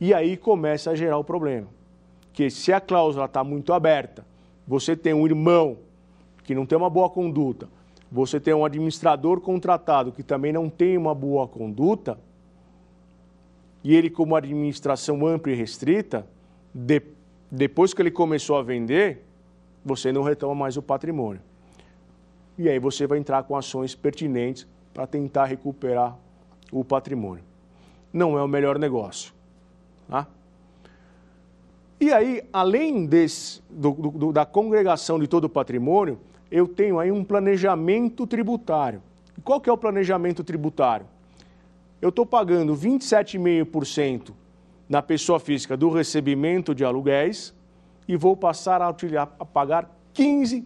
E 0.00 0.14
aí 0.14 0.38
começa 0.38 0.90
a 0.90 0.94
gerar 0.94 1.18
o 1.18 1.24
problema. 1.24 1.66
Que 2.32 2.48
se 2.48 2.72
a 2.72 2.80
cláusula 2.80 3.26
está 3.26 3.44
muito 3.44 3.74
aberta, 3.74 4.24
você 4.66 4.96
tem 4.96 5.12
um 5.12 5.26
irmão 5.26 5.76
que 6.44 6.54
não 6.54 6.64
tem 6.64 6.78
uma 6.78 6.88
boa 6.88 7.10
conduta, 7.10 7.68
você 8.10 8.40
tem 8.40 8.52
um 8.52 8.64
administrador 8.64 9.40
contratado 9.40 10.10
que 10.10 10.22
também 10.22 10.52
não 10.52 10.68
tem 10.68 10.98
uma 10.98 11.14
boa 11.14 11.46
conduta, 11.46 12.18
e 13.82 13.94
ele, 13.94 14.10
como 14.10 14.36
administração 14.36 15.26
ampla 15.26 15.52
e 15.52 15.54
restrita, 15.54 16.26
de, 16.74 17.02
depois 17.50 17.94
que 17.94 18.02
ele 18.02 18.10
começou 18.10 18.58
a 18.58 18.62
vender, 18.62 19.24
você 19.84 20.12
não 20.12 20.22
retoma 20.22 20.54
mais 20.54 20.76
o 20.76 20.82
patrimônio. 20.82 21.40
E 22.58 22.68
aí 22.68 22.78
você 22.78 23.06
vai 23.06 23.18
entrar 23.18 23.42
com 23.44 23.56
ações 23.56 23.94
pertinentes 23.94 24.66
para 24.92 25.06
tentar 25.06 25.46
recuperar 25.46 26.16
o 26.70 26.84
patrimônio. 26.84 27.42
Não 28.12 28.38
é 28.38 28.42
o 28.42 28.48
melhor 28.48 28.78
negócio. 28.78 29.32
Tá? 30.08 30.26
E 31.98 32.12
aí, 32.12 32.42
além 32.52 33.06
desse, 33.06 33.62
do, 33.70 33.92
do, 33.92 34.32
da 34.32 34.44
congregação 34.44 35.18
de 35.18 35.26
todo 35.26 35.44
o 35.44 35.48
patrimônio, 35.48 36.18
eu 36.50 36.66
tenho 36.66 36.98
aí 36.98 37.12
um 37.12 37.24
planejamento 37.24 38.26
tributário. 38.26 39.02
qual 39.44 39.60
que 39.60 39.70
é 39.70 39.72
o 39.72 39.78
planejamento 39.78 40.42
tributário? 40.42 41.06
eu 42.00 42.08
estou 42.08 42.24
pagando 42.24 42.74
27,5% 42.74 44.32
na 44.88 45.02
pessoa 45.02 45.38
física 45.38 45.76
do 45.76 45.90
recebimento 45.90 46.74
de 46.74 46.84
aluguéis 46.84 47.54
e 48.08 48.16
vou 48.16 48.36
passar 48.36 48.80
a, 48.80 48.88
utilizar, 48.88 49.30
a 49.38 49.44
pagar 49.44 49.90
15%. 50.14 50.64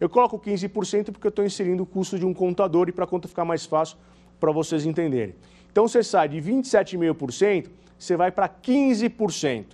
Eu 0.00 0.08
coloco 0.08 0.38
15% 0.38 1.12
porque 1.12 1.26
eu 1.26 1.30
estou 1.30 1.44
inserindo 1.44 1.82
o 1.82 1.86
custo 1.86 2.18
de 2.18 2.24
um 2.24 2.32
contador 2.32 2.88
e 2.88 2.92
para 2.92 3.04
a 3.04 3.06
conta 3.06 3.28
ficar 3.28 3.44
mais 3.44 3.66
fácil 3.66 3.98
para 4.40 4.50
vocês 4.50 4.86
entenderem. 4.86 5.34
Então 5.70 5.86
você 5.86 6.02
sai 6.02 6.28
de 6.28 6.38
27,5%, 6.38 7.68
você 7.98 8.16
vai 8.16 8.32
para 8.32 8.48
15% 8.48 9.66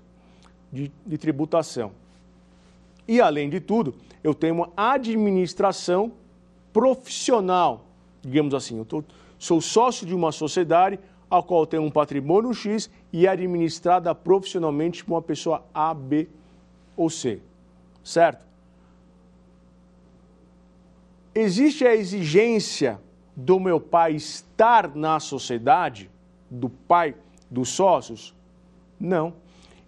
de, 0.72 0.91
de 1.07 1.18
tributação. 1.18 1.93
E 3.07 3.21
além 3.21 3.49
de 3.49 3.61
tudo, 3.61 3.95
eu 4.23 4.35
tenho 4.35 4.55
uma 4.55 4.73
administração 4.77 6.13
profissional, 6.73 7.87
digamos 8.23 8.55
assim. 8.55 8.77
Eu 8.77 8.83
estou 8.83 9.05
Sou 9.39 9.61
sócio 9.61 10.07
de 10.07 10.15
uma 10.15 10.33
sociedade 10.33 10.99
a 11.31 11.43
qual 11.43 11.67
tem 11.67 11.79
um 11.81 11.91
patrimônio 11.91 12.55
X 12.55 12.91
e 13.13 13.27
é 13.27 13.31
administrada 13.31 14.15
profissionalmente 14.15 15.05
por 15.05 15.15
uma 15.15 15.23
pessoa 15.23 15.65
A, 15.75 15.93
B 15.93 16.29
ou 16.97 17.11
C. 17.11 17.41
Certo? 18.03 18.47
Existe 21.35 21.87
a 21.87 21.95
exigência 21.95 23.01
do 23.35 23.61
meu 23.61 23.79
pai 23.79 24.15
estar 24.15 24.95
na 24.95 25.21
sociedade, 25.21 26.11
do 26.51 26.71
pai 26.71 27.15
dos 27.51 27.69
sócios? 27.69 28.35
Não. 28.99 29.35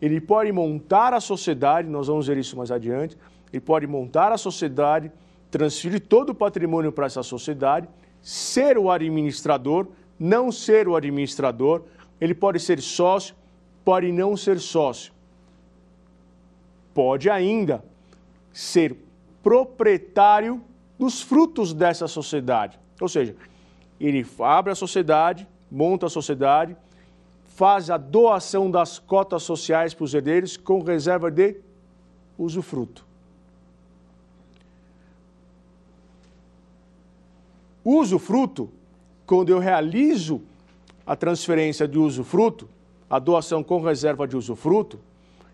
Ele 0.00 0.20
pode 0.20 0.52
montar 0.52 1.12
a 1.12 1.20
sociedade, 1.20 1.88
nós 1.88 2.06
vamos 2.06 2.26
ver 2.26 2.36
isso 2.36 2.56
mais 2.56 2.70
adiante. 2.70 3.16
Ele 3.52 3.60
pode 3.60 3.86
montar 3.86 4.32
a 4.32 4.38
sociedade, 4.38 5.10
transferir 5.50 6.00
todo 6.00 6.30
o 6.30 6.34
patrimônio 6.34 6.92
para 6.92 7.06
essa 7.06 7.22
sociedade 7.22 7.88
ser 8.22 8.76
o 8.76 8.90
administrador, 8.90 9.86
não 10.18 10.50
ser 10.50 10.88
o 10.88 10.96
administrador, 10.96 11.82
ele 12.20 12.34
pode 12.34 12.60
ser 12.60 12.80
sócio, 12.80 13.34
pode 13.84 14.10
não 14.12 14.36
ser 14.36 14.58
sócio. 14.58 15.12
Pode 16.92 17.30
ainda 17.30 17.84
ser 18.52 18.96
proprietário 19.42 20.60
dos 20.98 21.22
frutos 21.22 21.72
dessa 21.72 22.08
sociedade. 22.08 22.78
Ou 23.00 23.08
seja, 23.08 23.36
ele 24.00 24.26
abre 24.40 24.72
a 24.72 24.74
sociedade, 24.74 25.46
monta 25.70 26.06
a 26.06 26.10
sociedade, 26.10 26.76
faz 27.58 27.90
a 27.90 27.96
doação 27.96 28.70
das 28.70 29.00
cotas 29.00 29.42
sociais 29.42 29.92
para 29.92 30.04
os 30.04 30.14
herdeiros 30.14 30.56
com 30.56 30.80
reserva 30.80 31.28
de 31.28 31.56
usufruto. 32.38 33.04
usufruto, 37.84 38.70
quando 39.26 39.48
eu 39.48 39.58
realizo 39.58 40.40
a 41.04 41.16
transferência 41.16 41.88
de 41.88 41.98
usufruto, 41.98 42.68
a 43.10 43.18
doação 43.18 43.64
com 43.64 43.80
reserva 43.80 44.28
de 44.28 44.36
usufruto, 44.36 45.00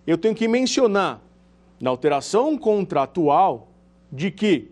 eu 0.07 0.19
tenho 0.19 0.35
que 0.35 0.47
mencionar 0.47 1.23
na 1.81 1.89
alteração 1.89 2.59
contratual 2.59 3.69
de 4.13 4.31
que 4.31 4.71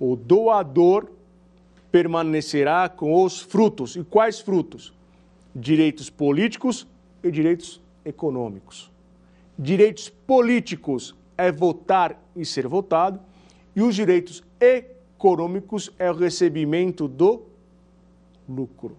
o 0.00 0.16
doador 0.16 1.10
permanecerá 1.92 2.88
com 2.88 3.22
os 3.22 3.38
frutos. 3.38 3.96
E 3.96 4.02
quais 4.02 4.40
frutos? 4.40 4.95
Direitos 5.58 6.10
políticos 6.10 6.86
e 7.22 7.30
direitos 7.30 7.80
econômicos. 8.04 8.92
Direitos 9.58 10.10
políticos 10.10 11.16
é 11.38 11.50
votar 11.50 12.22
e 12.36 12.44
ser 12.44 12.68
votado, 12.68 13.18
e 13.74 13.80
os 13.80 13.94
direitos 13.94 14.44
econômicos 14.60 15.90
é 15.98 16.10
o 16.10 16.14
recebimento 16.14 17.08
do 17.08 17.42
lucro. 18.46 18.98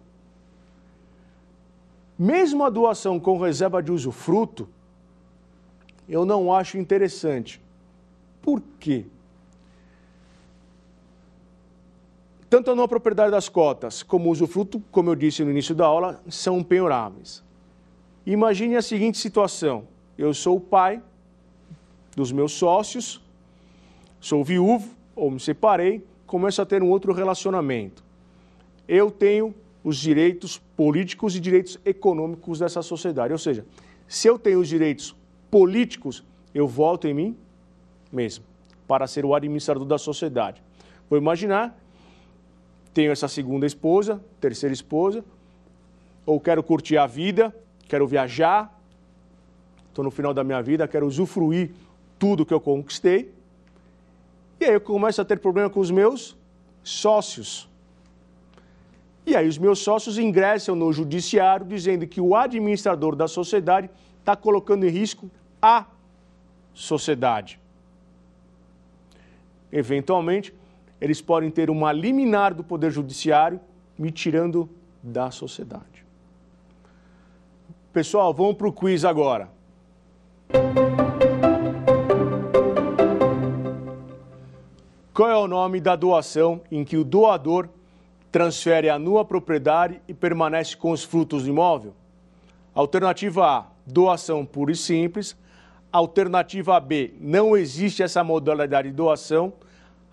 Mesmo 2.18 2.64
a 2.64 2.72
doação 2.72 3.20
com 3.20 3.38
reserva 3.38 3.82
de 3.84 3.91
usufruto, 3.91 4.68
eu 6.10 6.26
não 6.26 6.51
acho 6.51 6.80
interessante. 6.80 7.62
Por 8.41 8.64
quê? 8.80 9.05
Tanto 12.50 12.72
a 12.72 12.76
não 12.76 12.88
propriedade 12.88 13.32
das 13.32 13.50
cotas 13.50 14.04
como 14.04 14.30
o 14.30 14.32
usufruto, 14.32 14.82
como 14.91 15.10
eu 15.10 15.16
disse 15.16 15.43
no 15.43 15.52
início 15.52 15.76
da 15.76 15.86
aula, 15.86 16.22
são 16.30 16.64
penhoráveis. 16.64 17.43
Imagine 18.26 18.76
a 18.76 18.82
seguinte 18.82 19.18
situação: 19.18 19.88
eu 20.18 20.34
sou 20.34 20.58
o 20.58 20.62
pai 20.62 21.02
dos 22.16 22.32
meus 22.32 22.54
sócios, 22.54 23.22
Sou 24.20 24.43
viúvo 24.43 24.89
ou 25.16 25.32
me 25.32 25.39
separei, 25.39 26.06
começo 26.26 26.62
a 26.62 26.66
ter 26.66 26.82
um 26.82 26.89
outro 26.89 27.14
relacionamento. 27.14 28.04
Eu 28.88 29.12
tenho 29.12 29.54
os 29.84 29.98
direitos 29.98 30.58
políticos 30.76 31.36
e 31.36 31.39
direitos 31.39 31.80
econômicos 31.86 32.60
dessa 32.60 32.82
sociedade. 32.82 33.32
Ou 33.32 33.39
seja, 33.39 33.66
se 34.08 34.28
eu 34.28 34.38
tenho 34.38 34.60
os 34.60 34.68
direitos 34.68 35.16
políticos, 35.50 36.24
eu 36.54 36.68
volto 36.68 37.08
em 37.08 37.14
mim 37.14 37.38
mesmo 38.12 38.43
para 38.88 39.06
ser 39.06 39.26
o 39.26 39.36
administrador 39.36 39.86
da 39.86 39.98
sociedade. 39.98 40.64
Vou 41.10 41.20
imaginar, 41.20 41.78
tenho 42.98 43.12
essa 43.12 43.28
segunda 43.28 43.68
esposa, 43.68 44.20
terceira 44.41 44.74
esposa, 44.74 45.24
ou 46.26 46.39
quero 46.39 46.64
curtir 46.64 46.98
a 46.98 47.06
vida, 47.06 47.56
quero 47.88 48.08
viajar, 48.08 48.76
estou 49.88 50.04
no 50.04 50.10
final 50.10 50.34
da 50.34 50.43
minha 50.43 50.64
vida, 50.64 50.88
quero 50.88 51.06
usufruir 51.06 51.74
tudo 52.18 52.43
que 52.43 52.52
eu 52.52 52.60
conquistei. 52.60 53.32
E 54.60 54.66
aí 54.66 54.74
eu 54.74 54.82
começo 54.82 55.22
a 55.22 55.26
ter 55.26 55.38
problema 55.38 55.70
com 55.70 55.80
os 55.80 55.91
meus 55.91 56.36
sócios. 56.84 57.70
E 59.28 59.36
aí 59.36 59.48
os 59.48 59.60
meus 59.60 59.78
sócios 59.78 60.18
ingressam 60.18 60.76
no 60.76 60.91
judiciário 60.91 61.68
dizendo 61.68 62.08
que 62.08 62.20
o 62.20 62.36
administrador 62.36 63.16
da 63.16 63.28
sociedade 63.28 63.91
está 64.20 64.36
colocando 64.36 64.88
em 64.88 64.89
risco 64.89 65.30
a 65.62 65.86
sociedade. 66.74 67.60
Eventualmente, 69.72 70.52
eles 71.00 71.22
podem 71.22 71.50
ter 71.50 71.70
uma 71.70 71.91
liminar 71.91 72.54
do 72.54 72.64
Poder 72.64 72.91
Judiciário 72.91 73.60
me 73.98 74.12
tirando 74.12 74.70
da 75.02 75.32
sociedade. 75.32 76.06
Pessoal, 77.93 78.34
vamos 78.34 78.56
para 78.56 78.68
o 78.68 78.74
quiz 78.74 79.04
agora. 79.04 79.50
Qual 85.14 85.30
é 85.30 85.36
o 85.36 85.48
nome 85.48 85.80
da 85.80 85.95
doação 85.95 86.62
em 86.72 86.86
que 86.86 86.95
o 86.95 87.04
doador 87.04 87.68
transfere 88.32 88.88
a 88.88 89.00
nua 89.00 89.26
propriedade 89.26 90.00
e 90.08 90.14
permanece 90.14 90.78
com 90.78 90.91
os 90.91 91.04
frutos 91.04 91.43
do 91.43 91.50
imóvel? 91.50 91.95
Alternativa 92.76 93.48
A, 93.48 93.66
doação 93.84 94.45
pura 94.45 94.72
e 94.72 94.76
simples. 94.76 95.36
Alternativa 95.91 96.80
B, 96.80 97.16
não 97.20 97.58
existe 97.58 98.04
essa 98.04 98.24
modalidade 98.24 98.89
de 98.89 98.95
doação. 98.95 99.54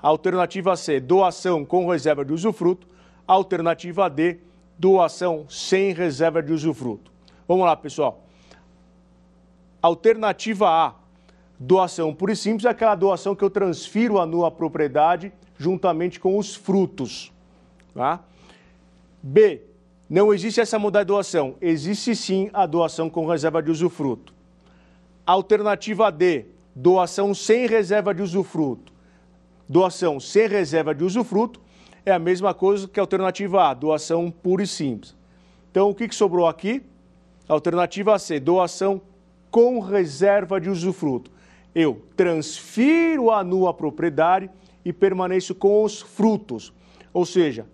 Alternativa 0.05 0.77
C, 0.77 1.01
doação 1.01 1.65
com 1.65 1.89
reserva 1.89 2.27
de 2.27 2.31
usufruto. 2.31 2.87
Alternativa 3.27 4.11
D, 4.11 4.39
doação 4.79 5.47
sem 5.49 5.95
reserva 5.95 6.43
de 6.43 6.53
usufruto. 6.53 7.11
Vamos 7.49 7.65
lá, 7.65 7.75
pessoal. 7.75 8.23
Alternativa 9.81 10.69
A, 10.69 10.95
doação 11.59 12.15
pura 12.15 12.33
e 12.33 12.37
simples, 12.37 12.67
é 12.67 12.69
aquela 12.69 12.95
doação 12.95 13.35
que 13.35 13.43
eu 13.43 13.49
transfiro 13.49 14.21
a 14.21 14.27
nua 14.27 14.51
propriedade 14.51 15.33
juntamente 15.57 16.21
com 16.21 16.37
os 16.37 16.55
frutos. 16.55 17.33
Tá? 17.95 18.21
B, 19.23 19.63
não 20.11 20.35
existe 20.35 20.61
essa 20.61 20.79
modalidade 20.79 21.07
de 21.07 21.15
doação. 21.15 21.55
Existe 21.63 22.15
sim 22.15 22.51
a 22.53 22.67
doação 22.67 23.09
com 23.09 23.25
reserva 23.25 23.63
de 23.63 23.71
usufruto. 23.71 24.35
Alternativa 25.25 26.13
D, 26.13 26.45
doação 26.77 27.33
sem 27.33 27.67
reserva 27.67 28.15
de 28.15 28.21
usufruto. 28.21 28.93
Doação 29.69 30.21
sem 30.21 30.47
reserva 30.47 30.95
de 30.95 31.05
usufruto 31.05 31.61
é 32.05 32.13
a 32.13 32.19
mesma 32.19 32.53
coisa 32.53 32.87
que 32.87 33.01
a 33.01 33.03
alternativa 33.03 33.71
A, 33.71 33.75
doação 33.75 34.31
pura 34.31 34.63
e 34.63 34.67
simples. 34.67 35.17
Então, 35.71 35.91
o 35.91 35.95
que, 35.95 36.07
que 36.07 36.15
sobrou 36.15 36.47
aqui? 36.47 36.83
Alternativa 37.49 38.19
C, 38.19 38.39
doação 38.39 39.01
com 39.51 39.81
reserva 39.81 40.61
de 40.61 40.69
usufruto. 40.69 41.31
Eu 41.75 42.03
transfiro 42.17 43.31
a 43.31 43.43
nua 43.43 43.73
propriedade 43.73 44.51
e 44.85 44.93
permaneço 44.93 45.55
com 45.55 45.83
os 45.83 46.01
frutos. 46.01 46.73
Ou 47.13 47.25
seja, 47.25 47.67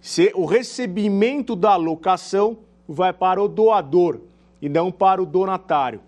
se 0.00 0.32
o 0.34 0.44
recebimento 0.44 1.54
da 1.54 1.76
locação 1.76 2.58
vai 2.88 3.12
para 3.12 3.42
o 3.42 3.48
doador 3.48 4.20
e 4.60 4.68
não 4.68 4.90
para 4.90 5.22
o 5.22 5.26
donatário. 5.26 6.00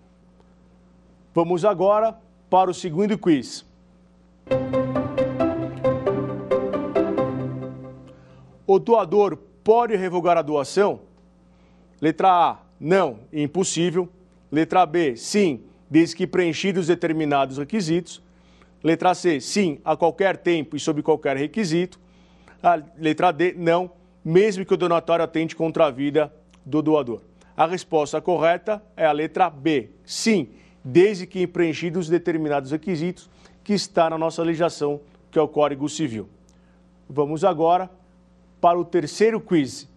Vamos 1.34 1.64
agora 1.64 2.18
para 2.49 2.70
o 2.70 2.74
segundo 2.74 3.18
quiz. 3.18 3.64
O 8.66 8.78
doador 8.78 9.36
pode 9.62 9.94
revogar 9.94 10.36
a 10.36 10.42
doação? 10.42 11.00
Letra 12.00 12.30
A, 12.30 12.58
não, 12.80 13.20
impossível. 13.32 14.08
Letra 14.50 14.84
B, 14.84 15.16
sim, 15.16 15.62
desde 15.88 16.16
que 16.16 16.26
preenchidos 16.26 16.88
determinados 16.88 17.58
requisitos. 17.58 18.22
Letra 18.82 19.14
C, 19.14 19.40
sim, 19.40 19.78
a 19.84 19.96
qualquer 19.96 20.36
tempo 20.36 20.76
e 20.76 20.80
sob 20.80 21.02
qualquer 21.02 21.36
requisito. 21.36 21.98
A 22.62 22.80
letra 22.98 23.32
D, 23.32 23.54
não, 23.56 23.90
mesmo 24.24 24.64
que 24.64 24.74
o 24.74 24.76
donatório 24.76 25.24
atente 25.24 25.54
contra 25.54 25.86
a 25.86 25.90
vida 25.90 26.32
do 26.64 26.82
doador. 26.82 27.20
A 27.56 27.66
resposta 27.66 28.20
correta 28.20 28.82
é 28.96 29.06
a 29.06 29.12
letra 29.12 29.48
B, 29.48 29.90
sim, 30.04 30.48
desde 30.84 31.26
que 31.26 31.46
preenchidos 31.46 32.08
determinados 32.08 32.70
requisitos 32.72 33.30
que 33.62 33.72
está 33.72 34.10
na 34.10 34.18
nossa 34.18 34.42
legislação, 34.42 35.00
que 35.30 35.38
é 35.38 35.42
o 35.42 35.48
Código 35.48 35.88
Civil. 35.88 36.28
Vamos 37.08 37.44
agora 37.44 37.90
para 38.61 38.78
o 38.78 38.84
terceiro 38.84 39.40
quiz. 39.40 39.88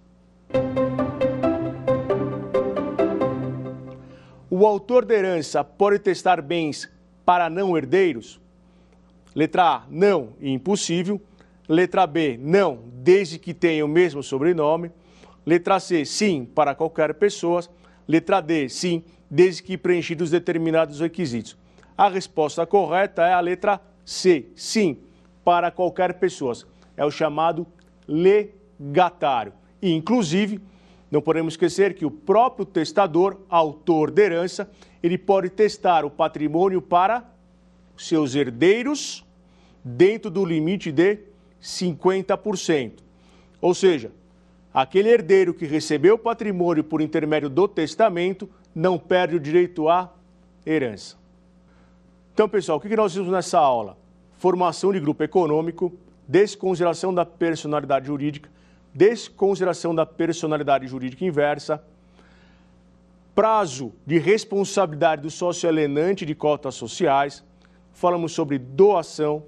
O 4.50 4.66
autor 4.66 5.06
da 5.06 5.14
herança 5.14 5.64
pode 5.64 6.00
testar 6.00 6.42
bens 6.42 6.90
para 7.26 7.50
não 7.50 7.78
herdeiros? 7.78 8.42
Letra 9.36 9.64
A, 9.64 9.84
não 9.90 10.34
e 10.40 10.52
impossível. 10.52 11.22
Letra 11.68 12.08
B, 12.08 12.38
não, 12.42 12.80
desde 12.96 13.38
que 13.38 13.54
tenha 13.54 13.86
o 13.86 13.88
mesmo 13.88 14.24
sobrenome. 14.24 14.92
Letra 15.46 15.80
C, 15.80 16.04
sim, 16.04 16.44
para 16.44 16.74
qualquer 16.74 17.14
pessoa. 17.14 17.62
Letra 18.08 18.42
D, 18.42 18.68
sim, 18.68 19.04
desde 19.30 19.62
que 19.62 19.78
preenchidos 19.78 20.32
determinados 20.32 21.00
requisitos. 21.00 21.56
A 21.96 22.10
resposta 22.10 22.66
correta 22.66 23.22
é 23.24 23.34
a 23.34 23.40
letra 23.40 23.80
C, 24.04 24.48
sim, 24.56 24.98
para 25.46 25.70
qualquer 25.70 26.16
pessoa. 26.16 26.54
É 26.98 27.06
o 27.06 27.12
chamado 27.12 27.68
legatário. 28.10 29.54
E, 29.82 29.94
inclusive, 29.94 30.60
não 31.12 31.22
podemos 31.22 31.54
esquecer 31.54 31.94
que 31.94 32.06
o 32.06 32.12
próprio 32.12 32.66
testador, 32.66 33.38
autor 33.50 34.12
da 34.12 34.24
herança, 34.24 34.70
ele 35.02 35.18
pode 35.18 35.50
testar 35.50 36.04
o 36.04 36.10
patrimônio 36.10 36.82
para 36.82 37.24
seus 37.98 38.36
herdeiros 38.36 39.26
dentro 39.84 40.30
do 40.30 40.44
limite 40.44 40.92
de 40.92 41.20
50%. 41.62 43.00
Ou 43.62 43.74
seja, 43.74 44.12
aquele 44.74 45.10
herdeiro 45.10 45.54
que 45.54 45.66
recebeu 45.66 46.16
o 46.16 46.20
patrimônio 46.20 46.84
por 46.84 47.02
intermédio 47.02 47.50
do 47.50 47.68
testamento 47.68 48.50
não 48.74 48.98
perde 48.98 49.36
o 49.36 49.40
direito 49.40 49.90
à 49.90 50.14
herança. 50.66 51.18
Então, 52.34 52.48
pessoal, 52.48 52.78
o 52.78 52.82
que 52.82 52.96
nós 52.96 53.14
vimos 53.16 53.32
nessa 53.32 53.60
aula? 53.60 53.98
Formação 54.38 54.94
de 54.94 55.00
grupo 55.00 55.24
econômico, 55.24 55.92
desconsideração 56.30 57.12
da 57.12 57.26
personalidade 57.26 58.06
jurídica, 58.06 58.52
desconsideração 58.94 59.96
da 59.96 60.06
personalidade 60.06 60.86
jurídica 60.86 61.26
inversa, 61.26 61.84
prazo 63.34 63.94
de 64.06 64.20
responsabilidade 64.20 65.24
do 65.24 65.32
sócio 65.32 65.68
alienante 65.68 66.28
de 66.28 66.36
cotas 66.36 66.76
sociais, 66.76 67.44
falamos 67.94 68.32
sobre 68.32 68.60
doação, 68.60 69.42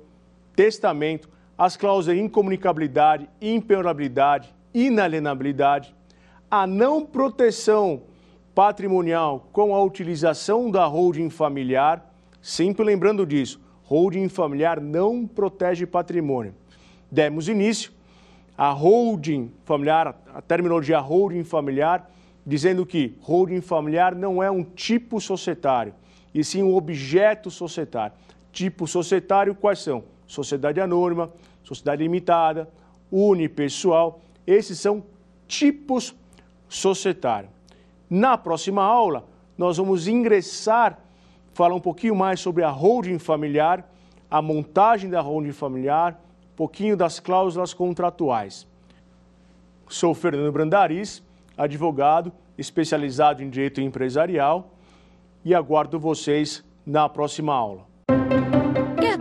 testamento, 0.55 1.29
as 1.55 1.77
cláusulas 1.77 2.17
de 2.17 2.23
incomunicabilidade, 2.23 3.29
impenhorabilidade, 3.39 4.51
inalienabilidade, 4.73 5.95
a 6.49 6.65
não 6.65 7.05
proteção 7.05 8.01
patrimonial 8.55 9.47
com 9.53 9.75
a 9.75 9.83
utilização 9.83 10.71
da 10.71 10.87
holding 10.87 11.29
familiar, 11.29 12.11
sempre 12.41 12.83
lembrando 12.83 13.23
disso, 13.23 13.61
holding 13.83 14.27
familiar 14.27 14.81
não 14.81 15.27
protege 15.27 15.85
patrimônio. 15.85 16.55
Demos 17.11 17.49
início 17.49 17.91
a 18.57 18.71
holding 18.71 19.51
familiar, 19.65 20.15
a 20.33 20.41
terminologia 20.41 20.99
holding 20.99 21.43
familiar, 21.43 22.09
dizendo 22.45 22.85
que 22.85 23.17
holding 23.21 23.59
familiar 23.59 24.15
não 24.15 24.41
é 24.41 24.49
um 24.49 24.63
tipo 24.63 25.19
societário, 25.19 25.93
e 26.33 26.43
sim 26.43 26.63
um 26.63 26.75
objeto 26.75 27.51
societário. 27.51 28.15
Tipo 28.51 28.87
societário, 28.87 29.55
quais 29.55 29.79
são? 29.79 30.03
Sociedade 30.27 30.79
anônima, 30.79 31.31
sociedade 31.63 32.03
limitada, 32.03 32.69
unipessoal, 33.11 34.21
esses 34.47 34.79
são 34.79 35.03
tipos 35.47 36.15
societários. 36.69 37.51
Na 38.09 38.37
próxima 38.37 38.83
aula, 38.83 39.27
nós 39.57 39.77
vamos 39.77 40.07
ingressar, 40.07 40.99
falar 41.53 41.75
um 41.75 41.79
pouquinho 41.79 42.15
mais 42.15 42.39
sobre 42.39 42.63
a 42.63 42.69
holding 42.69 43.19
familiar, 43.19 43.89
a 44.29 44.41
montagem 44.41 45.09
da 45.09 45.19
holding 45.19 45.51
familiar, 45.51 46.19
pouquinho 46.55 46.95
das 46.95 47.19
cláusulas 47.19 47.73
contratuais. 47.73 48.67
Sou 49.87 50.13
Fernando 50.13 50.51
Brandariz, 50.51 51.23
advogado 51.57 52.31
especializado 52.57 53.43
em 53.43 53.49
direito 53.49 53.81
empresarial 53.81 54.71
e 55.43 55.55
aguardo 55.55 55.99
vocês 55.99 56.63
na 56.85 57.09
próxima 57.09 57.53
aula 57.53 57.91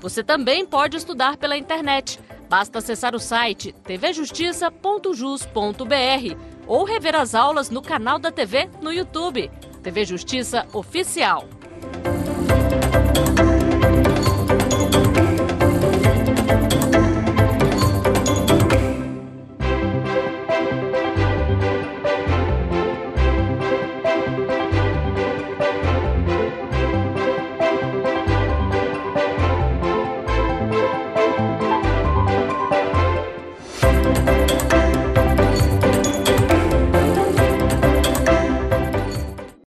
Você 0.00 0.24
também 0.24 0.64
pode 0.64 0.96
estudar 0.96 1.36
pela 1.36 1.58
internet. 1.58 2.18
Basta 2.50 2.80
acessar 2.80 3.14
o 3.14 3.20
site 3.20 3.72
tvjustiça.jus.br 3.84 6.36
ou 6.66 6.82
rever 6.82 7.14
as 7.14 7.32
aulas 7.32 7.70
no 7.70 7.80
canal 7.80 8.18
da 8.18 8.32
TV 8.32 8.68
no 8.82 8.92
YouTube. 8.92 9.48
TV 9.84 10.04
Justiça 10.04 10.66
Oficial. 10.72 11.44